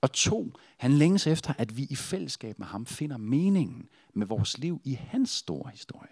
Og 0.00 0.12
to, 0.12 0.52
han 0.78 0.92
længes 0.92 1.26
efter, 1.26 1.54
at 1.58 1.76
vi 1.76 1.86
i 1.90 1.94
fællesskab 1.94 2.58
med 2.58 2.66
ham 2.66 2.86
finder 2.86 3.16
meningen 3.16 3.88
med 4.14 4.26
vores 4.26 4.58
liv 4.58 4.80
i 4.84 4.94
hans 4.94 5.30
store 5.30 5.70
historie. 5.70 6.08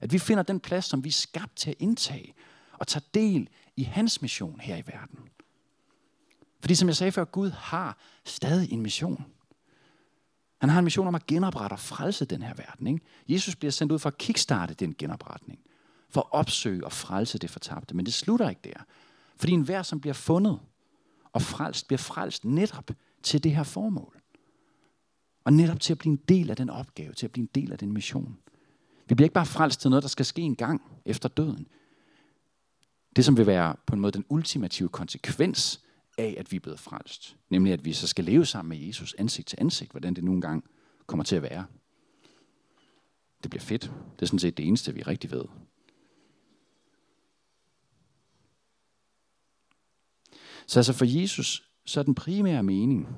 At 0.00 0.12
vi 0.12 0.18
finder 0.18 0.42
den 0.42 0.60
plads, 0.60 0.84
som 0.84 1.04
vi 1.04 1.08
er 1.08 1.12
skabt 1.12 1.56
til 1.56 1.70
at 1.70 1.76
indtage 1.78 2.34
og 2.72 2.86
tage 2.86 3.04
del 3.14 3.48
i 3.76 3.82
hans 3.82 4.22
mission 4.22 4.60
her 4.60 4.76
i 4.76 4.82
verden. 4.86 5.18
Fordi 6.60 6.74
som 6.74 6.88
jeg 6.88 6.96
sagde 6.96 7.12
før, 7.12 7.24
Gud 7.24 7.50
har 7.50 7.98
stadig 8.24 8.72
en 8.72 8.82
mission. 8.82 9.24
Han 10.60 10.70
har 10.70 10.78
en 10.78 10.84
mission 10.84 11.06
om 11.06 11.14
at 11.14 11.26
genoprette 11.26 11.74
og 11.74 11.78
frelse 11.78 12.24
den 12.24 12.42
her 12.42 12.54
verden. 12.54 12.86
Ikke? 12.86 13.00
Jesus 13.28 13.56
bliver 13.56 13.72
sendt 13.72 13.92
ud 13.92 13.98
for 13.98 14.08
at 14.08 14.18
kickstarte 14.18 14.74
den 14.74 14.94
genopretning. 14.98 15.60
For 16.10 16.20
at 16.20 16.26
opsøge 16.30 16.84
og 16.84 16.92
frelse 16.92 17.38
det 17.38 17.50
fortabte. 17.50 17.96
Men 17.96 18.06
det 18.06 18.14
slutter 18.14 18.48
ikke 18.48 18.60
der. 18.64 18.84
Fordi 19.36 19.52
enhver, 19.52 19.82
som 19.82 20.00
bliver 20.00 20.14
fundet 20.14 20.60
og 21.34 21.42
frelst, 21.42 21.86
bliver 21.86 21.98
frelst 21.98 22.44
netop 22.44 22.90
til 23.22 23.44
det 23.44 23.56
her 23.56 23.62
formål. 23.62 24.20
Og 25.44 25.52
netop 25.52 25.80
til 25.80 25.92
at 25.92 25.98
blive 25.98 26.12
en 26.12 26.20
del 26.28 26.50
af 26.50 26.56
den 26.56 26.70
opgave, 26.70 27.12
til 27.12 27.26
at 27.26 27.32
blive 27.32 27.42
en 27.42 27.50
del 27.54 27.72
af 27.72 27.78
den 27.78 27.92
mission. 27.92 28.38
Vi 29.08 29.14
bliver 29.14 29.26
ikke 29.26 29.34
bare 29.34 29.46
frelst 29.46 29.80
til 29.80 29.90
noget, 29.90 30.02
der 30.02 30.08
skal 30.08 30.24
ske 30.24 30.42
en 30.42 30.56
gang 30.56 30.82
efter 31.04 31.28
døden. 31.28 31.66
Det, 33.16 33.24
som 33.24 33.36
vil 33.36 33.46
være 33.46 33.76
på 33.86 33.94
en 33.94 34.00
måde 34.00 34.12
den 34.12 34.24
ultimative 34.28 34.88
konsekvens 34.88 35.80
af, 36.18 36.34
at 36.38 36.52
vi 36.52 36.56
er 36.56 36.60
blevet 36.60 36.80
frelst. 36.80 37.36
Nemlig, 37.50 37.72
at 37.72 37.84
vi 37.84 37.92
så 37.92 38.06
skal 38.06 38.24
leve 38.24 38.46
sammen 38.46 38.78
med 38.78 38.86
Jesus 38.86 39.14
ansigt 39.18 39.48
til 39.48 39.58
ansigt, 39.60 39.90
hvordan 39.90 40.14
det 40.14 40.24
nu 40.24 40.32
engang 40.32 40.64
kommer 41.06 41.24
til 41.24 41.36
at 41.36 41.42
være. 41.42 41.66
Det 43.42 43.50
bliver 43.50 43.62
fedt. 43.62 43.82
Det 44.16 44.22
er 44.22 44.26
sådan 44.26 44.38
set 44.38 44.56
det 44.56 44.66
eneste, 44.66 44.94
vi 44.94 45.02
rigtig 45.02 45.30
ved. 45.30 45.44
Så 50.66 50.78
altså 50.78 50.92
for 50.92 51.04
Jesus, 51.04 51.68
så 51.84 52.00
er 52.00 52.04
den 52.04 52.14
primære 52.14 52.62
mening, 52.62 53.08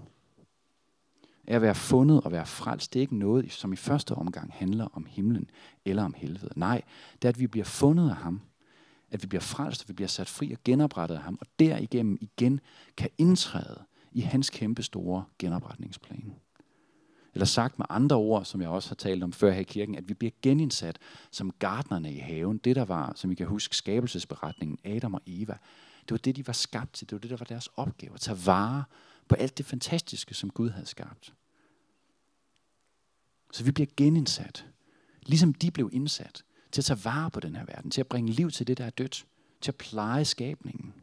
er 1.47 1.57
at 1.57 1.63
være 1.63 1.75
fundet 1.75 2.21
og 2.21 2.33
være 2.33 2.47
frelst, 2.47 2.93
det 2.93 2.99
er 2.99 3.01
ikke 3.01 3.19
noget, 3.19 3.53
som 3.53 3.73
i 3.73 3.77
første 3.77 4.15
omgang 4.15 4.53
handler 4.53 4.89
om 4.93 5.07
himlen 5.11 5.51
eller 5.85 6.05
om 6.05 6.15
helvede. 6.17 6.53
Nej, 6.57 6.83
det 7.23 7.29
er, 7.29 7.33
at 7.33 7.41
vi 7.41 7.47
bliver 7.47 7.65
fundet 7.65 8.11
af 8.11 8.17
ham. 8.17 8.41
At 9.11 9.23
vi 9.23 9.27
bliver 9.27 9.41
frelst, 9.43 9.83
og 9.83 9.89
vi 9.89 9.95
bliver 9.95 10.09
sat 10.09 10.29
fri 10.29 10.53
og 10.53 10.59
genoprettet 10.65 11.15
af 11.15 11.23
ham, 11.23 11.39
og 11.41 11.47
derigennem 11.59 12.19
igen 12.21 12.61
kan 12.97 13.11
indtræde 13.19 13.83
i 14.13 14.21
hans 14.21 14.51
kæmpe 14.51 14.83
store 14.83 15.25
genopretningsplan. 15.39 16.35
Eller 17.35 17.47
sagt 17.47 17.79
med 17.79 17.87
andre 17.89 18.17
ord, 18.17 18.45
som 18.45 18.61
jeg 18.61 18.69
også 18.69 18.89
har 18.89 18.95
talt 18.95 19.23
om 19.23 19.33
før 19.33 19.51
her 19.51 19.61
i 19.61 19.65
kirken, 19.65 19.95
at 19.95 20.09
vi 20.09 20.15
bliver 20.15 20.31
genindsat 20.43 20.99
som 21.31 21.53
gardnerne 21.59 22.13
i 22.13 22.19
haven. 22.19 22.59
Det 22.59 22.77
der 22.77 22.85
var, 22.85 23.13
som 23.17 23.31
I 23.31 23.35
kan 23.35 23.47
huske, 23.47 23.77
skabelsesberetningen, 23.77 24.79
Adam 24.85 25.15
og 25.15 25.21
Eva. 25.27 25.57
Det 26.09 26.11
var 26.11 26.19
det, 26.19 26.37
de 26.37 26.47
var 26.47 26.53
skabt 26.53 26.93
til. 26.93 27.11
Det 27.11 27.17
var 27.17 27.21
det, 27.21 27.31
der 27.31 27.37
var 27.37 27.45
deres 27.45 27.69
opgave. 27.77 28.15
At 28.15 28.21
tage 28.21 28.47
vare 28.47 28.85
på 29.29 29.35
alt 29.35 29.59
det 29.59 29.67
fantastiske, 29.67 30.35
som 30.35 30.51
Gud 30.51 30.71
havde 30.71 30.87
skabt. 30.87 31.35
Så 33.53 33.65
vi 33.65 33.71
bliver 33.71 33.87
genindsat. 33.97 34.67
Ligesom 35.23 35.55
de 35.55 35.71
blev 35.71 35.91
indsat 35.93 36.45
til 36.73 36.81
at 36.81 36.85
tage 36.85 37.05
vare 37.05 37.31
på 37.31 37.41
den 37.41 37.57
her 37.57 37.65
verden, 37.65 37.91
til 37.91 38.01
at 38.01 38.07
bringe 38.07 38.33
liv 38.33 38.51
til 38.51 38.67
det, 38.67 38.79
der 38.79 38.85
er 38.85 38.91
dødt, 38.91 39.27
til 39.61 39.71
at 39.71 39.77
pleje 39.77 40.25
skabningen. 40.25 40.95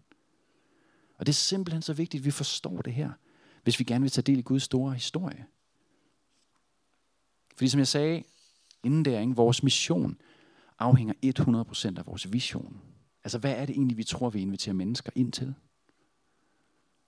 Og 1.17 1.25
det 1.25 1.31
er 1.31 1.35
simpelthen 1.35 1.81
så 1.81 1.93
vigtigt, 1.93 2.21
at 2.21 2.25
vi 2.25 2.31
forstår 2.31 2.81
det 2.81 2.93
her, 2.93 3.11
hvis 3.63 3.79
vi 3.79 3.83
gerne 3.83 4.01
vil 4.01 4.11
tage 4.11 4.23
del 4.23 4.39
i 4.39 4.41
Guds 4.41 4.63
store 4.63 4.93
historie. 4.93 5.45
Fordi 7.55 7.69
som 7.69 7.79
jeg 7.79 7.87
sagde 7.87 8.23
inden 8.83 9.05
der, 9.05 9.19
ikke, 9.19 9.35
vores 9.35 9.63
mission 9.63 10.17
afhænger 10.79 11.13
100% 11.93 11.99
af 11.99 12.05
vores 12.05 12.33
vision. 12.33 12.92
Altså 13.23 13.37
hvad 13.37 13.51
er 13.51 13.65
det 13.65 13.75
egentlig, 13.75 13.97
vi 13.97 14.03
tror, 14.03 14.29
vi 14.29 14.41
inviterer 14.41 14.75
mennesker 14.75 15.11
ind 15.15 15.31
til? 15.31 15.53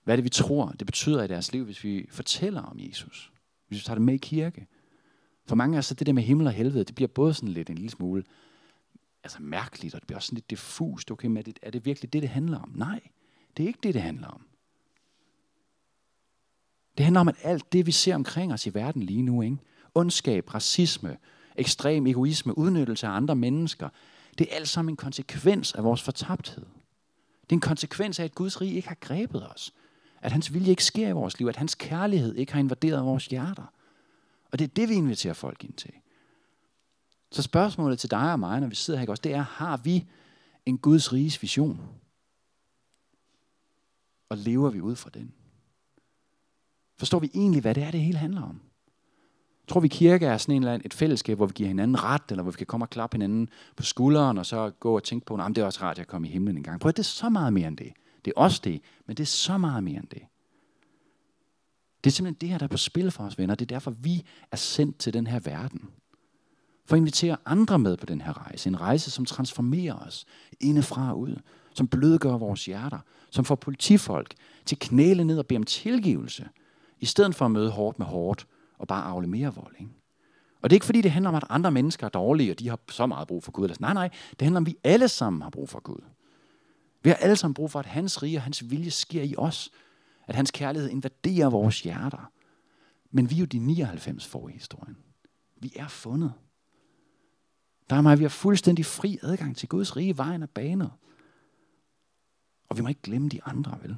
Hvad 0.03 0.13
er 0.13 0.15
det, 0.15 0.23
vi 0.23 0.29
tror, 0.29 0.69
det 0.69 0.87
betyder 0.87 1.23
i 1.23 1.27
deres 1.27 1.51
liv, 1.51 1.63
hvis 1.63 1.83
vi 1.83 2.07
fortæller 2.11 2.61
om 2.61 2.79
Jesus? 2.79 3.31
Hvis 3.67 3.79
vi 3.79 3.83
tager 3.83 3.95
det 3.95 4.05
med 4.05 4.13
i 4.13 4.17
kirke? 4.17 4.67
For 5.47 5.55
mange 5.55 5.75
af 5.75 5.79
os, 5.79 5.85
så 5.85 5.93
det 5.93 6.07
der 6.07 6.13
med 6.13 6.23
himmel 6.23 6.47
og 6.47 6.53
helvede, 6.53 6.83
det 6.83 6.95
bliver 6.95 7.07
både 7.07 7.33
sådan 7.33 7.49
lidt 7.49 7.69
en 7.69 7.75
lille 7.75 7.89
smule 7.89 8.23
altså 9.25 9.41
mærkeligt, 9.41 9.95
og 9.95 10.01
det 10.01 10.07
bliver 10.07 10.17
også 10.17 10.27
sådan 10.27 10.35
lidt 10.35 10.49
diffust. 10.49 11.11
Okay, 11.11 11.27
men 11.27 11.37
er 11.37 11.41
det, 11.41 11.59
er 11.61 11.71
det 11.71 11.85
virkelig 11.85 12.13
det, 12.13 12.21
det 12.21 12.29
handler 12.29 12.59
om? 12.59 12.71
Nej, 12.75 12.99
det 13.57 13.63
er 13.63 13.67
ikke 13.67 13.79
det, 13.83 13.93
det 13.93 14.01
handler 14.01 14.27
om. 14.27 14.45
Det 16.97 17.05
handler 17.05 17.19
om, 17.19 17.27
at 17.27 17.35
alt 17.43 17.73
det, 17.73 17.85
vi 17.85 17.91
ser 17.91 18.15
omkring 18.15 18.53
os 18.53 18.67
i 18.67 18.73
verden 18.73 19.03
lige 19.03 19.21
nu, 19.21 19.41
ikke? 19.41 19.57
ondskab, 19.95 20.53
racisme, 20.53 21.17
ekstrem 21.55 22.07
egoisme, 22.07 22.57
udnyttelse 22.57 23.07
af 23.07 23.11
andre 23.11 23.35
mennesker, 23.35 23.89
det 24.37 24.47
er 24.51 24.55
alt 24.55 24.69
sammen 24.69 24.93
en 24.93 24.97
konsekvens 24.97 25.73
af 25.73 25.83
vores 25.83 26.01
fortabthed. 26.01 26.65
Det 27.43 27.51
er 27.51 27.55
en 27.55 27.59
konsekvens 27.59 28.19
af, 28.19 28.23
at 28.23 28.35
Guds 28.35 28.61
rige 28.61 28.73
ikke 28.73 28.87
har 28.87 28.97
grebet 28.99 29.49
os. 29.49 29.73
At 30.21 30.31
hans 30.31 30.53
vilje 30.53 30.69
ikke 30.69 30.83
sker 30.83 31.09
i 31.09 31.11
vores 31.11 31.39
liv. 31.39 31.47
At 31.47 31.55
hans 31.55 31.75
kærlighed 31.75 32.35
ikke 32.35 32.53
har 32.53 32.59
invaderet 32.59 33.05
vores 33.05 33.25
hjerter. 33.25 33.73
Og 34.51 34.59
det 34.59 34.65
er 34.65 34.73
det, 34.75 34.89
vi 34.89 34.93
inviterer 34.93 35.33
folk 35.33 35.63
ind 35.63 35.73
til. 35.73 35.91
Så 37.31 37.41
spørgsmålet 37.41 37.99
til 37.99 38.11
dig 38.11 38.31
og 38.31 38.39
mig, 38.39 38.59
når 38.59 38.67
vi 38.67 38.75
sidder 38.75 38.99
her, 38.99 39.09
også, 39.09 39.21
det 39.21 39.33
er, 39.33 39.41
har 39.41 39.77
vi 39.77 40.05
en 40.65 40.77
Guds 40.77 41.13
riges 41.13 41.41
vision? 41.41 41.79
Og 44.29 44.37
lever 44.37 44.69
vi 44.69 44.81
ud 44.81 44.95
fra 44.95 45.09
den? 45.13 45.33
Forstår 46.97 47.19
vi 47.19 47.31
egentlig, 47.33 47.61
hvad 47.61 47.75
det 47.75 47.83
er, 47.83 47.91
det 47.91 48.01
hele 48.01 48.17
handler 48.17 48.41
om? 48.41 48.61
Tror 49.67 49.79
vi, 49.79 49.87
kirke 49.87 50.25
er 50.25 50.37
sådan 50.37 50.55
en 50.55 50.61
eller 50.61 50.73
anden, 50.73 50.85
et 50.85 50.93
fællesskab, 50.93 51.37
hvor 51.37 51.45
vi 51.45 51.53
giver 51.55 51.67
hinanden 51.67 52.03
ret, 52.03 52.21
eller 52.29 52.43
hvor 52.43 52.51
vi 52.51 52.57
kan 52.57 52.67
komme 52.67 52.83
og 52.83 52.89
klappe 52.89 53.15
hinanden 53.15 53.49
på 53.75 53.83
skulderen, 53.83 54.37
og 54.37 54.45
så 54.45 54.71
gå 54.79 54.95
og 54.95 55.03
tænke 55.03 55.25
på, 55.25 55.35
at 55.35 55.55
det 55.55 55.57
er 55.57 55.65
også 55.65 55.81
rart, 55.81 55.91
at 55.91 55.97
jeg 55.97 56.07
kom 56.07 56.25
i 56.25 56.27
himlen 56.27 56.57
en 56.57 56.63
gang. 56.63 56.79
Prøv 56.79 56.91
det 56.91 56.99
er 56.99 57.03
så 57.03 57.29
meget 57.29 57.53
mere 57.53 57.67
end 57.67 57.77
det. 57.77 57.93
Det 58.25 58.33
er 58.35 58.41
også 58.41 58.61
det, 58.63 58.81
men 59.05 59.17
det 59.17 59.23
er 59.23 59.27
så 59.27 59.57
meget 59.57 59.83
mere 59.83 59.97
end 59.97 60.07
det. 60.07 60.21
Det 62.03 62.09
er 62.09 62.13
simpelthen 62.13 62.41
det 62.41 62.49
her, 62.49 62.57
der 62.57 62.63
er 62.63 62.67
på 62.67 62.77
spil 62.77 63.11
for 63.11 63.23
os, 63.23 63.37
venner. 63.37 63.55
Det 63.55 63.65
er 63.65 63.75
derfor, 63.75 63.91
vi 63.91 64.25
er 64.51 64.57
sendt 64.57 64.97
til 64.97 65.13
den 65.13 65.27
her 65.27 65.39
verden. 65.39 65.81
For 66.85 66.95
at 66.95 66.97
invitere 66.97 67.37
andre 67.45 67.79
med 67.79 67.97
på 67.97 68.05
den 68.05 68.21
her 68.21 68.47
rejse. 68.47 68.69
En 68.69 68.81
rejse, 68.81 69.11
som 69.11 69.25
transformerer 69.25 69.95
os 69.95 70.25
indefra 70.59 71.11
og 71.11 71.19
ud. 71.19 71.35
Som 71.73 71.87
blødgør 71.87 72.37
vores 72.37 72.65
hjerter. 72.65 72.99
Som 73.29 73.45
får 73.45 73.55
politifolk 73.55 74.33
til 74.65 74.79
knæle 74.79 75.23
ned 75.23 75.39
og 75.39 75.47
bede 75.47 75.57
om 75.57 75.63
tilgivelse. 75.63 76.49
I 76.99 77.05
stedet 77.05 77.35
for 77.35 77.45
at 77.45 77.51
møde 77.51 77.71
hårdt 77.71 77.99
med 77.99 78.05
hårdt 78.05 78.47
og 78.77 78.87
bare 78.87 79.03
afle 79.03 79.27
mere 79.27 79.55
vold. 79.55 79.75
Ikke? 79.79 79.91
Og 80.61 80.69
det 80.69 80.73
er 80.73 80.77
ikke 80.77 80.85
fordi, 80.85 81.01
det 81.01 81.11
handler 81.11 81.29
om, 81.29 81.35
at 81.35 81.43
andre 81.49 81.71
mennesker 81.71 82.05
er 82.05 82.09
dårlige, 82.09 82.51
og 82.51 82.59
de 82.59 82.69
har 82.69 82.79
så 82.89 83.05
meget 83.05 83.27
brug 83.27 83.43
for 83.43 83.51
Gud. 83.51 83.75
Nej, 83.79 83.93
nej, 83.93 84.09
det 84.29 84.41
handler 84.41 84.57
om, 84.57 84.63
at 84.63 84.67
vi 84.67 84.77
alle 84.83 85.07
sammen 85.07 85.41
har 85.41 85.49
brug 85.49 85.69
for 85.69 85.79
Gud. 85.79 86.01
Vi 87.03 87.09
har 87.09 87.15
alle 87.15 87.35
sammen 87.35 87.53
brug 87.53 87.71
for, 87.71 87.79
at 87.79 87.85
hans 87.85 88.23
rige 88.23 88.37
og 88.37 88.41
hans 88.41 88.69
vilje 88.69 88.91
sker 88.91 89.23
i 89.23 89.35
os. 89.37 89.71
At 90.27 90.35
hans 90.35 90.51
kærlighed 90.51 90.89
invaderer 90.89 91.49
vores 91.49 91.81
hjerter. 91.81 92.31
Men 93.11 93.29
vi 93.29 93.35
er 93.35 93.39
jo 93.39 93.45
de 93.45 93.59
99 93.59 94.25
for 94.25 94.49
i 94.49 94.51
historien. 94.51 94.97
Vi 95.57 95.73
er 95.75 95.87
fundet. 95.87 96.33
Der 97.89 97.95
er 97.95 98.01
mig, 98.01 98.19
vi 98.19 98.23
har 98.23 98.29
fuldstændig 98.29 98.85
fri 98.85 99.19
adgang 99.21 99.57
til 99.57 99.69
Guds 99.69 99.97
rige. 99.97 100.17
Vejen 100.17 100.43
er 100.43 100.47
banet. 100.47 100.91
Og 102.69 102.77
vi 102.77 102.81
må 102.81 102.87
ikke 102.87 103.01
glemme 103.01 103.29
de 103.29 103.43
andre, 103.43 103.77
vel? 103.81 103.97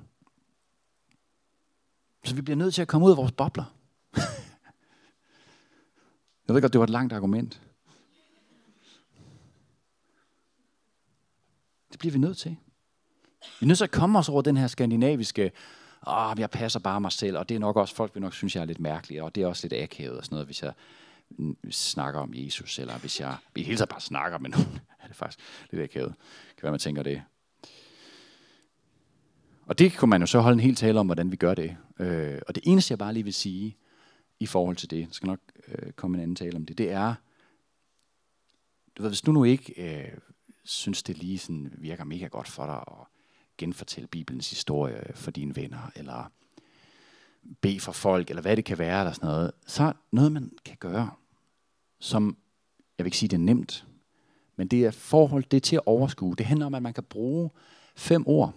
Så 2.23 2.35
vi 2.35 2.41
bliver 2.41 2.57
nødt 2.57 2.73
til 2.73 2.81
at 2.81 2.87
komme 2.87 3.05
ud 3.07 3.11
af 3.11 3.17
vores 3.17 3.31
bobler. 3.31 3.75
Jeg 6.47 6.55
ved 6.55 6.61
godt, 6.61 6.73
det 6.73 6.79
var 6.79 6.83
et 6.83 6.89
langt 6.89 7.13
argument. 7.13 7.61
Det 11.91 11.99
bliver 11.99 12.11
vi 12.11 12.19
nødt 12.19 12.37
til. 12.37 12.57
Vi 13.41 13.63
er 13.63 13.65
nødt 13.65 13.77
til 13.77 13.83
at 13.83 13.91
komme 13.91 14.19
os 14.19 14.29
over 14.29 14.41
den 14.41 14.57
her 14.57 14.67
skandinaviske, 14.67 15.51
åh, 16.07 16.33
jeg 16.37 16.49
passer 16.49 16.79
bare 16.79 17.01
mig 17.01 17.11
selv, 17.11 17.37
og 17.37 17.49
det 17.49 17.55
er 17.55 17.59
nok 17.59 17.75
også, 17.75 17.95
folk 17.95 18.15
vil 18.15 18.21
nok 18.21 18.33
synes, 18.33 18.55
jeg 18.55 18.61
er 18.61 18.65
lidt 18.65 18.79
mærkelig, 18.79 19.21
og 19.21 19.35
det 19.35 19.43
er 19.43 19.47
også 19.47 19.67
lidt 19.67 19.83
akavet 19.83 20.17
og 20.17 20.25
sådan 20.25 20.35
noget, 20.35 20.47
hvis 20.47 20.63
jeg 20.63 20.73
snakker 21.71 22.19
om 22.19 22.31
Jesus, 22.33 22.79
eller 22.79 22.97
hvis 22.97 23.19
jeg 23.19 23.35
i 23.55 23.63
hele 23.63 23.77
taget 23.77 23.89
bare 23.89 24.01
snakker 24.01 24.37
med 24.37 24.49
nogen, 24.49 24.79
er 25.01 25.07
det 25.07 25.15
faktisk 25.15 25.39
lidt 25.71 25.83
akavet. 25.83 26.13
Kan 26.57 26.63
være, 26.63 26.71
man 26.71 26.79
tænker 26.79 27.03
det. 27.03 27.21
Og 29.65 29.79
det 29.79 29.97
kunne 29.97 30.09
man 30.09 30.21
jo 30.21 30.27
så 30.27 30.39
holde 30.39 30.53
en 30.53 30.59
hel 30.59 30.75
tale 30.75 30.99
om, 30.99 31.05
hvordan 31.05 31.31
vi 31.31 31.35
gør 31.35 31.53
det. 31.53 31.77
Øh, 31.99 32.39
og 32.47 32.55
det 32.55 32.63
eneste, 32.65 32.91
jeg 32.91 32.99
bare 32.99 33.13
lige 33.13 33.23
vil 33.23 33.33
sige 33.33 33.77
i 34.39 34.45
forhold 34.45 34.75
til 34.75 34.89
det, 34.89 34.99
jeg 34.99 35.07
skal 35.11 35.27
nok 35.27 35.39
øh, 35.67 35.91
komme 35.91 36.17
en 36.17 36.23
anden 36.23 36.35
tale 36.35 36.55
om 36.55 36.65
det, 36.65 36.77
det 36.77 36.91
er, 36.91 37.15
du 38.97 39.01
ved, 39.01 39.09
hvis 39.09 39.21
du 39.21 39.31
nu 39.31 39.43
ikke 39.43 39.73
øh, 39.77 40.17
synes, 40.63 41.03
det 41.03 41.17
lige 41.17 41.37
sådan 41.37 41.73
virker 41.77 42.03
mega 42.03 42.27
godt 42.27 42.47
for 42.47 42.65
dig 42.65 42.75
at 42.77 43.07
genfortælle 43.57 44.07
Bibelens 44.07 44.49
historie 44.49 45.11
for 45.15 45.31
dine 45.31 45.55
venner, 45.55 45.91
eller 45.95 46.31
bede 47.61 47.79
for 47.79 47.91
folk, 47.91 48.29
eller 48.29 48.41
hvad 48.41 48.57
det 48.57 48.65
kan 48.65 48.77
være, 48.77 48.99
eller 48.99 49.13
sådan 49.13 49.27
noget, 49.27 49.51
så 49.65 49.93
noget, 50.11 50.31
man 50.31 50.51
kan 50.65 50.77
gøre, 50.79 51.11
som, 51.99 52.37
jeg 52.97 53.03
vil 53.03 53.07
ikke 53.07 53.17
sige, 53.17 53.29
det 53.29 53.37
er 53.37 53.41
nemt, 53.41 53.87
men 54.55 54.67
det 54.67 54.85
er 54.85 54.91
forhold, 54.91 55.43
det 55.43 55.57
er 55.57 55.61
til 55.61 55.75
at 55.75 55.81
overskue. 55.85 56.35
Det 56.35 56.45
handler 56.45 56.65
om, 56.65 56.73
at 56.75 56.83
man 56.83 56.93
kan 56.93 57.03
bruge 57.03 57.49
fem 57.95 58.23
ord. 58.27 58.53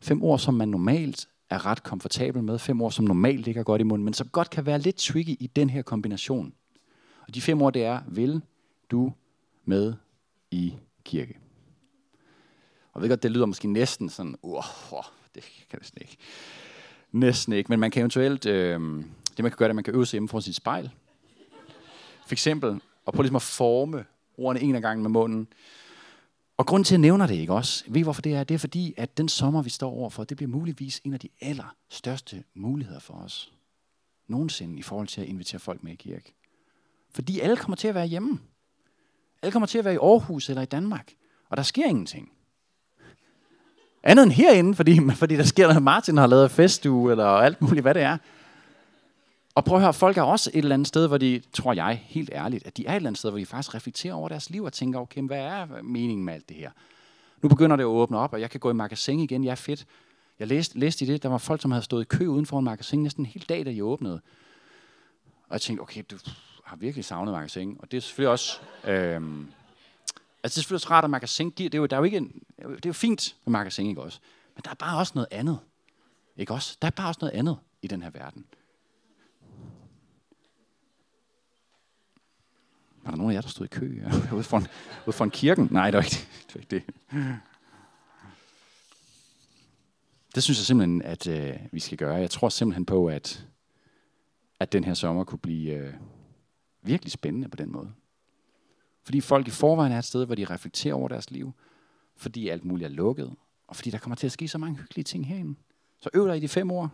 Fem 0.00 0.22
ord, 0.22 0.38
som 0.38 0.54
man 0.54 0.68
normalt 0.68 1.28
er 1.50 1.66
ret 1.66 1.82
komfortabel 1.82 2.42
med. 2.42 2.58
Fem 2.58 2.82
ord, 2.82 2.92
som 2.92 3.04
normalt 3.04 3.40
ligger 3.40 3.62
godt 3.62 3.80
i 3.80 3.84
munden, 3.84 4.04
men 4.04 4.14
som 4.14 4.28
godt 4.28 4.50
kan 4.50 4.66
være 4.66 4.78
lidt 4.78 4.96
tricky 4.96 5.36
i 5.40 5.50
den 5.56 5.70
her 5.70 5.82
kombination. 5.82 6.54
Og 7.28 7.34
de 7.34 7.40
fem 7.40 7.62
ord, 7.62 7.72
det 7.72 7.84
er, 7.84 8.00
vil 8.08 8.42
du 8.90 9.12
med 9.64 9.94
i 10.50 10.74
kirke? 11.04 11.38
Og 12.92 13.00
jeg 13.00 13.02
ved 13.02 13.08
godt, 13.08 13.22
det 13.22 13.30
lyder 13.30 13.46
måske 13.46 13.68
næsten 13.68 14.08
sådan, 14.08 14.36
uh, 14.42 14.52
uh, 14.92 15.04
det 15.34 15.44
kan 15.70 15.78
det 15.80 15.92
ikke. 16.00 16.16
Næsten 17.12 17.52
ikke, 17.52 17.68
men 17.68 17.80
man 17.80 17.90
kan 17.90 18.00
eventuelt, 18.00 18.46
øh, 18.46 18.80
det 19.36 19.38
man 19.38 19.50
kan 19.50 19.56
gøre, 19.56 19.68
det 19.68 19.74
man 19.74 19.84
kan 19.84 19.94
øve 19.94 20.06
sig 20.06 20.12
hjemme 20.12 20.28
foran 20.28 20.42
sit 20.42 20.54
spejl. 20.54 20.90
For 22.26 22.34
eksempel, 22.34 22.80
og 23.04 23.12
prøve 23.12 23.22
ligesom 23.22 23.36
at 23.36 23.42
forme 23.42 24.04
ordene 24.38 24.62
en 24.62 24.74
af 24.74 24.82
gangen 24.82 25.02
med 25.02 25.10
munden. 25.10 25.48
Og 26.56 26.66
grunden 26.66 26.84
til, 26.84 26.94
at 26.94 26.98
jeg 26.98 27.00
nævner 27.00 27.26
det, 27.26 27.34
ikke 27.34 27.52
også? 27.52 27.84
Ved 27.88 28.00
I, 28.00 28.02
hvorfor 28.02 28.22
det 28.22 28.34
er? 28.34 28.44
Det 28.44 28.54
er 28.54 28.58
fordi, 28.58 28.94
at 28.96 29.18
den 29.18 29.28
sommer, 29.28 29.62
vi 29.62 29.70
står 29.70 29.90
overfor, 29.90 30.24
det 30.24 30.36
bliver 30.36 30.50
muligvis 30.50 31.00
en 31.04 31.12
af 31.12 31.20
de 31.20 31.28
allerstørste 31.40 32.44
muligheder 32.54 33.00
for 33.00 33.14
os. 33.14 33.52
Nogensinde 34.28 34.78
i 34.78 34.82
forhold 34.82 35.08
til 35.08 35.20
at 35.20 35.26
invitere 35.26 35.58
folk 35.58 35.82
med 35.82 35.92
i 35.92 35.96
kirke. 35.96 36.34
Fordi 37.14 37.40
alle 37.40 37.56
kommer 37.56 37.76
til 37.76 37.88
at 37.88 37.94
være 37.94 38.06
hjemme. 38.06 38.38
Alle 39.42 39.52
kommer 39.52 39.66
til 39.66 39.78
at 39.78 39.84
være 39.84 39.94
i 39.94 39.98
Aarhus 40.02 40.48
eller 40.48 40.62
i 40.62 40.66
Danmark. 40.66 41.12
Og 41.48 41.56
der 41.56 41.62
sker 41.62 41.86
ingenting. 41.86 42.32
Andet 44.02 44.22
end 44.22 44.32
herinde, 44.32 44.74
fordi, 44.74 45.00
fordi 45.22 45.36
der 45.36 45.44
sker 45.44 45.66
noget, 45.66 45.82
Martin 45.82 46.16
har 46.16 46.26
lavet 46.26 46.50
festuge, 46.50 47.10
eller 47.10 47.26
alt 47.26 47.62
muligt, 47.62 47.82
hvad 47.82 47.94
det 47.94 48.02
er. 48.02 48.18
Og 49.54 49.64
prøv 49.64 49.76
at 49.76 49.82
høre, 49.82 49.94
folk 49.94 50.18
er 50.18 50.22
også 50.22 50.50
et 50.54 50.58
eller 50.58 50.74
andet 50.74 50.88
sted, 50.88 51.08
hvor 51.08 51.18
de, 51.18 51.42
tror 51.52 51.72
jeg 51.72 52.02
helt 52.04 52.30
ærligt, 52.32 52.66
at 52.66 52.76
de 52.76 52.86
er 52.86 52.92
et 52.92 52.96
eller 52.96 53.08
andet 53.08 53.18
sted, 53.18 53.30
hvor 53.30 53.38
de 53.38 53.46
faktisk 53.46 53.74
reflekterer 53.74 54.14
over 54.14 54.28
deres 54.28 54.50
liv 54.50 54.64
og 54.64 54.72
tænker, 54.72 55.00
okay, 55.00 55.22
hvad 55.22 55.40
er 55.40 55.82
meningen 55.82 56.24
med 56.24 56.34
alt 56.34 56.48
det 56.48 56.56
her? 56.56 56.70
Nu 57.42 57.48
begynder 57.48 57.76
det 57.76 57.82
at 57.84 57.86
åbne 57.88 58.18
op, 58.18 58.32
og 58.32 58.40
jeg 58.40 58.50
kan 58.50 58.60
gå 58.60 58.70
i 58.70 58.74
magasin 58.74 59.20
igen. 59.20 59.44
Jeg 59.44 59.50
er 59.50 59.54
fedt. 59.54 59.86
Jeg 60.38 60.48
læste, 60.48 60.78
læste 60.78 61.04
i 61.04 61.08
det, 61.08 61.22
der 61.22 61.28
var 61.28 61.38
folk, 61.38 61.62
som 61.62 61.70
havde 61.70 61.84
stået 61.84 62.02
i 62.02 62.04
kø 62.04 62.26
uden 62.26 62.46
for 62.46 62.58
en 62.58 62.64
magasin 62.64 63.02
næsten 63.02 63.22
en 63.22 63.26
hel 63.26 63.44
dag, 63.48 63.66
da 63.66 63.70
de 63.70 63.84
åbnede. 63.84 64.20
Og 65.48 65.52
jeg 65.52 65.60
tænkte, 65.60 65.82
okay, 65.82 66.04
du 66.10 66.16
har 66.64 66.76
virkelig 66.76 67.04
savnet 67.04 67.34
magasin. 67.34 67.76
Og 67.80 67.90
det 67.90 67.96
er 67.96 68.00
selvfølgelig 68.00 68.30
også... 68.30 68.60
Øhm, 68.84 69.40
altså 69.40 69.48
det 70.42 70.44
er 70.44 70.48
selvfølgelig 70.48 70.76
også 70.76 70.90
rart, 70.90 71.04
at 71.04 71.10
magasin 71.10 71.50
giver... 71.50 71.70
Det 71.70 71.78
er 71.78 71.80
jo, 71.80 71.86
der 71.86 71.96
er 71.96 72.00
jo 72.00 72.04
ikke 72.04 72.16
en, 72.16 72.42
det 72.58 72.66
er 72.66 72.78
jo 72.86 72.92
fint 72.92 73.36
med 73.44 73.52
magasin, 73.52 73.86
ikke 73.86 74.02
også? 74.02 74.18
Men 74.54 74.62
der 74.64 74.70
er 74.70 74.74
bare 74.74 74.98
også 74.98 75.12
noget 75.14 75.28
andet. 75.30 75.58
Ikke 76.36 76.52
også? 76.52 76.76
Der 76.82 76.86
er 76.86 76.90
bare 76.90 77.08
også 77.08 77.18
noget 77.20 77.34
andet 77.34 77.56
i 77.82 77.86
den 77.86 78.02
her 78.02 78.10
verden. 78.10 78.44
Var 83.04 83.10
der 83.10 83.16
nogen 83.16 83.30
af 83.30 83.34
jer, 83.34 83.40
der 83.40 83.48
stod 83.48 83.66
i 83.66 83.68
kø 83.68 84.02
ude 84.36 84.42
foran, 84.42 84.66
ude 85.06 85.12
foran 85.12 85.30
kirken? 85.30 85.68
Nej, 85.70 85.90
det 85.90 85.96
var 85.96 86.02
ikke 86.02 86.16
det. 86.52 86.54
Var 86.54 86.60
ikke 86.60 86.70
det. 86.70 87.40
Det 90.34 90.42
synes 90.42 90.58
jeg 90.58 90.66
simpelthen, 90.66 91.02
at 91.02 91.26
øh, 91.26 91.56
vi 91.72 91.80
skal 91.80 91.98
gøre. 91.98 92.14
Jeg 92.14 92.30
tror 92.30 92.48
simpelthen 92.48 92.86
på, 92.86 93.06
at, 93.06 93.46
at 94.60 94.72
den 94.72 94.84
her 94.84 94.94
sommer 94.94 95.24
kunne 95.24 95.38
blive 95.38 95.72
øh, 95.72 95.94
virkelig 96.82 97.12
spændende 97.12 97.48
på 97.48 97.56
den 97.56 97.72
måde. 97.72 97.92
Fordi 99.04 99.20
folk 99.20 99.48
i 99.48 99.50
forvejen 99.50 99.92
er 99.92 99.98
et 99.98 100.04
sted, 100.04 100.26
hvor 100.26 100.34
de 100.34 100.44
reflekterer 100.44 100.94
over 100.94 101.08
deres 101.08 101.30
liv. 101.30 101.52
Fordi 102.16 102.48
alt 102.48 102.64
muligt 102.64 102.86
er 102.86 102.90
lukket. 102.94 103.34
Og 103.66 103.76
fordi 103.76 103.90
der 103.90 103.98
kommer 103.98 104.16
til 104.16 104.26
at 104.26 104.32
ske 104.32 104.48
så 104.48 104.58
mange 104.58 104.76
hyggelige 104.76 105.04
ting 105.04 105.26
herinde. 105.26 105.54
Så 106.00 106.10
øv 106.14 106.28
dig 106.28 106.36
i 106.36 106.40
de 106.40 106.48
fem 106.48 106.70
år. 106.70 106.90